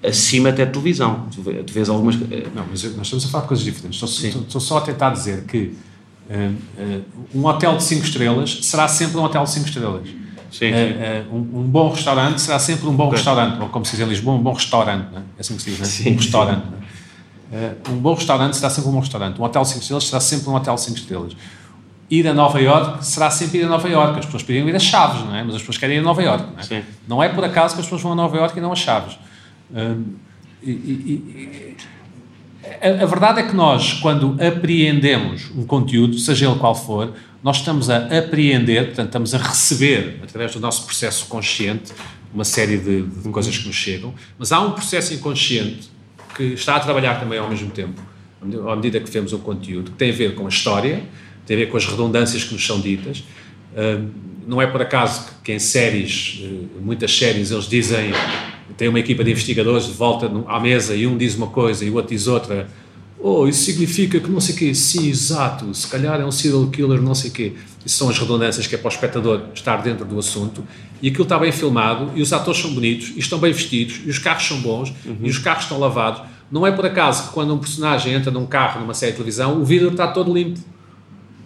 acima 0.02 0.48
até 0.48 0.66
de 0.66 0.72
televisão. 0.72 1.26
Tu 1.36 1.42
vê- 1.42 1.56
tu 1.62 1.74
vês 1.74 1.90
algumas. 1.90 2.16
eh, 2.32 2.48
Não, 2.56 2.64
mas 2.72 2.84
nós 2.96 3.02
estamos 3.06 3.26
a 3.26 3.28
falar 3.28 3.42
de 3.42 3.48
coisas 3.50 3.66
diferentes. 3.66 3.96
Estou, 4.02 4.08
Sim. 4.08 4.30
estou- 4.30 4.62
só 4.62 4.78
a 4.78 4.82
tentar 4.82 5.10
dizer 5.10 5.44
que 5.44 5.74
hum, 6.32 6.56
hum, 6.80 7.02
um 7.36 7.46
hotel 7.46 7.76
de 7.76 7.84
5 7.84 8.06
estrelas 8.06 8.60
será 8.62 8.88
sempre 8.88 9.18
um 9.18 9.24
hotel 9.24 9.44
de 9.44 9.50
5 9.50 9.68
estrelas. 9.68 10.08
Sim, 10.52 10.68
Eh, 10.68 10.72
sim. 10.72 11.00
eh, 11.02 11.24
um, 11.34 11.38
um 11.60 11.64
bom 11.64 11.90
restaurante 11.92 12.40
será 12.40 12.60
sempre 12.60 12.88
um 12.88 12.96
bom 12.96 13.08
Ok. 13.08 13.18
restaurante, 13.18 13.60
ou 13.62 13.68
como 13.68 13.84
se 13.84 13.98
diz 13.98 14.06
em 14.06 14.10
Lisboa, 14.10 14.38
um 14.38 14.42
bom 14.42 14.54
restaurante, 14.54 15.08
não 15.12 15.18
é? 15.20 15.22
É 15.38 15.42
assim 15.42 15.56
que 15.58 15.64
se 15.64 15.70
diz, 15.72 15.80
não 15.80 15.86
é? 15.86 15.90
Sim, 15.90 16.14
um 16.14 16.16
restaurante. 16.16 16.64
não 16.66 16.78
é? 16.78 16.83
Eh, 17.54 17.74
um 17.92 17.98
bom 17.98 18.16
restaurante 18.16 18.56
será 18.58 18.70
sempre 18.72 18.90
um 18.90 18.94
bom 18.94 19.00
restaurante. 19.00 19.40
Um 19.40 19.44
hotel 19.44 19.64
5 19.64 19.80
estrelas 19.82 20.04
será 20.06 20.20
sempre 20.20 20.50
um 20.50 20.56
hotel 20.56 20.76
5 20.78 20.98
estrelas. 20.98 21.34
Ir 22.10 22.28
a 22.28 22.34
Nova 22.34 22.60
Iorque 22.60 23.06
será 23.06 23.30
sempre 23.30 23.60
ir 23.60 23.66
a 23.66 23.68
Nova 23.70 23.88
Iorque. 23.88 24.20
As 24.20 24.26
pessoas 24.26 24.44
podiam 24.44 24.68
ir 24.68 24.76
a 24.76 24.80
Chaves, 24.80 25.24
não 25.24 25.36
é? 25.36 25.44
Mas 25.44 25.56
as 25.56 25.62
pessoas 25.62 25.78
querem 25.78 25.98
ir 25.98 26.00
a 26.00 26.04
Nova 26.04 26.22
Iorque, 26.24 26.48
não 26.52 26.60
é? 26.60 26.64
Não 27.08 27.24
é 27.24 27.30
por 27.30 27.44
acaso 27.44 27.76
que 27.76 27.82
as 27.82 27.86
pessoas 27.86 28.02
vão 28.02 28.14
a 28.14 28.16
Nova 28.16 28.36
Iorque 28.38 28.58
e 28.58 28.62
não 28.62 28.72
a 28.72 28.76
Chaves. 28.76 29.18
Hum, 29.72 30.04
e- 30.64 30.72
e- 30.72 31.76
e- 31.76 31.78
a, 32.82 33.04
a 33.04 33.06
verdade 33.06 33.40
é 33.42 33.44
que 33.44 33.56
nós, 33.56 33.94
quando 33.94 34.38
apreendemos 34.44 35.52
um 35.56 35.66
conteúdo, 35.66 36.18
seja 36.18 36.48
ele 36.50 36.58
qual 36.58 36.74
for, 36.74 37.14
nós 37.44 37.58
estamos 37.58 37.90
a 37.90 37.98
apreender, 38.18 38.88
portanto, 38.88 39.08
estamos 39.08 39.36
a 39.36 39.38
receber, 39.38 40.20
através 40.24 40.54
do 40.54 40.60
nosso 40.60 40.86
processo 40.86 41.26
consciente, 41.28 41.92
uma 42.34 42.46
série 42.46 42.78
de, 42.78 43.02
de 43.04 43.30
coisas 43.30 43.56
que 43.58 43.68
nos 43.68 43.76
chegam, 43.76 44.14
mas 44.40 44.52
há 44.52 44.60
um 44.62 44.72
processo 44.72 45.14
inconsciente 45.14 45.90
que 46.36 46.44
está 46.54 46.76
a 46.76 46.80
trabalhar 46.80 47.20
também 47.20 47.40
ao 47.40 47.50
mesmo 47.50 47.70
tempo, 47.72 48.02
à 48.70 48.76
medida- 48.76 49.00
que 49.00 49.10
vemos 49.10 49.34
o 49.34 49.40
conteúdo, 49.40 49.92
que 49.92 49.98
tem 49.98 50.10
a 50.12 50.14
ver 50.14 50.36
com 50.36 50.46
a 50.46 50.50
história, 50.50 51.04
tem 51.46 51.56
a 51.56 51.60
ver 51.62 51.66
com 51.68 51.78
as 51.78 51.86
redundâncias 51.86 52.44
que 52.44 52.54
nos 52.54 52.66
são 52.66 52.80
ditas. 52.80 53.24
Hum, 53.76 54.10
não 54.48 54.62
é 54.62 54.68
por 54.68 54.82
acaso 54.82 55.26
que, 55.44 55.52
em 55.54 55.60
séries, 55.60 56.42
eh, 56.44 56.50
muitas 56.82 57.16
séries, 57.18 57.52
eles 57.52 57.68
dizem 57.68 58.12
tem 58.78 58.88
uma 58.88 59.00
equipa 59.00 59.24
de 59.24 59.32
investigadores 59.32 59.86
de 59.86 59.92
volta 59.94 60.32
à 60.48 60.60
mesa 60.60 60.96
e 60.96 61.06
um 61.06 61.18
diz 61.18 61.36
uma 61.36 61.48
coisa 61.48 61.86
e 61.86 61.90
o 61.90 61.96
outro 61.96 62.10
diz 62.16 62.28
outra. 62.28 62.68
Oh, 63.20 63.48
isso 63.48 63.64
significa 63.64 64.20
que 64.20 64.30
não 64.30 64.42
sei 64.42 64.56
o 64.56 64.58
quê. 64.58 64.74
Sim, 64.76 65.08
exato. 65.10 65.74
Se 65.74 65.88
calhar 65.88 66.20
é 66.20 66.26
um 66.26 66.32
serial 66.32 66.66
killer, 66.68 67.02
não 67.02 67.14
sei 67.16 67.30
o 67.30 67.34
quê. 67.34 67.54
Isso 67.86 67.98
são 67.98 68.10
as 68.10 68.18
redundâncias 68.18 68.66
que 68.68 68.76
é 68.76 68.78
para 68.78 68.88
o 68.90 68.92
espectador 68.92 69.44
estar 69.54 69.78
dentro 69.82 70.06
do 70.06 70.18
assunto. 70.20 70.64
E 71.04 71.10
aquilo 71.10 71.24
está 71.24 71.38
bem 71.38 71.52
filmado, 71.52 72.12
e 72.16 72.22
os 72.22 72.32
atores 72.32 72.62
são 72.62 72.74
bonitos, 72.74 73.12
e 73.14 73.20
estão 73.20 73.38
bem 73.38 73.52
vestidos, 73.52 74.00
e 74.06 74.10
os 74.10 74.20
carros 74.20 74.48
são 74.48 74.62
bons, 74.62 74.94
e 75.22 75.30
os 75.30 75.38
carros 75.38 75.64
estão 75.64 75.78
lavados. 75.78 76.22
Não 76.50 76.66
é 76.66 76.72
por 76.72 76.86
acaso 76.86 77.28
que 77.28 77.34
quando 77.34 77.54
um 77.54 77.58
personagem 77.58 78.14
entra 78.14 78.32
num 78.32 78.46
carro, 78.46 78.80
numa 78.80 78.94
série 78.94 79.12
de 79.12 79.18
televisão, 79.18 79.62
o 79.62 79.66
vidro 79.66 79.90
está 79.90 80.08
todo 80.08 80.34
limpo. 80.34 80.62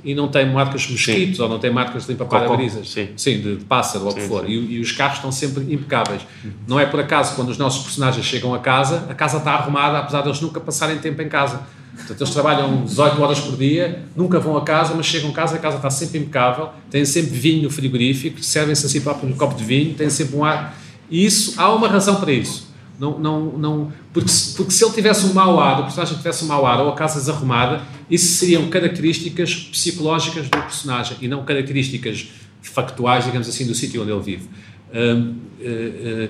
E 0.04 0.14
não 0.14 0.28
tem 0.28 0.48
marcas 0.48 0.84
de 0.84 0.92
mosquitos, 0.92 1.40
ou 1.40 1.50
não 1.50 1.58
tem 1.58 1.72
marcas 1.72 2.06
de 2.06 2.12
limpa-parabrisas. 2.12 2.88
Sim. 2.88 3.10
Sim, 3.18 3.42
de, 3.42 3.56
de 3.56 3.66
pássaro 3.66 4.06
ou 4.06 4.12
o 4.12 4.14
que 4.14 4.22
Sim, 4.22 4.28
for. 4.28 4.48
E, 4.48 4.76
e 4.76 4.80
os 4.80 4.92
carros 4.92 5.18
estão 5.18 5.32
sempre 5.32 5.64
impecáveis. 5.74 6.22
Não 6.68 6.80
é 6.80 6.86
por 6.86 7.00
acaso 7.00 7.36
quando 7.36 7.50
os 7.50 7.58
nossos 7.58 7.84
personagens 7.84 8.24
chegam 8.24 8.54
a 8.54 8.60
casa, 8.60 9.08
a 9.10 9.16
casa 9.16 9.38
está 9.38 9.54
arrumada, 9.54 9.98
apesar 9.98 10.22
de 10.22 10.28
eles 10.28 10.40
nunca 10.40 10.60
passarem 10.60 11.00
tempo 11.00 11.20
em 11.20 11.28
casa. 11.28 11.62
Portanto, 11.98 12.22
eles 12.22 12.34
trabalham 12.34 12.86
18 12.86 13.22
horas 13.22 13.40
por 13.40 13.58
dia, 13.58 14.04
nunca 14.16 14.40
vão 14.40 14.56
a 14.56 14.64
casa, 14.64 14.94
mas 14.96 15.06
chegam 15.06 15.32
a 15.32 15.34
casa, 15.34 15.56
a 15.56 15.60
casa 15.60 15.78
está 15.78 15.90
sempre 15.90 16.20
impecável, 16.20 16.70
têm 16.90 17.04
sempre 17.04 17.32
vinho 17.32 17.64
no 17.64 17.70
frigorífico, 17.70 18.42
servem-se 18.42 18.86
a 18.86 18.90
si 18.90 19.02
próprio 19.02 19.30
um 19.30 19.34
copo 19.34 19.56
de 19.56 19.64
vinho, 19.64 19.94
têm 19.96 20.10
sempre 20.10 20.36
um 20.36 20.46
ar. 20.46 20.78
E 21.10 21.26
isso, 21.26 21.60
há 21.60 21.74
uma 21.74 21.88
razão 21.88 22.16
para 22.16 22.32
isso. 22.32 22.68
Não, 23.00 23.20
não, 23.20 23.58
não, 23.58 23.92
porque, 24.12 24.32
porque 24.56 24.72
se 24.72 24.84
ele 24.84 24.94
tivesse 24.94 25.26
um 25.28 25.34
mau 25.34 25.60
ar, 25.60 25.82
o 25.82 25.84
personagem 25.84 26.18
tivesse 26.18 26.44
um 26.44 26.48
mau 26.48 26.66
ar 26.66 26.80
ou 26.82 26.90
a 26.90 26.96
casa 26.96 27.20
desarrumada, 27.20 27.82
isso 28.10 28.38
seriam 28.38 28.68
características 28.70 29.54
psicológicas 29.72 30.46
do 30.50 30.58
personagem 30.58 31.18
e 31.22 31.28
não 31.28 31.44
características 31.44 32.30
factuais, 32.62 33.26
digamos 33.26 33.48
assim, 33.48 33.68
do 33.68 33.76
sítio 33.76 34.02
onde 34.02 34.12
ele 34.12 34.22
vive. 34.22 34.50
Hum, 34.94 35.36
eh, 35.62 35.92
eh, 36.04 36.30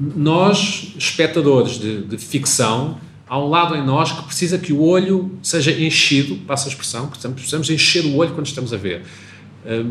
nós, 0.00 0.94
espectadores 0.98 1.78
de, 1.78 2.02
de 2.02 2.16
ficção, 2.16 2.98
há 3.28 3.38
um 3.38 3.48
lado 3.48 3.74
em 3.76 3.84
nós 3.84 4.12
que 4.12 4.22
precisa 4.22 4.58
que 4.58 4.72
o 4.72 4.80
olho 4.82 5.30
seja 5.42 5.70
enchido, 5.72 6.36
passa 6.46 6.68
a 6.68 6.70
expressão, 6.70 7.06
precisamos, 7.08 7.36
precisamos 7.40 7.70
encher 7.70 8.04
o 8.06 8.16
olho 8.16 8.30
quando 8.32 8.46
estamos 8.46 8.72
a 8.72 8.76
ver. 8.76 9.02
Hum, 9.66 9.90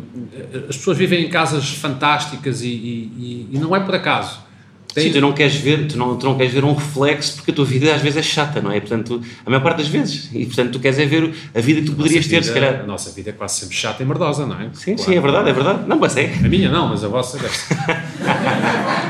as 0.69 0.78
pessoas 0.78 0.97
vivem 0.97 1.26
em 1.26 1.30
casas 1.30 1.69
fantásticas 1.69 2.62
e, 2.62 2.67
e- 2.67 3.47
e 3.52 3.58
não 3.60 3.76
é 3.76 3.80
por 3.80 3.93
acaso. 3.95 4.45
Tem- 4.93 5.08
Sim, 5.08 5.12
tu 5.13 5.21
não 5.21 5.32
queres 5.34 5.54
ver, 5.56 5.86
tu 5.88 5.95
não, 5.97 6.17
tu 6.17 6.26
não 6.26 6.36
queres 6.36 6.52
ver 6.52 6.63
um 6.63 6.73
reflexo 6.73 7.36
porque 7.36 7.52
a 7.52 7.54
tua 7.54 7.65
vida 7.65 7.93
às 7.93 8.02
vezes 8.02 8.17
é 8.17 8.21
chata, 8.23 8.60
não 8.62 8.71
é? 8.71 8.80
Portanto, 8.80 9.21
a 9.45 9.50
maior 9.50 9.62
parte 9.62 9.78
das 9.80 9.88
vezes. 9.88 10.28
E 10.34 10.43
portanto, 10.47 10.71
tu 10.71 10.80
queres 10.80 10.97
é 10.97 11.06
ver 11.06 11.32
a 11.54 11.60
vida 11.62 11.82
que 11.82 11.86
tu 11.88 11.93
poderias 11.93 12.26
Nossa 12.26 12.30
ter, 12.30 12.41
vida- 12.41 12.47
se 12.47 12.54
calhar. 12.60 12.80
A 12.84 12.88
nossa 12.88 13.12
vida 13.12 13.30
é 13.30 13.34
quase 13.34 13.60
sempre 13.60 13.76
chata 13.76 14.02
e 14.02 14.06
merdosa, 14.08 14.47
não 14.47 14.60
é? 14.60 14.69
Sim, 14.73 14.95
Claro. 14.95 15.12
sim, 15.12 15.15
é 15.17 15.21
verdade, 15.21 15.50
é 15.50 15.54
verdade. 15.54 15.88
Não, 15.88 16.00
mas 16.00 16.17
é. 16.17 16.34
A 16.43 16.47
minha 16.47 16.71
não, 16.71 16.88
mas 16.89 17.04
a 17.04 17.08
vossa 17.10 17.38
deve 17.38 17.54
ser. 17.56 17.78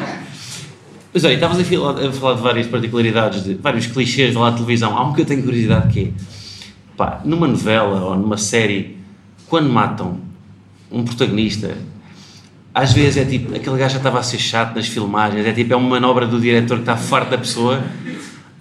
Mas 1.18 1.24
olha, 1.26 1.34
estavas 1.34 1.60
a 1.60 2.12
falar, 2.12 2.36
de 2.36 2.42
várias 2.44 2.68
particularidades, 2.68 3.44
de 3.44 3.56
vários 3.56 3.88
clichês 3.88 4.36
lá 4.36 4.52
de 4.52 4.58
televisão. 4.58 4.96
Há 4.96 5.04
um 5.04 5.14
que 5.14 5.22
eu 5.22 5.26
tenho 5.26 5.42
curiosidade 5.42 5.92
que 5.92 6.00
é, 6.02 6.12
pá, 6.96 7.22
numa 7.26 7.48
novela 7.48 8.04
ou 8.06 8.16
numa 8.16 8.38
série, 8.38 8.98
quando 9.48 9.68
matam 9.68 10.20
um 10.92 11.04
protagonista, 11.04 11.76
às 12.72 12.94
vezes 12.94 13.18
é 13.18 13.26
tipo, 13.26 13.56
aquele 13.56 13.78
gajo 13.80 13.94
já 13.94 13.98
estava 13.98 14.20
a 14.20 14.22
ser 14.22 14.38
chato 14.38 14.76
nas 14.76 14.86
filmagens, 14.88 15.44
é 15.44 15.52
tipo, 15.54 15.74
é 15.74 15.76
uma 15.76 15.90
manobra 15.90 16.28
do 16.28 16.40
diretor 16.40 16.76
que 16.76 16.82
está 16.84 16.96
farto 16.96 17.32
da 17.32 17.38
pessoa, 17.40 17.82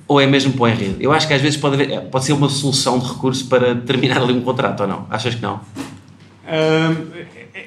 ou 0.09 0.19
é 0.19 0.27
mesmo 0.27 0.55
para 0.55 0.62
o 0.62 0.69
enredo? 0.69 0.97
Eu 0.99 1.12
acho 1.12 1.29
que 1.29 1.35
às 1.35 1.42
vezes 1.42 1.59
pode, 1.59 1.75
haver, 1.75 2.01
pode 2.05 2.25
ser 2.25 2.33
uma 2.33 2.49
solução 2.49 2.99
de 2.99 3.07
recurso 3.07 3.45
para 3.49 3.75
terminar 3.75 4.16
ali 4.23 4.33
um 4.33 4.40
contrato, 4.40 4.81
ou 4.81 4.87
não? 4.87 5.07
Achas 5.11 5.35
que 5.35 5.42
não? 5.42 5.61
Hum, 6.49 7.05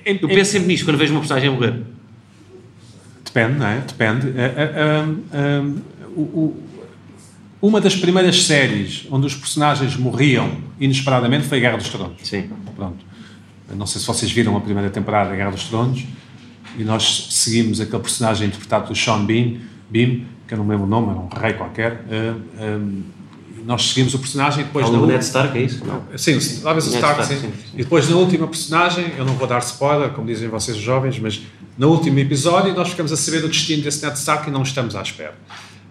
em- 0.04 0.18
Eu 0.20 0.28
penso 0.30 0.52
sempre 0.54 0.68
nisto 0.70 0.84
quando 0.84 0.98
vejo 0.98 1.14
uma 1.14 1.20
personagem 1.20 1.48
a 1.50 1.52
morrer. 1.52 1.76
Depende, 3.34 3.60
não 3.60 3.66
é? 3.68 3.80
Depende. 3.80 4.34
Ah, 4.38 5.06
hum, 5.62 5.76
o- 6.16 6.22
o- 6.22 6.64
uma 7.62 7.80
das 7.82 7.96
primeiras 7.96 8.44
séries 8.44 9.06
onde 9.12 9.28
os 9.28 9.36
personagens 9.36 9.96
morriam 9.98 10.50
inesperadamente 10.80 11.46
foi 11.48 11.58
a 11.58 11.62
Guerra 11.62 11.78
dos 11.78 11.90
Tronos. 11.90 12.18
Sim. 12.24 12.50
Pronto. 12.76 13.06
Não 13.76 13.86
sei 13.86 14.02
se 14.02 14.08
vocês 14.08 14.32
viram 14.32 14.56
a 14.58 14.62
primeira 14.62 14.90
temporada 14.90 15.30
da 15.30 15.36
Guerra 15.36 15.52
dos 15.52 15.66
Tronos 15.66 16.04
e 16.78 16.84
nós 16.84 17.28
seguimos 17.32 17.80
aquele 17.80 18.02
personagem 18.02 18.48
interpretado 18.48 18.88
do 18.88 18.96
Sean 18.96 19.26
Bean, 19.26 19.58
Bean, 19.90 20.22
que 20.48 20.54
eu 20.54 20.58
não 20.58 20.66
me 20.66 20.72
lembro 20.72 20.86
o 20.88 20.90
nome, 20.90 21.10
era 21.10 21.20
um 21.20 21.28
rei 21.28 21.54
qualquer. 21.54 22.04
e 22.10 23.19
nós 23.70 23.90
seguimos 23.90 24.16
o 24.16 24.18
personagem 24.18 24.62
e 24.62 24.64
depois 24.64 24.84
Ao 24.88 24.92
na 24.92 25.06
Ned 25.06 25.24
Stark, 25.24 25.56
é 25.56 25.62
isso? 25.62 25.86
Não. 25.86 26.02
Sim, 26.18 26.40
talvez 26.64 26.88
o 26.88 26.90
Stark, 26.90 27.24
sim. 27.24 27.40
sim. 27.40 27.54
E 27.76 27.84
depois 27.84 28.10
na 28.10 28.16
última 28.16 28.48
personagem, 28.48 29.14
eu 29.16 29.24
não 29.24 29.36
vou 29.36 29.46
dar 29.46 29.60
spoiler, 29.60 30.10
como 30.10 30.26
dizem 30.26 30.50
vocês 30.50 30.76
jovens, 30.76 31.20
mas 31.20 31.40
no 31.78 31.92
último 31.92 32.18
episódio 32.18 32.74
nós 32.74 32.90
ficamos 32.90 33.12
a 33.12 33.16
saber 33.16 33.42
do 33.42 33.48
destino 33.48 33.84
desse 33.84 34.04
Ned 34.04 34.18
Stark 34.18 34.50
e 34.50 34.52
não 34.52 34.64
estamos 34.64 34.96
à 34.96 35.04
espera. 35.04 35.36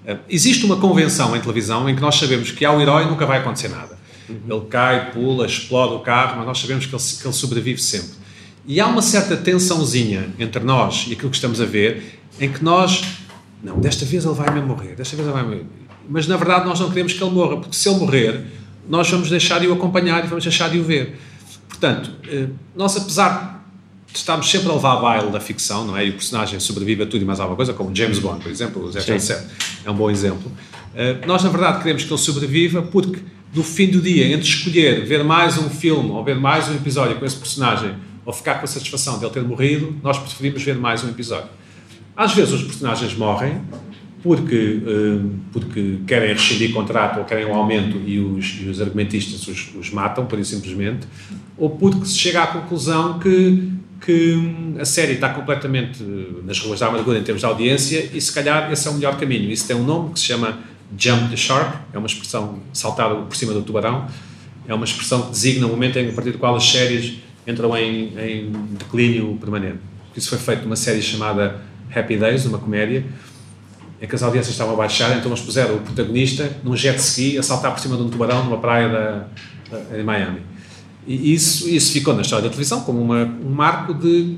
Eh, 0.04 0.16
Existe 0.28 0.66
uma 0.66 0.76
convenção 0.78 1.36
em 1.36 1.40
televisão 1.40 1.88
em 1.88 1.94
que 1.94 2.02
nós 2.02 2.16
sabemos 2.16 2.50
que 2.50 2.64
ao 2.64 2.80
herói 2.80 3.04
nunca 3.04 3.24
vai 3.24 3.38
acontecer 3.38 3.68
nada. 3.68 3.96
Ele 4.28 4.60
cai, 4.68 5.12
pula, 5.12 5.46
explode 5.46 5.94
o 5.94 6.00
carro, 6.00 6.38
mas 6.38 6.46
nós 6.46 6.58
sabemos 6.58 6.84
que 6.84 6.92
ele, 6.92 7.02
que 7.02 7.26
ele 7.28 7.32
sobrevive 7.32 7.80
sempre. 7.80 8.10
E 8.66 8.80
há 8.80 8.88
uma 8.88 9.02
certa 9.02 9.36
tensãozinha 9.36 10.30
entre 10.36 10.64
nós 10.64 11.06
e 11.08 11.12
aquilo 11.12 11.30
que 11.30 11.36
estamos 11.36 11.60
a 11.60 11.64
ver, 11.64 12.18
em 12.40 12.50
que 12.50 12.64
nós, 12.64 13.04
não, 13.62 13.78
desta 13.78 14.04
vez 14.04 14.24
ele 14.24 14.34
vai 14.34 14.52
mesmo 14.52 14.66
morrer, 14.66 14.96
desta 14.96 15.14
vez 15.14 15.28
ele 15.28 15.32
vai 15.32 15.44
morrer. 15.44 15.66
Mas 16.08 16.26
na 16.26 16.36
verdade 16.36 16.66
nós 16.66 16.80
não 16.80 16.88
queremos 16.88 17.12
que 17.12 17.22
ele 17.22 17.30
morra, 17.32 17.58
porque 17.58 17.76
se 17.76 17.88
ele 17.88 17.98
morrer, 17.98 18.44
nós 18.88 19.10
vamos 19.10 19.28
deixar 19.28 19.60
de 19.60 19.66
o 19.66 19.72
acompanhar 19.74 20.24
e 20.24 20.28
vamos 20.28 20.44
deixar 20.44 20.70
de 20.70 20.78
o 20.78 20.84
ver. 20.84 21.18
Portanto, 21.68 22.10
eh, 22.28 22.46
nós 22.74 22.96
apesar 22.96 23.64
de 24.10 24.18
estarmos 24.18 24.50
sempre 24.50 24.70
a 24.70 24.72
levar 24.74 24.94
a 24.94 24.96
baile 24.96 25.30
da 25.30 25.38
ficção, 25.38 25.84
não 25.84 25.96
é? 25.96 26.06
E 26.06 26.10
o 26.10 26.14
personagem 26.14 26.58
sobrevive 26.58 27.02
a 27.02 27.06
tudo 27.06 27.22
e 27.22 27.24
mais 27.26 27.38
alguma 27.40 27.56
coisa, 27.56 27.74
como 27.74 27.94
James 27.94 28.18
Bond, 28.18 28.42
por 28.42 28.50
exemplo, 28.50 28.84
o 28.86 28.90
007 28.92 29.46
é 29.84 29.90
um 29.90 29.94
bom 29.94 30.10
exemplo. 30.10 30.50
Eh, 30.94 31.18
Nós, 31.26 31.44
na 31.44 31.50
verdade, 31.50 31.78
queremos 31.78 32.04
que 32.04 32.10
ele 32.10 32.18
sobreviva 32.20 32.80
porque, 32.82 33.20
no 33.54 33.62
fim 33.62 33.88
do 33.88 34.00
dia, 34.00 34.26
entre 34.32 34.48
escolher 34.48 35.04
ver 35.04 35.22
mais 35.22 35.58
um 35.58 35.68
filme 35.68 36.10
ou 36.10 36.24
ver 36.24 36.36
mais 36.36 36.68
um 36.68 36.74
episódio 36.74 37.16
com 37.16 37.26
esse 37.26 37.36
personagem 37.36 37.94
ou 38.24 38.32
ficar 38.32 38.54
com 38.54 38.64
a 38.64 38.68
satisfação 38.68 39.18
de 39.18 39.24
ele 39.24 39.32
ter 39.32 39.42
morrido, 39.42 39.94
nós 40.02 40.18
preferimos 40.18 40.62
ver 40.62 40.76
mais 40.76 41.04
um 41.04 41.08
episódio. 41.08 41.48
Às 42.16 42.32
vezes 42.34 42.52
os 42.54 42.62
personagens 42.62 43.14
morrem 43.14 43.60
porque, 44.22 44.80
eh, 44.84 45.20
porque 45.52 46.00
querem 46.06 46.32
rescindir 46.32 46.72
contrato 46.72 47.18
ou 47.18 47.24
querem 47.24 47.46
um 47.46 47.54
aumento 47.54 47.96
e 48.04 48.18
os, 48.18 48.60
e 48.60 48.68
os 48.68 48.80
argumentistas 48.80 49.46
os, 49.46 49.74
os 49.74 49.90
matam, 49.90 50.26
por 50.26 50.38
isso 50.38 50.54
simplesmente, 50.54 51.06
ou 51.56 51.70
porque 51.70 52.06
se 52.06 52.18
chega 52.18 52.42
à 52.42 52.46
conclusão 52.46 53.18
que, 53.18 53.72
que 54.04 54.32
hum, 54.32 54.76
a 54.78 54.84
série 54.84 55.14
está 55.14 55.28
completamente 55.28 56.02
eh, 56.02 56.42
nas 56.44 56.58
ruas 56.60 56.80
da 56.80 56.86
amargura 56.86 57.18
em 57.18 57.22
termos 57.22 57.40
de 57.40 57.46
audiência 57.46 58.10
e 58.12 58.20
se 58.20 58.32
calhar 58.32 58.70
esse 58.72 58.88
é 58.88 58.90
o 58.90 58.94
melhor 58.94 59.16
caminho. 59.16 59.50
Isso 59.50 59.66
tem 59.66 59.76
um 59.76 59.84
nome 59.84 60.12
que 60.12 60.20
se 60.20 60.26
chama 60.26 60.58
Jump 60.96 61.28
the 61.30 61.36
Shark, 61.36 61.78
é 61.92 61.98
uma 61.98 62.06
expressão 62.06 62.58
saltar 62.72 63.14
por 63.14 63.36
cima 63.36 63.52
do 63.52 63.62
tubarão, 63.62 64.06
é 64.66 64.74
uma 64.74 64.84
expressão 64.84 65.22
que 65.22 65.30
designa 65.30 65.66
o 65.66 65.70
momento 65.70 65.98
em, 65.98 66.08
a 66.08 66.12
partir 66.12 66.32
do 66.32 66.38
qual 66.38 66.56
as 66.56 66.64
séries 66.64 67.18
entram 67.46 67.76
em, 67.76 68.12
em 68.18 68.52
declínio 68.78 69.36
permanente. 69.40 69.78
Isso 70.16 70.28
foi 70.28 70.38
feito 70.38 70.62
numa 70.62 70.76
série 70.76 71.00
chamada 71.00 71.60
Happy 71.94 72.16
Days, 72.16 72.44
uma 72.44 72.58
comédia, 72.58 73.04
em 74.00 74.06
que 74.06 74.14
as 74.14 74.22
audiências 74.22 74.52
estavam 74.54 74.74
a 74.74 74.76
baixar, 74.76 75.16
então 75.16 75.30
eles 75.30 75.40
puseram 75.40 75.76
o 75.76 75.78
protagonista 75.80 76.50
num 76.62 76.76
jet 76.76 76.98
ski 76.98 77.36
a 77.38 77.42
saltar 77.42 77.72
por 77.72 77.80
cima 77.80 77.96
de 77.96 78.02
um 78.02 78.08
tubarão 78.08 78.44
numa 78.44 78.58
praia 78.58 78.88
da, 78.88 79.24
da- 79.76 79.98
em 79.98 80.02
Miami. 80.04 80.40
E 81.06 81.32
isso, 81.34 81.68
isso 81.68 81.92
ficou 81.92 82.14
na 82.14 82.22
história 82.22 82.42
da 82.44 82.48
televisão 82.50 82.80
como 82.82 83.00
uma, 83.00 83.24
um 83.24 83.50
marco 83.50 83.92
de 83.94 84.36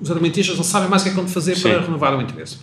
os 0.00 0.10
argumentistas 0.10 0.56
não 0.56 0.64
sabem 0.64 0.88
mais 0.88 1.02
o 1.02 1.04
que 1.04 1.10
é 1.10 1.14
que 1.14 1.20
vão 1.20 1.28
fazer 1.28 1.54
Sim. 1.54 1.62
para 1.70 1.80
renovar 1.82 2.16
o 2.16 2.20
interesse. 2.22 2.56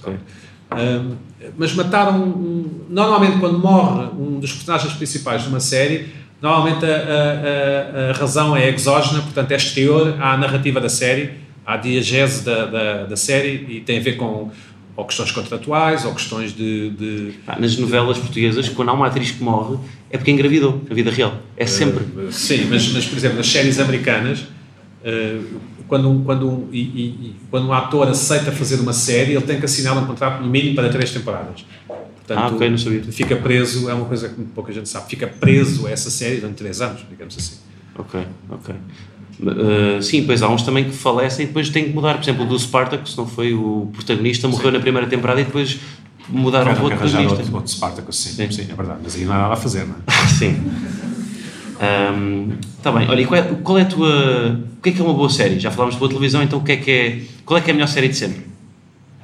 Um, 0.71 1.15
mas 1.57 1.73
mataram 1.73 2.21
um, 2.23 2.81
normalmente 2.89 3.37
quando 3.37 3.59
morre 3.59 4.07
um 4.19 4.39
dos 4.39 4.51
personagens 4.51 4.91
principais 4.93 5.43
de 5.43 5.47
uma 5.49 5.59
série 5.59 6.07
normalmente 6.41 6.83
a, 6.83 6.89
a- 6.89 8.07
a- 8.07 8.09
a 8.09 8.13
razão 8.13 8.57
é 8.57 8.69
exógena 8.69 9.21
portanto 9.21 9.51
é 9.51 9.55
exterior 9.55 10.15
à 10.19 10.35
narrativa 10.35 10.81
da 10.81 10.89
série 10.89 11.31
à 11.65 11.77
diagese 11.77 12.43
da, 12.43 12.65
da, 12.65 13.03
da 13.05 13.15
série 13.15 13.65
e 13.69 13.81
tem 13.81 13.99
a 13.99 14.01
ver 14.01 14.17
com 14.17 14.49
ou 14.95 15.05
questões 15.05 15.31
contratuais 15.31 16.05
ou 16.05 16.13
questões 16.13 16.53
de, 16.55 16.89
de 16.91 17.33
Nas 17.59 17.77
novelas 17.77 18.17
portuguesas, 18.17 18.69
quando 18.69 18.89
há 18.89 18.93
uma 18.93 19.07
atriz 19.07 19.31
que 19.31 19.43
morre, 19.43 19.77
é 20.09 20.17
porque 20.17 20.31
engravidou, 20.31 20.81
na 20.87 20.95
vida 20.95 21.11
real. 21.11 21.37
É 21.57 21.65
sempre. 21.65 22.03
Uh, 22.03 22.31
sim, 22.31 22.65
mas, 22.69 22.87
mas, 22.93 23.05
por 23.05 23.17
exemplo, 23.17 23.37
nas 23.37 23.47
séries 23.47 23.79
americanas, 23.79 24.39
uh, 24.41 25.43
quando, 25.87 26.09
um, 26.09 26.23
quando, 26.23 26.67
e- 26.71 26.79
e 26.79 27.35
quando 27.51 27.67
um 27.67 27.73
ator 27.73 28.07
aceita 28.07 28.51
fazer 28.51 28.79
uma 28.79 28.93
série, 28.93 29.33
ele 29.33 29.41
tem 29.45 29.59
que 29.59 29.65
assinar 29.65 29.97
um 29.97 30.05
contrato 30.05 30.41
no 30.41 30.47
mínimo 30.49 30.75
para 30.75 30.89
três 30.89 31.11
temporadas. 31.11 31.65
Portanto, 31.87 32.39
Ah, 32.39 32.47
ok, 32.55 32.69
não 32.69 32.77
sabia. 32.77 33.03
Fica 33.03 33.35
preso, 33.35 33.87
é 33.89 33.93
uma 33.93 34.05
coisa 34.05 34.29
que 34.29 34.41
pouca 34.45 34.71
gente 34.73 34.89
sabe, 34.89 35.07
fica 35.09 35.27
preso 35.27 35.85
a 35.85 35.91
essa 35.91 36.09
série 36.09 36.37
durante 36.37 36.55
três 36.55 36.81
anos, 36.81 37.01
digamos 37.07 37.37
assim. 37.37 37.57
Ok, 37.97 38.19
ok. 38.49 38.73
Uh, 39.39 40.01
sim, 40.01 40.23
pois 40.25 40.41
há 40.41 40.47
uns 40.49 40.61
também 40.63 40.85
que 40.85 40.91
falecem 40.91 41.43
e 41.43 41.47
depois 41.47 41.69
têm 41.69 41.85
que 41.85 41.89
mudar. 41.93 42.13
Por 42.15 42.23
exemplo, 42.23 42.45
o 42.45 42.47
do 42.47 42.57
Spartacus, 42.57 43.15
não 43.17 43.27
foi 43.27 43.53
o 43.53 43.89
protagonista, 43.93 44.47
morreu 44.47 44.71
na 44.71 44.79
primeira 44.79 45.07
temporada 45.07 45.41
e 45.41 45.43
depois 45.43 45.77
mudaram 46.29 46.73
para 46.73 46.83
outro 46.83 46.97
protagonista. 46.97 47.35
outro, 47.39 47.55
outro 47.55 47.71
Spartacus, 47.71 48.17
sim, 48.17 48.29
Sim. 48.31 48.51
sim. 48.51 48.67
é 48.71 48.73
verdade, 48.75 48.99
mas 49.03 49.15
aí 49.15 49.25
não 49.25 49.33
há 49.33 49.37
nada 49.39 49.53
a 49.53 49.57
fazer, 49.57 49.85
não 49.85 49.95
é? 49.95 50.27
Sim. 50.27 50.55
Está 52.77 52.91
bem, 52.91 53.07
olha, 53.09 53.21
e 53.21 53.25
qual 53.25 53.39
é, 53.39 53.43
qual 53.63 53.77
é 53.77 53.81
a 53.81 53.85
tua. 53.85 54.61
O 54.77 54.81
que 54.81 54.89
é 54.89 54.91
que 54.93 55.01
é 55.01 55.03
uma 55.03 55.13
boa 55.13 55.29
série? 55.29 55.59
Já 55.59 55.71
falámos 55.71 55.95
de 55.95 55.99
boa 55.99 56.09
televisão, 56.09 56.41
então 56.43 56.59
o 56.59 56.63
que 56.63 56.71
é 56.71 56.77
que 56.77 56.91
é. 56.91 57.21
Qual 57.45 57.57
é 57.57 57.61
que 57.61 57.69
é 57.69 57.71
a 57.71 57.73
melhor 57.73 57.87
série 57.87 58.07
de 58.07 58.15
sempre? 58.15 58.41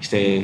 Isto 0.02 0.16
é. 0.16 0.44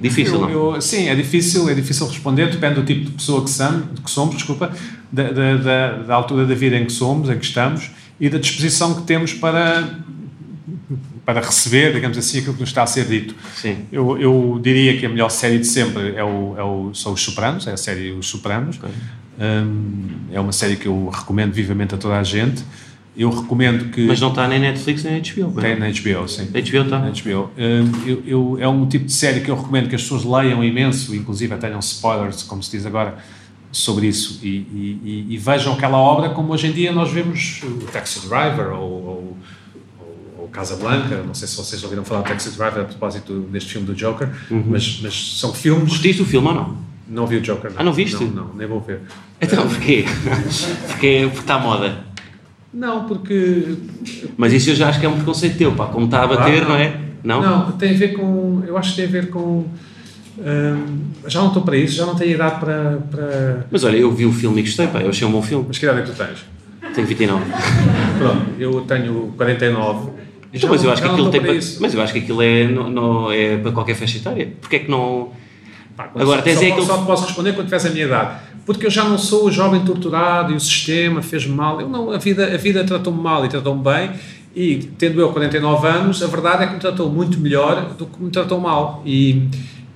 Difícil, 0.00 0.34
Eu- 0.34 0.40
não? 0.42 0.50
eu- 0.74 0.80
sim, 0.80 1.08
é 1.08 1.14
difícil, 1.16 1.68
é 1.68 1.74
difícil 1.74 2.06
responder, 2.06 2.48
depende 2.50 2.74
do 2.76 2.84
tipo 2.84 3.06
de 3.06 3.10
pessoa 3.12 3.42
que, 3.42 3.50
sam- 3.50 3.82
que 4.04 4.08
somos, 4.10 4.36
desculpa, 4.36 4.70
da, 5.10 5.24
da, 5.32 5.56
da- 5.56 5.92
da 6.02 6.14
altura 6.14 6.44
da 6.46 6.54
vida 6.54 6.76
em 6.76 6.84
que 6.84 6.92
somos, 6.92 7.28
em 7.28 7.36
que 7.36 7.44
estamos 7.44 7.90
e 8.20 8.28
da 8.28 8.38
disposição 8.38 8.94
que 8.94 9.02
temos 9.02 9.32
para, 9.32 9.88
para 11.24 11.40
receber, 11.40 11.92
digamos 11.92 12.16
assim, 12.18 12.38
aquilo 12.38 12.54
que 12.54 12.60
nos 12.60 12.70
está 12.70 12.82
a 12.82 12.86
ser 12.86 13.06
dito. 13.06 13.34
Sim. 13.54 13.78
Eu, 13.92 14.18
eu 14.18 14.60
diria 14.62 14.96
que 14.98 15.06
a 15.06 15.08
melhor 15.08 15.28
série 15.28 15.58
de 15.58 15.66
sempre 15.66 16.14
é 16.16 16.24
o, 16.24 16.54
é 16.56 16.62
o, 16.62 16.94
são 16.94 17.12
Os 17.12 17.20
Sopranos, 17.22 17.66
é 17.66 17.72
a 17.72 17.76
série 17.76 18.10
Os 18.12 18.26
Sopranos. 18.26 18.78
Hum, 19.40 20.08
é 20.32 20.40
uma 20.40 20.52
série 20.52 20.76
que 20.76 20.86
eu 20.86 21.08
recomendo 21.08 21.52
vivamente 21.52 21.94
a 21.94 21.98
toda 21.98 22.18
a 22.18 22.22
gente. 22.24 22.62
Eu 23.16 23.30
recomendo 23.30 23.90
que. 23.90 24.02
Mas 24.06 24.20
não 24.20 24.28
está 24.30 24.46
nem 24.46 24.58
Netflix 24.60 25.02
nem 25.02 25.20
HBO. 25.20 25.52
pois 25.52 25.64
Tem 25.64 25.76
na 25.78 25.86
HBO, 25.88 26.28
sim. 26.28 26.44
HBO 26.46 26.58
está. 26.60 26.98
Na 27.00 27.10
HBO. 27.10 27.50
Hum, 27.58 27.92
eu, 28.06 28.22
eu- 28.26 28.58
é 28.60 28.68
um 28.68 28.86
tipo 28.86 29.04
de 29.06 29.12
série 29.12 29.40
que 29.40 29.50
eu 29.50 29.56
recomendo 29.56 29.88
que 29.88 29.94
as 29.96 30.02
pessoas 30.02 30.24
leiam 30.24 30.62
imenso, 30.62 31.14
inclusive 31.14 31.52
até 31.52 31.66
tenham 31.66 31.80
spoilers, 31.80 32.42
como 32.44 32.62
se 32.62 32.70
diz 32.76 32.86
agora, 32.86 33.18
sobre 33.70 34.06
isso, 34.06 34.40
e, 34.42 34.48
e- 34.48 35.26
e- 35.30 35.36
vejam 35.38 35.74
aquela 35.74 35.98
obra 35.98 36.30
como 36.30 36.52
hoje 36.52 36.66
em 36.68 36.72
dia 36.72 36.90
nós 36.92 37.10
vemos 37.10 37.60
o 37.62 37.84
Taxi 37.92 38.26
Driver 38.26 38.68
ou, 38.72 38.80
ou, 38.80 39.36
ou- 40.38 40.48
Casablanca. 40.48 41.22
Não 41.26 41.34
sei 41.34 41.46
se 41.46 41.56
vocês 41.56 41.82
ouviram 41.84 42.02
falar 42.04 42.22
do 42.22 42.28
Taxi 42.28 42.50
Driver 42.56 42.80
a 42.82 42.84
propósito 42.86 43.40
deste 43.52 43.72
filme 43.72 43.86
do 43.86 43.94
Joker, 43.94 44.28
mas, 44.66 45.00
mas 45.02 45.38
são 45.38 45.52
filmes. 45.52 45.90
Gostiste 45.90 46.22
do 46.22 46.26
filme 46.28 46.48
ou 46.48 46.54
não? 46.54 46.76
Não 47.06 47.26
vi 47.26 47.36
o 47.36 47.40
Joker, 47.42 47.70
não. 47.70 47.80
Ah, 47.80 47.84
não 47.84 47.92
viste? 47.92 48.22
Não, 48.24 48.30
não, 48.46 48.54
nem 48.54 48.66
vou 48.66 48.80
ver. 48.80 49.00
Então, 49.40 49.68
porquê? 49.68 50.04
Porque, 50.86 51.28
porque 51.28 51.40
está 51.40 51.56
à 51.56 51.58
moda. 51.58 52.04
Não, 52.72 53.04
porque 53.06 53.76
Mas 54.36 54.52
isso 54.52 54.70
eu 54.70 54.74
já 54.74 54.88
acho 54.88 55.00
que 55.00 55.06
é 55.06 55.08
um 55.08 55.16
preconceito 55.16 55.56
teu, 55.58 55.72
pá. 55.74 55.86
Como 55.86 56.04
está 56.06 56.22
a 56.22 56.26
bater, 56.26 56.62
Ah, 56.64 56.68
não 56.68 56.74
é? 56.76 57.00
Não? 57.24 57.40
Não, 57.42 57.72
tem 57.72 57.94
a 57.94 57.98
ver 57.98 58.08
com. 58.14 58.62
Eu 58.66 58.76
acho 58.76 58.90
que 58.90 58.96
tem 58.96 59.04
a 59.06 59.08
ver 59.08 59.30
com. 59.30 59.64
Já 61.26 61.40
não 61.40 61.48
estou 61.48 61.62
para 61.62 61.76
isso, 61.76 61.94
já 61.96 62.06
não 62.06 62.14
tenho 62.14 62.32
idade 62.32 62.60
para. 62.60 62.98
para... 63.10 63.66
Mas 63.70 63.84
olha, 63.84 63.96
eu 63.96 64.10
vi 64.12 64.24
o 64.26 64.32
filme 64.32 64.60
e 64.60 64.62
gostei, 64.64 64.86
pá. 64.86 65.00
Eu 65.00 65.10
achei 65.10 65.26
um 65.26 65.30
bom 65.32 65.42
filme. 65.42 65.64
Mas 65.68 65.78
que 65.78 65.84
idade 65.86 66.00
é 66.00 66.02
que 66.04 66.10
tu 66.12 66.16
tens? 66.16 66.44
Tenho 66.94 67.06
29. 67.06 67.44
Pronto, 68.18 68.42
eu 68.58 68.80
tenho 68.82 69.32
49. 69.36 70.10
Então, 70.52 70.70
mas 70.70 70.82
eu 70.82 70.90
acho 70.90 71.02
que 71.02 71.08
aquilo 71.08 71.30
tem 71.30 71.40
para 71.40 71.52
mas 71.52 71.94
eu 71.94 72.00
acho 72.02 72.12
que 72.12 72.18
aquilo 72.20 72.40
é, 72.40 72.66
não, 72.66 72.88
não- 72.90 73.30
é 73.32 73.58
para 73.58 73.70
qualquer 73.72 73.94
faixa 73.94 74.16
etária. 74.16 74.50
Porquê 74.60 74.76
é 74.76 74.78
que 74.80 74.90
não. 74.90 75.30
Pá, 75.96 76.10
Agora, 76.14 76.40
tens 76.42 76.58
só, 76.58 76.64
aí 76.64 76.70
aquele- 76.72 76.86
só 76.86 76.98
posso 76.98 77.26
responder 77.26 77.52
quando 77.52 77.66
tiveres 77.66 77.84
a 77.86 77.90
minha 77.90 78.04
idade. 78.06 78.38
Porque 78.64 78.86
eu 78.86 78.90
já 78.90 79.04
não 79.04 79.18
sou 79.18 79.46
o 79.46 79.50
jovem 79.52 79.84
torturado 79.84 80.52
e 80.52 80.56
o 80.56 80.60
sistema 80.60 81.20
fez-me 81.22 81.54
mal. 81.54 81.80
Eu 81.80 81.88
não, 81.88 82.10
a 82.12 82.18
vida, 82.18 82.44
a 82.54 82.56
vida 82.56 82.84
tratou-me 82.84 83.20
mal 83.20 83.44
e 83.44 83.48
tratou-me 83.48 83.82
bem. 83.82 84.10
E 84.56 84.76
tendo 84.98 85.20
eu 85.20 85.28
49 85.30 85.86
anos, 85.86 86.22
a 86.22 86.26
verdade 86.26 86.64
é 86.64 86.66
que 86.66 86.74
me 86.74 86.80
tratou 86.80 87.10
muito 87.10 87.38
melhor 87.38 87.94
do 87.98 88.06
que 88.06 88.22
me 88.22 88.30
tratou 88.30 88.58
mal. 88.60 89.02
E, 89.04 89.48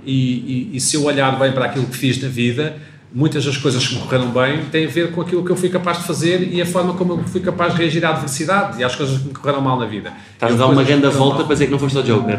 e, 0.04 0.70
e, 0.72 0.76
e 0.76 0.80
se 0.80 0.96
eu 0.96 1.04
olhar 1.04 1.38
bem 1.38 1.52
para 1.52 1.66
aquilo 1.66 1.86
que 1.86 1.96
fiz 1.96 2.20
na 2.22 2.28
vida, 2.28 2.76
muitas 3.14 3.44
das 3.44 3.56
coisas 3.56 3.86
que 3.86 3.94
me 3.94 4.00
correram 4.02 4.30
bem 4.30 4.64
têm 4.70 4.86
a 4.86 4.88
ver 4.88 5.12
com 5.12 5.20
aquilo 5.20 5.44
que 5.44 5.50
eu 5.50 5.56
fui 5.56 5.68
capaz 5.68 5.98
de 5.98 6.04
fazer 6.04 6.48
e 6.52 6.60
a 6.62 6.66
forma 6.66 6.94
como 6.94 7.12
eu 7.14 7.24
fui 7.24 7.40
capaz 7.40 7.74
de 7.74 7.80
reagir 7.80 8.04
à 8.04 8.10
adversidade 8.10 8.80
e 8.80 8.84
às 8.84 8.94
coisas 8.96 9.18
que 9.18 9.28
me 9.28 9.34
correram 9.34 9.60
mal 9.60 9.78
na 9.78 9.86
vida. 9.86 10.12
Estás 10.34 10.54
a 10.54 10.56
dar 10.56 10.66
uma 10.68 10.82
grande 10.82 11.06
volta 11.08 11.36
mal- 11.38 11.44
para 11.46 11.54
dizer 11.54 11.66
que 11.66 11.72
não 11.72 11.78
foste 11.78 11.96
ao 11.98 12.02
Joker. 12.04 12.38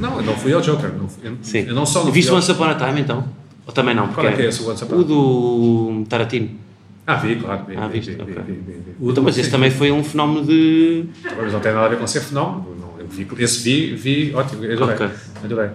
Não, 0.00 0.16
eu 0.18 0.22
não 0.22 0.34
fui 0.36 0.52
ao 0.52 0.62
Joker. 0.62 0.90
Não, 0.94 1.08
fui- 1.08 1.28
eu, 1.28 1.36
Sim. 1.42 1.64
eu 1.68 1.74
não 1.74 1.84
só 1.86 2.04
não 2.04 2.10
Viste 2.12 2.30
ao... 2.30 2.36
Once 2.36 2.50
Upon 2.50 2.64
a 2.64 2.74
Time 2.74 3.00
então? 3.00 3.24
Ou 3.66 3.72
também 3.72 3.94
não? 3.94 4.08
Qual 4.08 4.26
é 4.26 4.32
que 4.32 4.42
é 4.42 4.46
esse 4.48 4.62
Once 4.62 4.82
Upon 4.84 4.94
a 4.94 4.98
O 4.98 5.04
do 5.04 6.04
Tarantino. 6.08 6.50
Ah, 7.06 7.16
vi, 7.16 7.36
claro. 7.36 7.64
Vi, 7.68 7.74
Ah, 7.76 7.86
vi, 7.86 8.00
vi, 8.00 8.16
Ok. 8.18 8.34
vi, 8.46 8.60
Então, 9.10 9.22
mas 9.22 9.36
esse 9.36 9.50
também 9.50 9.70
foi 9.70 9.92
um 9.92 10.02
fenómeno 10.02 10.42
de. 10.46 11.04
Mas 11.36 11.52
não 11.52 11.60
tem 11.60 11.70
nada 11.72 11.84
a 11.84 11.88
ver 11.90 11.98
com 11.98 12.06
ser 12.06 12.20
fenómeno. 12.20 12.66
Não, 12.80 12.98
eu 12.98 13.06
vi, 13.06 13.26
esse 13.42 13.62
vi, 13.62 13.94
vi, 13.94 14.32
ótimo, 14.34 14.64
adorei. 14.64 14.94
Ok. 14.94 15.08
adorei. 15.44 15.68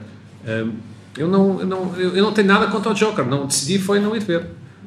Hum, 0.48 0.72
eu, 1.20 1.28
não, 1.28 1.60
eu, 1.60 1.68
não, 1.68 1.96
eu 1.96 2.24
não 2.24 2.32
tenho 2.32 2.48
nada 2.48 2.68
contra 2.68 2.92
o 2.92 2.94
Joker, 2.96 3.26
não 3.26 3.46
decidi 3.46 3.78
foi 3.78 4.00
não 4.00 4.16
ir 4.16 4.22
ver. 4.22 4.46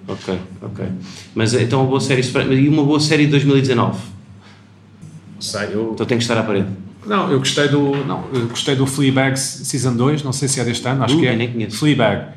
Ok, 0.08 0.36
ok. 0.60 0.84
Mas 1.34 1.54
então 1.54 1.80
uma 1.82 1.88
boa 1.88 2.00
série. 2.00 2.22
E 2.54 2.68
uma 2.68 2.82
boa 2.84 2.98
série 2.98 3.24
de 3.26 3.30
2019. 3.32 3.98
Não 5.34 5.40
sei, 5.40 5.68
eu... 5.72 5.90
Então 5.94 6.06
tem 6.06 6.18
que 6.18 6.24
estar 6.24 6.36
à 6.38 6.42
parede. 6.42 6.68
Não, 7.06 7.30
eu 7.30 7.38
gostei 7.38 7.68
do, 7.68 7.96
não, 8.06 8.24
eu 8.32 8.46
gostei 8.48 8.76
do 8.76 8.86
Fleabag 8.86 9.36
Season 9.38 9.94
2, 9.94 10.22
não 10.22 10.32
sei 10.32 10.46
se 10.48 10.60
é 10.60 10.64
deste 10.64 10.86
ano, 10.86 11.02
acho 11.04 11.16
Uh, 11.16 11.20
que 11.20 11.26
é. 11.26 11.32
eu 11.32 11.36
nem 11.36 11.50
conheço. 11.52 11.76
Fleabag, 11.78 12.28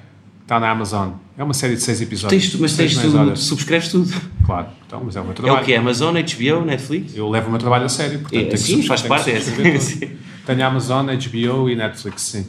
está 0.42 0.60
na 0.60 0.72
Amazon. 0.72 1.10
É 1.38 1.44
uma 1.44 1.54
série 1.54 1.76
de 1.76 1.82
seis 1.82 2.02
episódios. 2.02 2.42
Tens 2.42 2.52
tu, 2.52 2.60
mas 2.62 2.76
tens 2.76 2.96
meia 2.96 3.10
tu, 3.12 3.18
horas. 3.18 3.40
subscreves 3.42 3.90
tudo. 3.90 4.12
Claro, 4.46 4.68
então, 4.88 5.02
mas 5.06 5.16
é 5.16 5.20
o 5.22 5.24
meu 5.24 5.34
É 5.34 5.36
trabalho. 5.36 5.62
o 5.62 5.66
que 5.66 5.74
é? 5.74 5.78
Amazon, 5.78 6.16
HBO, 6.16 6.66
Netflix? 6.66 7.16
Eu 7.16 7.30
levo 7.30 7.48
o 7.48 7.50
meu 7.52 7.60
trabalho 7.60 7.86
a 7.86 7.90
sério, 7.90 8.20
portanto, 8.20 8.54
É, 8.54 8.58
sim, 8.58 8.82
faz 8.84 9.02
parte, 9.02 9.32
é 9.32 9.40
tudo. 9.40 10.12
Tenho 10.48 10.66
Amazon, 10.66 11.06
HBO 11.08 11.70
e 11.70 11.76
Netflix, 11.76 12.22
sim. 12.22 12.46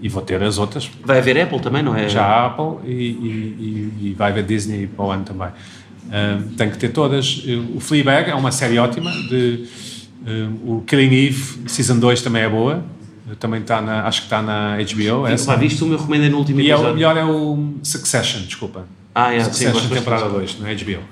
E 0.00 0.08
vou 0.08 0.22
ter 0.22 0.40
as 0.42 0.58
outras, 0.58 0.88
Vai 1.04 1.18
haver 1.18 1.40
Apple 1.40 1.60
também, 1.60 1.82
não 1.82 1.94
é? 1.96 2.08
já 2.08 2.22
a 2.24 2.46
Apple 2.46 2.88
e, 2.88 2.92
e- 2.92 3.92
e- 4.10 4.14
vai 4.16 4.30
haver 4.30 4.44
Disney 4.44 4.86
para 4.86 5.04
o 5.04 5.10
ano 5.10 5.24
também. 5.24 5.48
Um, 6.06 6.54
tenho 6.54 6.70
que 6.70 6.78
ter 6.78 6.88
todas. 6.90 7.42
O 7.74 7.80
Fleabag 7.80 8.30
é 8.30 8.34
uma 8.34 8.52
série 8.52 8.78
ótima. 8.78 9.10
De, 9.10 9.64
um, 10.26 10.76
o 10.78 10.84
Killing 10.86 11.14
Eve, 11.26 11.68
Season 11.68 11.98
2 11.98 12.22
também 12.22 12.42
é 12.42 12.48
boa. 12.48 12.82
Também 13.38 13.60
está 13.60 13.80
na, 13.82 14.06
acho 14.06 14.20
que 14.22 14.26
está 14.26 14.40
na 14.40 14.76
HBO. 14.78 15.26
Sim, 15.26 15.32
essa. 15.32 15.46
pá, 15.52 15.56
viste 15.56 15.82
o 15.84 15.86
meu 15.86 15.98
recomendo 15.98 16.30
no 16.30 16.38
último 16.38 16.60
E 16.60 16.70
é, 16.70 16.74
o 16.74 16.78
episódio? 16.78 16.94
melhor 16.94 17.16
é 17.16 17.24
o 17.24 17.74
Succession, 17.82 18.40
desculpa. 18.42 18.86
Ah, 19.14 19.34
é, 19.34 19.40
sim, 19.40 19.44
Succession, 19.46 19.72
bastante. 19.74 19.94
temporada 19.98 20.28
2, 20.30 20.60
na 20.60 20.68
HBO. 20.72 21.02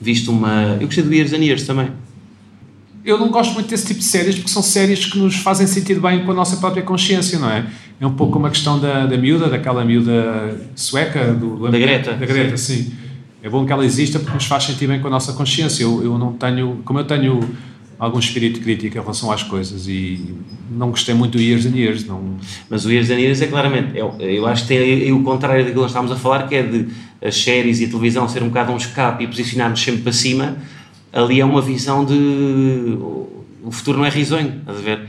Viste 0.00 0.30
uma. 0.30 0.78
Eu 0.80 0.86
gostei 0.86 1.04
do 1.04 1.12
Years 1.12 1.32
and 1.32 1.38
Years 1.44 1.66
também. 1.66 1.90
Eu 3.04 3.18
não 3.18 3.30
gosto 3.30 3.54
muito 3.54 3.68
desse 3.68 3.86
tipo 3.86 3.98
de 3.98 4.04
séries 4.04 4.36
porque 4.36 4.50
são 4.50 4.62
séries 4.62 5.06
que 5.06 5.18
nos 5.18 5.36
fazem 5.36 5.66
sentir 5.66 5.98
bem 6.00 6.24
com 6.24 6.30
a 6.30 6.34
nossa 6.34 6.56
própria 6.58 6.82
consciência, 6.82 7.38
não 7.38 7.50
é? 7.50 7.66
É 8.00 8.06
um 8.06 8.14
pouco 8.14 8.38
uma 8.38 8.48
questão 8.48 8.78
da, 8.78 9.06
da 9.06 9.16
miúda, 9.16 9.48
daquela 9.48 9.84
miúda 9.84 10.60
sueca, 10.76 11.32
do, 11.32 11.56
do 11.56 11.70
Da 11.70 11.78
Greta, 11.78 12.12
Da 12.12 12.26
Greta, 12.26 12.56
sim. 12.56 12.92
É 13.42 13.48
bom 13.48 13.66
que 13.66 13.72
ela 13.72 13.84
exista 13.84 14.20
porque 14.20 14.34
nos 14.34 14.46
faz 14.46 14.64
sentir 14.64 14.86
bem 14.86 15.00
com 15.00 15.08
a 15.08 15.10
nossa 15.10 15.32
consciência. 15.32 15.82
Eu, 15.82 16.02
eu 16.04 16.16
não 16.16 16.32
tenho, 16.32 16.80
como 16.84 17.00
eu 17.00 17.04
tenho 17.04 17.40
algum 17.98 18.18
espírito 18.18 18.60
crítico 18.60 18.96
em 18.96 19.00
relação 19.00 19.30
às 19.32 19.42
coisas 19.42 19.86
e 19.88 20.34
não 20.70 20.90
gostei 20.90 21.14
muito 21.14 21.38
do 21.38 21.40
Years 21.40 21.66
and 21.66 21.76
Years, 21.76 22.04
não... 22.04 22.36
Mas 22.68 22.84
o 22.84 22.90
Years 22.90 23.10
and 23.10 23.18
Years 23.18 23.42
é 23.42 23.46
claramente. 23.48 23.96
Eu, 23.96 24.14
eu 24.20 24.46
acho 24.46 24.62
que 24.62 24.68
tem 24.68 24.78
aí 24.78 25.12
o 25.12 25.22
contrário 25.22 25.64
daquilo 25.64 25.74
que 25.74 25.82
nós 25.82 25.90
estávamos 25.90 26.12
a 26.12 26.16
falar, 26.16 26.48
que 26.48 26.54
é 26.54 26.62
de 26.62 26.86
as 27.20 27.36
séries 27.36 27.80
e 27.80 27.84
a 27.84 27.88
televisão 27.88 28.28
ser 28.28 28.42
um 28.42 28.48
bocado 28.48 28.72
um 28.72 28.76
escape 28.76 29.24
e 29.24 29.26
posicionar-nos 29.26 29.80
sempre 29.80 30.02
para 30.02 30.12
cima. 30.12 30.56
Ali 31.12 31.40
é 31.40 31.44
uma 31.44 31.60
visão 31.60 32.04
de. 32.04 32.96
O 33.64 33.70
futuro 33.70 33.98
não 33.98 34.04
é 34.04 34.08
risonho, 34.08 34.60
estás 34.60 34.78
a 34.78 34.80
ver? 34.80 35.08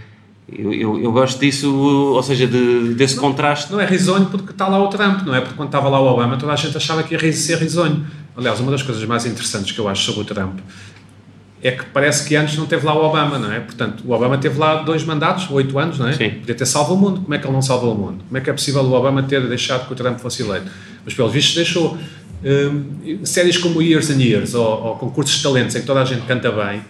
Eu, 0.51 0.74
eu, 0.74 0.99
eu 0.99 1.12
gosto 1.12 1.39
disso, 1.39 1.74
ou 1.74 2.22
seja, 2.22 2.45
de, 2.45 2.93
desse 2.93 3.16
contraste. 3.16 3.72
Não 3.72 3.80
é 3.80 3.86
risonho 3.86 4.26
porque 4.26 4.51
está 4.51 4.68
lá 4.68 4.78
o 4.84 4.88
Trump, 4.89 5.22
não 5.26 5.34
é? 5.34 5.41
Porque 5.41 5.56
quando 5.56 5.70
estava 5.70 5.89
lá 5.89 5.99
o 5.99 6.06
Obama 6.06 6.38
toda 6.38 6.51
a 6.51 6.56
gente 6.56 6.76
achava 6.76 7.01
que 7.04 7.16
ia 7.16 7.34
ser 7.34 7.58
risonho. 7.58 8.06
Aliás, 8.36 8.60
uma 8.60 8.72
das 8.72 8.84
coisas 8.84 9.04
mais 9.06 9.26
interessantes 9.26 9.72
que 9.72 9.80
eu 9.80 9.88
acho 9.88 10.04
sobre 10.04 10.22
o 10.22 10.26
Trump 10.26 10.60
é 11.64 11.72
que 11.72 11.86
parece 11.86 12.28
que 12.28 12.36
antes 12.36 12.58
não 12.58 12.66
teve 12.66 12.86
lá 12.86 12.93
o 12.93 13.06
Obama, 13.06 13.39
não 13.39 13.51
é? 13.51 13.62
Portanto, 13.62 14.04
o 14.06 14.12
Obama 14.12 14.38
teve 14.38 14.60
lá 14.60 14.84
dois 14.84 15.06
mandatos, 15.06 15.49
oito 15.49 15.80
anos, 15.80 15.97
não 15.97 16.10
é? 16.10 16.14
Sim. 16.14 16.30
Podia 16.32 16.56
ter 16.56 16.66
salvo 16.66 16.93
o 16.93 16.97
mundo. 16.97 17.22
Como 17.22 17.34
é 17.34 17.38
que 17.38 17.45
ele 17.45 17.54
não 17.54 17.62
salvou 17.62 17.95
o 17.95 17.97
mundo? 17.97 18.22
Como 18.28 18.38
é 18.38 18.41
que 18.41 18.49
é 18.49 18.54
possível 18.54 18.82
o 18.84 18.91
Obama 18.91 19.24
ter 19.24 19.47
deixado 19.47 19.88
que 19.88 19.93
o 19.93 19.95
Trump 19.95 20.20
fosse 20.20 20.43
eleito? 20.43 20.70
Mas, 21.06 21.14
pelos 21.14 21.32
vistos, 21.32 21.56
deixou. 21.56 21.97
Hum, 22.46 23.20
séries 23.24 23.58
como 23.58 23.82
Years 23.82 24.10
and 24.10 24.22
Years 24.22 24.54
ou, 24.54 24.66
ou 24.66 24.96
concursos 24.96 25.38
de 25.38 25.44
talentos 25.44 25.76
em 25.76 25.80
que 25.80 25.86
toda 25.86 26.02
a 26.02 26.06
gente 26.06 26.26
canta 26.26 26.52
bem 26.52 26.82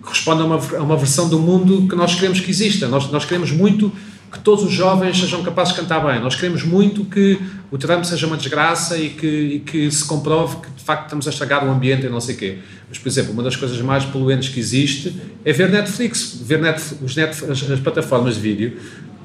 correspondem 0.00 0.42
a 0.42 0.46
uma, 0.46 0.56
a 0.78 0.82
uma 0.82 0.96
versão 0.96 1.28
do 1.28 1.38
mundo 1.38 1.86
que 1.88 1.94
nós 1.94 2.14
queremos 2.14 2.40
que 2.40 2.50
exista. 2.50 2.88
Nós, 2.88 3.08
nós 3.12 3.24
queremos 3.24 3.52
muito 3.52 3.92
que 4.32 4.38
todos 4.40 4.64
os 4.64 4.72
jovens 4.72 5.20
sejam 5.20 5.42
capazes 5.42 5.74
de 5.74 5.80
cantar 5.80 6.00
bem. 6.04 6.20
Nós 6.20 6.34
queremos 6.34 6.64
muito 6.64 7.04
que 7.04 7.38
o 7.70 7.78
Trump 7.78 8.02
seja 8.02 8.26
uma 8.26 8.36
desgraça 8.36 8.96
e 8.96 9.10
que, 9.10 9.26
e 9.26 9.60
que 9.60 9.90
se 9.92 10.04
comprove 10.04 10.56
que 10.56 10.70
de 10.72 10.82
facto 10.82 11.04
estamos 11.04 11.26
a 11.28 11.30
estragar 11.30 11.64
o 11.64 11.70
ambiente 11.70 12.06
e 12.06 12.08
não 12.08 12.20
sei 12.20 12.34
o 12.34 12.38
quê. 12.38 12.58
Mas, 12.88 12.98
por 12.98 13.08
exemplo, 13.08 13.32
uma 13.32 13.42
das 13.44 13.54
coisas 13.54 13.80
mais 13.80 14.04
poluentes 14.04 14.48
que 14.48 14.58
existe 14.58 15.14
é 15.44 15.52
ver 15.52 15.68
Netflix. 15.70 16.40
Ver 16.42 16.58
Netf- 16.60 16.94
os 17.00 17.14
Netf- 17.14 17.44
as, 17.48 17.70
as 17.70 17.78
plataformas 17.80 18.34
de 18.34 18.40
vídeo 18.40 18.78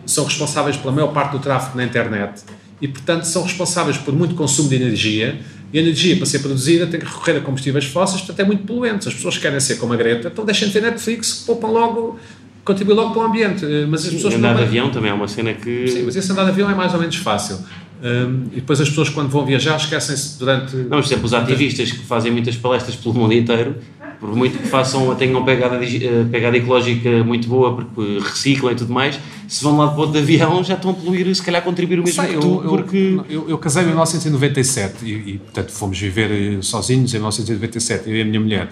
são 0.05 0.25
responsáveis 0.25 0.77
pela 0.77 0.91
maior 0.93 1.07
parte 1.07 1.31
do 1.31 1.39
tráfego 1.39 1.75
na 1.77 1.85
internet 1.85 2.43
e, 2.79 2.87
portanto, 2.87 3.23
são 3.23 3.41
responsáveis 3.41 3.97
por 3.97 4.13
muito 4.13 4.35
consumo 4.35 4.69
de 4.69 4.75
energia. 4.75 5.39
E 5.73 5.79
a 5.79 5.81
energia, 5.81 6.15
para 6.15 6.25
ser 6.25 6.39
produzida, 6.39 6.87
tem 6.87 6.99
que 6.99 7.05
recorrer 7.05 7.37
a 7.37 7.41
combustíveis 7.41 7.85
fósseis, 7.85 8.21
portanto, 8.21 8.39
é 8.39 8.45
muito 8.45 8.63
poluente. 8.63 9.07
As 9.07 9.13
pessoas 9.13 9.37
querem 9.37 9.59
ser 9.59 9.75
como 9.75 9.93
a 9.93 9.97
Greta, 9.97 10.29
então 10.29 10.45
deixem 10.45 10.67
de 10.67 10.73
ver 10.73 10.81
Netflix, 10.81 11.43
poupam 11.45 11.67
logo, 11.67 12.17
contribuem 12.63 12.95
logo 12.97 13.11
para 13.13 13.23
o 13.23 13.25
ambiente. 13.25 13.65
Eh, 13.65 13.85
Mas 13.85 14.05
as 14.05 14.13
pessoas 14.13 14.33
Andar 14.35 14.53
de 14.53 14.61
não- 14.61 14.67
avião 14.67 14.89
também 14.91 15.11
é 15.11 15.13
uma 15.13 15.27
cena 15.27 15.53
que. 15.53 15.87
Sim, 15.89 16.03
mas 16.03 16.15
esse 16.15 16.31
andar 16.31 16.45
de 16.45 16.51
avião 16.51 16.69
é 16.69 16.75
mais 16.75 16.93
ou 16.93 16.99
menos 16.99 17.15
fácil. 17.17 17.57
Hum, 18.01 18.43
e 18.51 18.57
depois 18.57 18.79
as 18.79 18.87
pessoas, 18.89 19.09
quando 19.09 19.27
vão 19.29 19.43
viajar, 19.45 19.75
esquecem-se 19.75 20.37
durante. 20.37 20.75
Não, 20.75 20.99
por 21.01 21.03
exemplo, 21.03 21.25
os 21.25 21.33
ativistas 21.33 21.91
que 21.91 22.05
fazem 22.05 22.31
muitas 22.31 22.55
palestras 22.55 22.95
pelo 22.95 23.15
mundo 23.15 23.33
inteiro, 23.33 23.75
por 24.19 24.35
muito 24.35 24.57
que 24.57 24.67
façam, 24.67 25.13
tenham 25.15 25.43
pegada, 25.45 25.75
eh, 25.83 26.25
pegada 26.31 26.57
ecológica 26.57 27.23
muito 27.23 27.47
boa, 27.47 27.75
porque 27.75 28.19
reciclam 28.19 28.71
e 28.71 28.75
tudo 28.75 28.91
mais, 28.93 29.19
se 29.47 29.63
vão 29.63 29.77
lá 29.77 29.87
de 29.87 29.95
ponto 29.95 30.11
de 30.11 30.19
avião 30.19 30.63
já 30.63 30.73
estão 30.73 30.91
a 30.91 30.93
poluir, 30.93 31.33
se 31.35 31.41
calhar 31.43 31.61
contribuir 31.61 31.99
o 31.99 32.03
mesmo 32.03 32.21
Sei, 32.21 32.31
que 32.31 32.35
eu, 32.35 32.41
tu, 32.41 32.61
eu, 32.63 32.69
porque... 32.69 33.19
eu, 33.29 33.49
eu 33.49 33.57
casei 33.57 33.83
em 33.83 33.87
1997 33.87 35.05
e, 35.05 35.09
e, 35.09 35.37
portanto, 35.37 35.71
fomos 35.71 35.99
viver 35.99 36.31
eh, 36.31 36.61
sozinhos 36.61 37.13
em 37.13 37.17
1997, 37.17 38.09
eu 38.09 38.15
e 38.17 38.21
a 38.21 38.25
minha 38.25 38.39
mulher. 38.39 38.69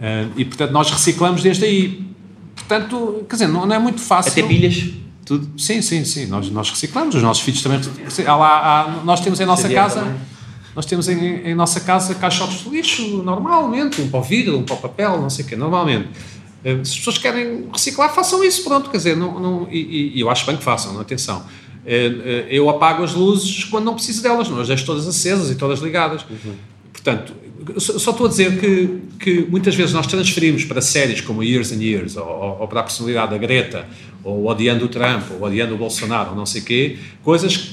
Ah, 0.00 0.26
e, 0.36 0.44
portanto, 0.44 0.70
nós 0.72 0.90
reciclamos 0.90 1.42
desde 1.42 1.64
aí. 1.64 2.06
Portanto, 2.54 3.24
quer 3.28 3.36
dizer, 3.36 3.48
não, 3.48 3.66
não 3.66 3.74
é 3.76 3.78
muito 3.78 4.00
fácil. 4.00 4.32
Até 4.32 4.42
pilhas. 4.42 4.90
Tudo? 5.24 5.48
Sim, 5.60 5.82
sim, 5.82 6.04
sim. 6.04 6.26
Nós, 6.26 6.48
nós 6.50 6.70
reciclamos, 6.70 7.14
os 7.14 7.22
nossos 7.22 7.42
filhos 7.42 7.62
também. 7.62 7.80
Há 8.26 8.36
lá, 8.36 8.48
há- 8.48 9.04
nós 9.04 9.20
temos 9.20 9.40
em 9.40 9.46
nossa 9.46 9.62
Xavier 9.62 9.82
casa. 9.82 10.00
também. 10.00 10.16
Nós 10.76 10.84
temos 10.84 11.08
em, 11.08 11.18
em 11.48 11.54
nossa 11.54 11.80
casa 11.80 12.14
caixotes 12.14 12.62
de 12.62 12.68
lixo, 12.68 13.22
normalmente, 13.24 14.00
um 14.02 14.08
para 14.10 14.20
o 14.20 14.22
vidro, 14.22 14.58
um 14.58 14.62
para 14.62 14.74
o 14.74 14.78
papel, 14.78 15.18
não 15.20 15.30
sei 15.30 15.44
o 15.44 15.48
quê, 15.48 15.56
normalmente. 15.56 16.08
Eh, 16.62 16.74
Se 16.84 16.92
as 16.92 16.98
pessoas 16.98 17.16
querem 17.18 17.66
reciclar, 17.72 18.14
façam 18.14 18.44
isso, 18.44 18.62
pronto, 18.62 18.90
quer 18.90 18.98
dizer, 18.98 19.16
não, 19.16 19.40
não, 19.40 19.68
e, 19.70 20.12
e- 20.16 20.20
eu 20.20 20.28
acho 20.28 20.44
bem 20.44 20.54
que 20.56 20.62
façam, 20.62 20.92
não, 20.92 21.00
atenção. 21.00 21.42
Eh, 21.86 22.12
eh, 22.24 22.46
Eu 22.50 22.68
apago 22.68 23.02
as 23.02 23.14
luzes 23.14 23.64
quando 23.64 23.84
não 23.86 23.94
preciso 23.94 24.22
delas, 24.22 24.50
não 24.50 24.60
as 24.60 24.68
deixo 24.68 24.84
todas 24.84 25.08
acesas 25.08 25.50
e 25.50 25.54
todas 25.54 25.80
ligadas. 25.80 26.22
Portanto, 26.92 27.32
eu 27.74 27.80
só 27.80 28.10
estou 28.10 28.26
a 28.26 28.28
dizer 28.28 28.58
que, 28.60 28.98
que 29.18 29.46
muitas 29.48 29.74
vezes 29.74 29.94
nós 29.94 30.06
transferimos 30.06 30.64
para 30.64 30.80
séries 30.82 31.20
como 31.22 31.42
Years 31.42 31.72
and 31.72 31.80
Years, 31.82 32.16
ou, 32.18 32.58
ou- 32.60 32.68
para 32.68 32.80
a 32.80 32.82
personalidade 32.82 33.30
da 33.30 33.38
Greta, 33.38 33.86
ou 34.22 34.46
odiando 34.46 34.84
o 34.84 34.88
Trump, 34.88 35.22
ou 35.40 35.46
odiando 35.46 35.74
o 35.74 35.78
Bolsonaro, 35.78 36.30
ou 36.30 36.36
não 36.36 36.44
sei 36.44 36.60
o 36.60 36.64
quê, 36.64 36.98
coisas, 37.22 37.70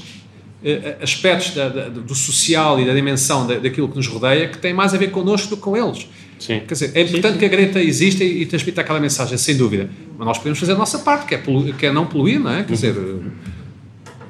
aspectos 1.02 1.54
da- 1.54 1.68
da- 1.68 1.88
do 1.88 2.14
social 2.14 2.80
e 2.80 2.86
da 2.86 2.94
dimensão 2.94 3.46
da- 3.46 3.56
daquilo 3.58 3.88
que 3.88 3.96
nos 3.96 4.06
rodeia 4.06 4.48
que 4.48 4.58
têm 4.58 4.72
mais 4.72 4.94
a 4.94 4.98
ver 4.98 5.10
connosco 5.10 5.48
do 5.50 5.56
que 5.56 5.62
com 5.62 5.76
eles. 5.76 6.06
Sim. 6.38 6.60
Quer 6.66 6.74
dizer, 6.74 6.90
é 6.94 7.02
importante 7.02 7.38
que 7.38 7.44
a 7.44 7.48
Greta 7.48 7.80
exista 7.80 8.24
e, 8.24 8.42
e 8.42 8.46
transmita 8.46 8.80
aquela 8.80 8.98
mensagem, 9.00 9.36
sem 9.38 9.56
dúvida. 9.56 9.88
Mas 10.18 10.26
nós 10.26 10.38
podemos 10.38 10.58
fazer 10.58 10.72
a 10.72 10.76
nossa 10.76 10.98
parte, 10.98 11.26
que 11.26 11.34
é, 11.34 11.38
polu- 11.38 11.72
que 11.74 11.86
é 11.86 11.92
não 11.92 12.06
poluir, 12.06 12.40
não 12.40 12.50
é? 12.50 12.62
Quer 12.64 12.72
dizer, 12.72 12.94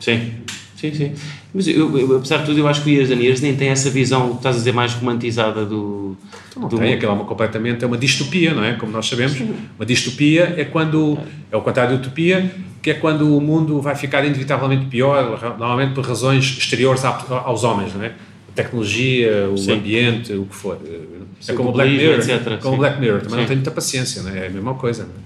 Sim, 0.01 0.32
sim, 0.76 0.93
sim. 0.95 1.12
Mas 1.55 1.66
eu, 1.68 1.97
eu, 1.99 2.16
apesar 2.16 2.39
de 2.39 2.47
tudo, 2.47 2.59
eu 2.59 2.66
acho 2.68 2.82
que 2.82 2.91
o 2.99 3.01
and 3.03 3.20
Years 3.22 3.41
nem 3.41 3.55
tem 3.57 3.68
essa 3.68 3.89
visão, 3.89 4.30
que 4.30 4.37
estás 4.39 4.57
a 4.57 4.59
dizer, 4.59 4.72
mais 4.72 4.93
romantizada 4.93 5.64
do. 5.64 6.16
Não 6.57 6.68
do 6.68 6.78
tem, 6.78 6.95
aquilo 6.95 7.12
é 7.12 7.14
uma 7.14 7.24
completamente, 7.24 7.82
é 7.85 7.87
uma 7.87 7.97
distopia, 7.97 8.53
não 8.53 8.62
é? 8.64 8.74
Como 8.74 8.93
nós 8.93 9.07
sabemos, 9.09 9.41
uma 9.41 9.87
distopia 9.87 10.55
é 10.57 10.64
quando, 10.64 11.16
é 11.51 11.57
o 11.57 11.61
contrário 11.62 11.97
de 11.97 12.03
utopia, 12.03 12.51
que 12.85 12.91
é 12.91 12.95
quando 12.95 13.35
o 13.35 13.41
mundo 13.41 13.80
vai 13.80 13.95
ficar 13.97 14.22
inevitavelmente 14.26 14.85
pior, 14.85 15.41
normalmente 15.59 15.95
por 15.95 16.05
razões 16.07 16.45
exteriores 16.59 17.03
aos 17.03 17.64
homens, 17.64 17.95
não 17.95 18.05
é? 18.05 18.09
A 18.09 18.53
tecnologia, 18.55 19.49
o 19.49 19.57
Sim. 19.57 19.72
ambiente, 19.72 20.35
o 20.35 20.45
que 20.45 20.55
for. 20.55 20.78
É 20.85 20.99
Sim, 21.41 21.55
como 21.55 21.70
o 21.70 21.72
Black 21.72 21.91
Mirror, 21.91 22.16
etc. 22.16 22.59
como 22.61 22.68
o 22.68 22.72
Sim. 22.72 22.76
Black 22.76 23.01
Mirror, 23.01 23.20
também 23.22 23.37
não 23.37 23.43
Sim. 23.45 23.47
tenho 23.47 23.57
muita 23.61 23.70
paciência, 23.70 24.22
não 24.22 24.30
é? 24.32 24.39
É 24.41 24.47
a 24.49 24.51
mesma 24.51 24.74
coisa, 24.74 25.05
não 25.05 25.12
é? 25.12 25.24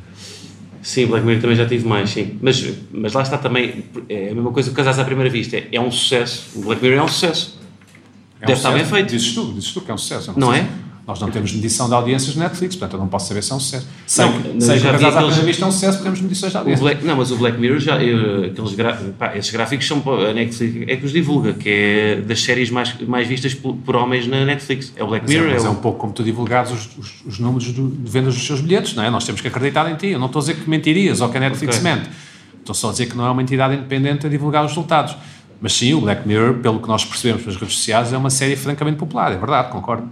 Sim, 0.84 1.06
Black 1.06 1.26
Mirror 1.26 1.40
também 1.42 1.56
já 1.56 1.66
tive 1.66 1.84
mais, 1.84 2.10
sim. 2.10 2.38
Mas, 2.40 2.64
mas 2.92 3.12
lá 3.12 3.22
está 3.22 3.36
também, 3.36 3.84
é 4.08 4.30
a 4.30 4.34
mesma 4.36 4.52
coisa 4.52 4.70
que 4.70 4.76
Casados 4.76 5.00
à 5.00 5.04
Primeira 5.04 5.28
Vista. 5.28 5.56
É, 5.56 5.66
é 5.72 5.80
um 5.80 5.90
sucesso. 5.90 6.60
O 6.60 6.62
Black 6.62 6.80
Mirror 6.80 7.00
é 7.00 7.02
um 7.02 7.08
sucesso. 7.08 7.58
É 8.40 8.46
Deve 8.46 8.52
um 8.52 8.56
estar 8.56 8.70
bem 8.70 8.84
sucesso. 8.84 8.94
feito. 8.94 9.10
Dizes 9.10 9.34
tu, 9.34 9.52
dizes 9.52 9.72
tu 9.72 9.80
que 9.80 9.90
é 9.90 9.94
um 9.94 9.98
sucesso. 9.98 10.30
eu 10.30 10.38
Não 10.38 10.52
sei. 10.52 10.60
é? 10.60 10.68
Nós 11.08 11.18
não 11.20 11.30
temos 11.30 11.54
medição 11.54 11.88
de 11.88 11.94
audiências 11.94 12.34
de 12.34 12.38
Netflix, 12.38 12.76
portanto 12.76 12.92
eu 12.92 12.98
não 13.00 13.08
posso 13.08 13.28
saber 13.28 13.42
se 13.42 13.50
é 13.50 13.54
um 13.54 13.58
sucesso. 13.60 13.86
Sei, 14.06 14.26
Não, 14.26 14.42
que- 14.42 14.60
sei 14.60 14.74
que 14.76 14.82
já 14.82 14.92
vi 14.92 14.98
Casados 15.04 15.16
à 15.16 15.20
Primeira 15.22 15.46
Vista 15.46 15.64
é 15.64 15.68
um 15.68 15.72
sucesso 15.72 15.92
porque 15.96 16.04
temos 16.04 16.20
medições 16.20 16.52
de 16.52 16.56
O 16.56 16.60
audiências. 16.60 16.80
Black, 16.82 17.04
não, 17.06 17.16
mas 17.16 17.30
o 17.30 17.36
Black 17.38 17.58
Mirror, 17.58 17.78
já, 17.78 17.96
eu, 18.02 18.44
aqueles 18.44 18.74
gra, 18.74 18.94
pá, 19.18 19.34
esses 19.34 19.50
gráficos 19.50 19.86
são 19.86 20.02
a 20.06 20.34
Netflix, 20.34 20.86
é 20.86 20.96
que 20.96 21.06
os 21.06 21.12
divulga, 21.12 21.54
que 21.54 21.66
é 21.70 22.16
das 22.20 22.42
séries 22.42 22.68
mais, 22.68 22.94
mais 23.08 23.26
vistas 23.26 23.54
por, 23.54 23.74
por 23.76 23.96
homens 23.96 24.26
na 24.26 24.44
Netflix. 24.44 24.92
É 24.96 25.02
o 25.02 25.06
Black 25.06 25.24
Mas, 25.26 25.34
é, 25.34 25.38
Mirror, 25.38 25.54
mas 25.54 25.64
é, 25.64 25.66
é 25.66 25.70
o- 25.70 25.72
um 25.72 25.76
pouco 25.76 25.98
como 25.98 26.12
tu 26.12 26.22
divulgares 26.22 26.70
os, 26.72 26.90
os, 26.98 27.24
os 27.24 27.38
números 27.38 27.72
do- 27.72 27.88
de 27.88 28.10
vendas 28.10 28.34
dos 28.34 28.46
seus 28.46 28.60
bilhetes, 28.60 28.92
não 28.94 29.02
é? 29.02 29.08
Nós 29.08 29.24
temos 29.24 29.40
que 29.40 29.48
acreditar 29.48 29.90
em 29.90 29.94
ti. 29.96 30.08
Eu 30.08 30.18
não 30.18 30.26
estou 30.26 30.40
a 30.40 30.42
dizer 30.42 30.56
que 30.56 30.68
mentirias 30.68 31.22
ou 31.22 31.30
que 31.30 31.38
a 31.38 31.40
Netflix 31.40 31.78
Ok. 31.78 31.90
mente. 31.90 32.10
Estou 32.60 32.74
só 32.74 32.90
a 32.90 32.92
dizer 32.92 33.06
que 33.06 33.16
não 33.16 33.24
é 33.26 33.30
uma 33.30 33.40
entidade 33.42 33.72
independente 33.72 34.26
a 34.26 34.28
divulgar 34.28 34.62
os 34.62 34.72
resultados. 34.72 35.16
Mas 35.58 35.72
sim, 35.72 35.94
o 35.94 36.02
Black 36.02 36.28
Mirror, 36.28 36.56
pelo 36.56 36.78
que 36.80 36.86
nós 36.86 37.02
percebemos 37.02 37.42
pelas 37.44 37.58
redes 37.58 37.76
sociais, 37.76 38.12
é 38.12 38.16
uma 38.18 38.28
série 38.28 38.56
francamente 38.56 38.98
popular, 38.98 39.32
é 39.32 39.38
verdade, 39.38 39.72
concordo. 39.72 40.06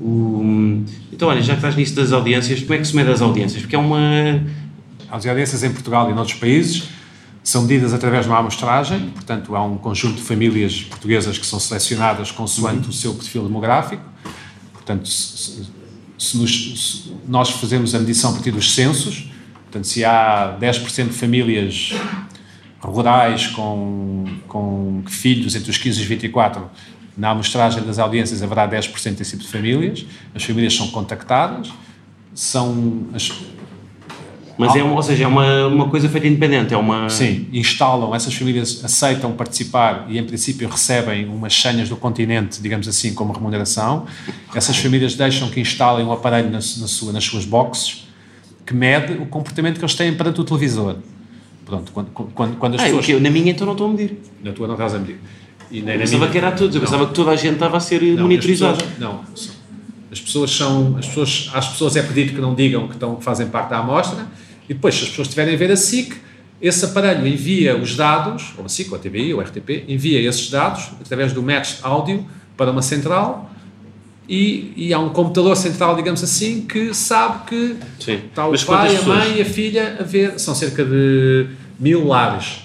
O- 0.00 0.82
Então, 1.12 1.28
olha, 1.28 1.40
já 1.42 1.52
que 1.54 1.58
estás 1.58 1.76
nisso 1.76 1.94
das 1.94 2.12
audiências, 2.12 2.60
como 2.60 2.74
é 2.74 2.78
que 2.78 2.84
se 2.86 2.94
mede 2.96 3.10
as 3.10 3.22
audiências? 3.22 3.62
Porque 3.62 3.76
é 3.76 3.78
uma. 3.78 3.98
As 5.10 5.24
audiências 5.26 5.62
em 5.62 5.70
Portugal 5.72 6.10
e 6.10 6.14
noutros 6.14 6.36
países 6.38 6.84
são 7.42 7.62
medidas 7.62 7.94
através 7.94 8.24
de 8.24 8.30
uma 8.30 8.38
amostragem, 8.40 9.10
portanto, 9.10 9.54
há 9.54 9.64
um 9.64 9.78
conjunto 9.78 10.16
de 10.16 10.22
famílias 10.22 10.82
portuguesas 10.82 11.38
que 11.38 11.46
são 11.46 11.60
selecionadas 11.60 12.30
consoante 12.32 12.88
o 12.88 12.92
seu 12.92 13.14
perfil 13.14 13.44
demográfico. 13.44 14.02
Portanto, 14.72 15.08
se- 15.08 15.62
se 16.18 16.36
nos- 16.36 17.04
se 17.04 17.12
nós 17.28 17.50
fazemos 17.50 17.94
a 17.94 18.00
medição 18.00 18.30
a 18.30 18.32
partir 18.34 18.50
dos 18.50 18.74
censos, 18.74 19.30
portanto, 19.64 19.84
se 19.86 20.04
há 20.04 20.56
10% 20.58 21.10
de 21.12 21.14
famílias 21.16 21.92
rurais 22.80 23.46
com, 23.48 24.24
com 24.48 25.02
filhos 25.06 25.54
entre 25.54 25.70
os 25.70 25.78
15 25.78 25.98
e 26.00 26.02
os 26.02 26.08
24, 26.08 26.68
na 27.16 27.30
amostragem 27.30 27.82
das 27.82 27.98
audiências 27.98 28.42
haverá 28.42 28.68
10% 28.68 29.14
desse 29.16 29.32
tipo 29.32 29.42
de 29.42 29.48
famílias. 29.48 30.04
As 30.34 30.42
famílias 30.44 30.74
são 30.76 30.88
contactadas, 30.88 31.72
são 32.34 33.06
as, 33.14 33.32
Mas 34.58 34.74
é, 34.74 34.82
uma- 34.82 34.94
ou 34.94 35.02
seja, 35.02 35.24
é 35.24 35.26
uma, 35.26 35.66
uma 35.66 35.88
coisa 35.88 36.08
feita 36.08 36.26
independente, 36.26 36.72
é 36.72 36.76
uma. 36.76 37.08
Sim, 37.10 37.46
instalam, 37.52 38.14
essas 38.14 38.34
famílias 38.34 38.82
aceitam 38.84 39.32
participar 39.32 40.06
e, 40.08 40.18
em 40.18 40.24
princípio, 40.24 40.66
recebem 40.68 41.26
umas 41.26 41.54
senhas 41.54 41.88
do 41.90 41.96
continente, 41.96 42.60
digamos 42.62 42.88
assim, 42.88 43.12
como 43.14 43.32
remuneração. 43.34 44.06
Essas 44.54 44.76
famílias 44.78 45.14
deixam 45.14 45.48
que 45.50 45.60
instalem 45.60 46.06
um 46.06 46.12
aparelho 46.12 46.46
na, 46.48 46.52
na 46.58 46.60
sua, 46.60 47.12
nas 47.12 47.24
suas 47.24 47.44
boxes 47.44 48.06
que 48.64 48.74
mede 48.74 49.12
o 49.14 49.26
comportamento 49.26 49.78
que 49.78 49.84
eles 49.84 49.94
têm 49.94 50.12
perante 50.14 50.40
o 50.40 50.44
televisor. 50.44 50.96
Pronto, 51.64 51.92
quando, 51.92 52.10
quando, 52.10 52.56
quando 52.56 52.74
as 52.76 52.80
Ah, 52.80 52.84
pessoas. 52.84 53.04
ok, 53.04 53.20
na 53.20 53.28
minha 53.30 53.50
então 53.52 53.64
não 53.66 53.74
estou 53.74 53.88
a 53.88 53.90
medir. 53.90 54.18
Na 54.42 54.52
tua 54.52 54.66
não 54.66 54.74
estás 54.74 54.94
a 54.94 54.98
medir. 54.98 55.18
E 55.70 55.78
Eu 55.80 55.84
pensava 55.84 56.18
minha. 56.18 56.30
que 56.30 56.38
era 56.38 56.48
a 56.48 56.52
todos, 56.52 56.74
eu 56.74 56.80
pensava 56.80 57.06
que 57.06 57.14
toda 57.14 57.30
a 57.30 57.36
gente 57.36 57.54
estava 57.54 57.76
a 57.76 57.80
ser 57.80 58.00
Não, 58.02 58.22
monitorizada. 58.22 58.72
as 58.74 58.82
pessoas- 58.82 58.98
Não, 58.98 59.24
as 60.12 60.20
pessoas 60.20 60.50
são. 60.52 60.96
As 60.98 61.06
pessoas, 61.06 61.50
às 61.52 61.68
pessoas 61.68 61.96
é 61.96 62.02
pedido 62.02 62.34
que 62.34 62.40
não 62.40 62.54
digam 62.54 62.86
que, 62.86 62.94
estão, 62.94 63.16
que 63.16 63.24
fazem 63.24 63.46
parte 63.48 63.70
da 63.70 63.78
amostra 63.78 64.26
e 64.68 64.74
depois, 64.74 64.94
se 64.94 65.02
as 65.04 65.08
pessoas 65.10 65.28
estiverem 65.28 65.54
a 65.54 65.56
ver 65.58 65.70
a 65.70 65.76
SIC, 65.76 66.14
esse 66.62 66.84
aparelho 66.84 67.26
envia 67.26 67.76
os 67.76 67.94
dados, 67.96 68.52
ou 68.56 68.64
a 68.64 68.68
SIC, 68.68 68.90
ou 68.90 68.96
a 68.96 68.98
TVI, 69.00 69.34
ou 69.34 69.40
a 69.40 69.44
RTP, 69.44 69.84
envia 69.88 70.20
esses 70.26 70.48
dados 70.50 70.90
através 71.00 71.32
do 71.32 71.42
match 71.42 71.74
áudio 71.82 72.26
para 72.56 72.70
uma 72.70 72.80
central 72.82 73.50
e, 74.28 74.72
e 74.76 74.92
há 74.94 74.98
um 74.98 75.10
computador 75.10 75.56
central, 75.56 75.94
digamos 75.94 76.22
assim, 76.24 76.62
que 76.62 76.92
sabe 76.94 77.44
que 77.46 77.76
Sim. 78.00 78.20
está 78.28 78.46
o 78.46 78.52
Mas 78.52 78.64
pai, 78.64 78.88
a 78.96 79.02
mãe 79.02 79.18
pessoas? 79.20 79.36
e 79.36 79.40
a 79.42 79.44
filha 79.44 79.96
a 80.00 80.02
ver. 80.02 80.38
São 80.40 80.54
cerca 80.54 80.84
de 80.84 81.46
mil 81.78 82.06
lares. 82.06 82.62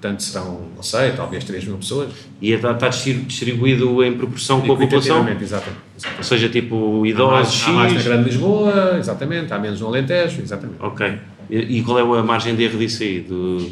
Portanto, 0.00 0.22
serão, 0.22 0.62
não 0.74 0.82
sei, 0.82 1.12
talvez 1.12 1.44
3 1.44 1.66
mil 1.66 1.76
pessoas. 1.76 2.08
E 2.40 2.52
está, 2.52 2.88
distribuído 2.88 4.02
em 4.02 4.16
proporção 4.16 4.62
com 4.62 4.72
a 4.72 4.76
população? 4.76 5.18
Exatamente. 5.18 5.44
exatamente. 5.44 5.80
Ou 6.16 6.24
seja, 6.24 6.48
tipo, 6.48 6.74
Há 6.74 7.00
mais, 7.00 7.10
idosos, 7.10 7.64
há 7.66 7.72
mais 7.72 7.92
na. 7.92 8.02
Grande 8.02 8.30
Lisboa, 8.30 8.96
exatamente, 8.98 9.52
há 9.52 9.58
menos 9.58 9.78
no 9.78 9.88
Alentejo, 9.88 10.40
exatamente. 10.40 10.78
Ok. 10.80 11.18
E, 11.50 11.78
e 11.78 11.82
qual 11.82 11.98
é 11.98 12.18
a 12.18 12.22
margem 12.22 12.56
de 12.56 12.62
erro 12.62 12.78
disso 12.78 13.02
aí? 13.02 13.20
Do, 13.20 13.70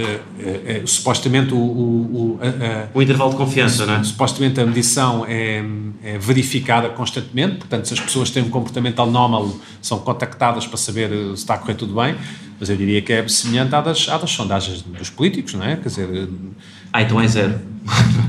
É, 0.00 0.20
é, 0.78 0.82
supostamente 0.86 1.52
o, 1.52 1.56
o, 1.56 1.60
o, 1.60 2.40
a- 2.40 2.88
o 2.94 3.02
intervalo 3.02 3.30
de 3.32 3.36
confiança, 3.36 3.84
não 3.84 3.94
é? 3.96 4.04
supostamente 4.04 4.60
a 4.60 4.64
medição 4.66 5.24
é, 5.28 5.64
é 6.04 6.16
verificada 6.18 6.88
constantemente, 6.90 7.56
portanto, 7.56 7.86
se 7.86 7.94
as 7.94 8.00
pessoas 8.00 8.30
têm 8.30 8.44
um 8.44 8.48
comportamento 8.50 9.02
anómalo, 9.02 9.60
são 9.82 9.98
contactadas 9.98 10.66
para 10.68 10.76
saber 10.76 11.10
eh, 11.12 11.16
se 11.28 11.34
está 11.42 11.54
a 11.54 11.58
correr 11.58 11.74
tudo 11.74 11.94
bem, 11.94 12.14
mas 12.60 12.70
eu 12.70 12.76
diria 12.76 13.02
que 13.02 13.12
é 13.12 13.26
semelhante 13.26 13.74
à 13.74 13.80
das, 13.80 14.08
à 14.08 14.18
das 14.18 14.30
sondagens 14.30 14.82
dos 14.82 15.10
políticos, 15.10 15.54
não 15.54 15.64
é? 15.64 15.74
Quer 15.76 15.88
dizer, 15.88 16.08
eh, 16.14 16.26
Ah, 16.92 17.02
então 17.02 17.20
é 17.20 17.26
zero. 17.26 17.58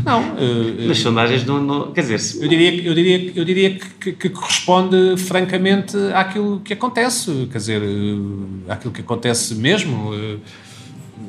não, 0.04 0.22
eh, 0.42 0.88
Nas 0.88 0.98
sondagens 1.00 1.46
não, 1.46 1.62
não- 1.62 1.92
Quer 1.92 2.02
dizer, 2.02 2.20
se- 2.20 2.42
Eu 2.44 2.48
diria, 2.50 2.72
que- 2.72 2.88
eu 2.88 2.96
diria, 2.96 3.32
eu 3.36 3.46
diria 3.46 3.80
que, 4.02 4.12
que- 4.14 4.30
corresponde 4.30 5.18
francamente 5.18 5.96
àquilo 6.16 6.62
que 6.62 6.74
acontece, 6.74 7.48
quer 7.52 7.58
dizer, 7.60 7.82
eh, 7.84 8.72
àquilo 8.74 8.92
que 8.92 9.02
acontece 9.02 9.54
mesmo. 9.54 10.16
eh, 10.16 10.38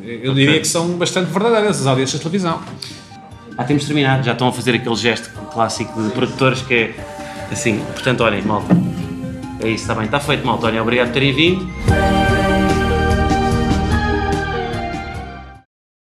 Eu 0.02 0.34
diria 0.34 0.58
que 0.58 0.66
são 0.66 0.88
bastante 0.96 1.30
verdadeiras 1.30 1.80
as 1.80 1.86
audiências 1.86 2.20
de 2.20 2.22
televisão. 2.22 2.60
Ah, 3.56 3.64
temos 3.64 3.84
terminado. 3.84 4.22
Já 4.24 4.32
estão 4.32 4.48
a 4.48 4.52
fazer 4.52 4.74
aquele 4.74 4.96
gesto 4.96 5.30
clássico 5.52 6.02
de 6.02 6.10
produtores 6.10 6.62
que 6.62 6.74
é 6.74 6.94
assim. 7.50 7.80
Portanto, 7.92 8.22
olhem, 8.22 8.42
malta. 8.42 8.74
É 9.62 9.68
isso, 9.68 9.82
está 9.82 9.94
bem. 9.94 10.04
Está 10.04 10.20
feito, 10.20 10.46
malta. 10.46 10.66
Olhem, 10.66 10.80
obrigado 10.80 11.08
por 11.08 11.14
terem 11.14 11.34
vindo. 11.34 12.19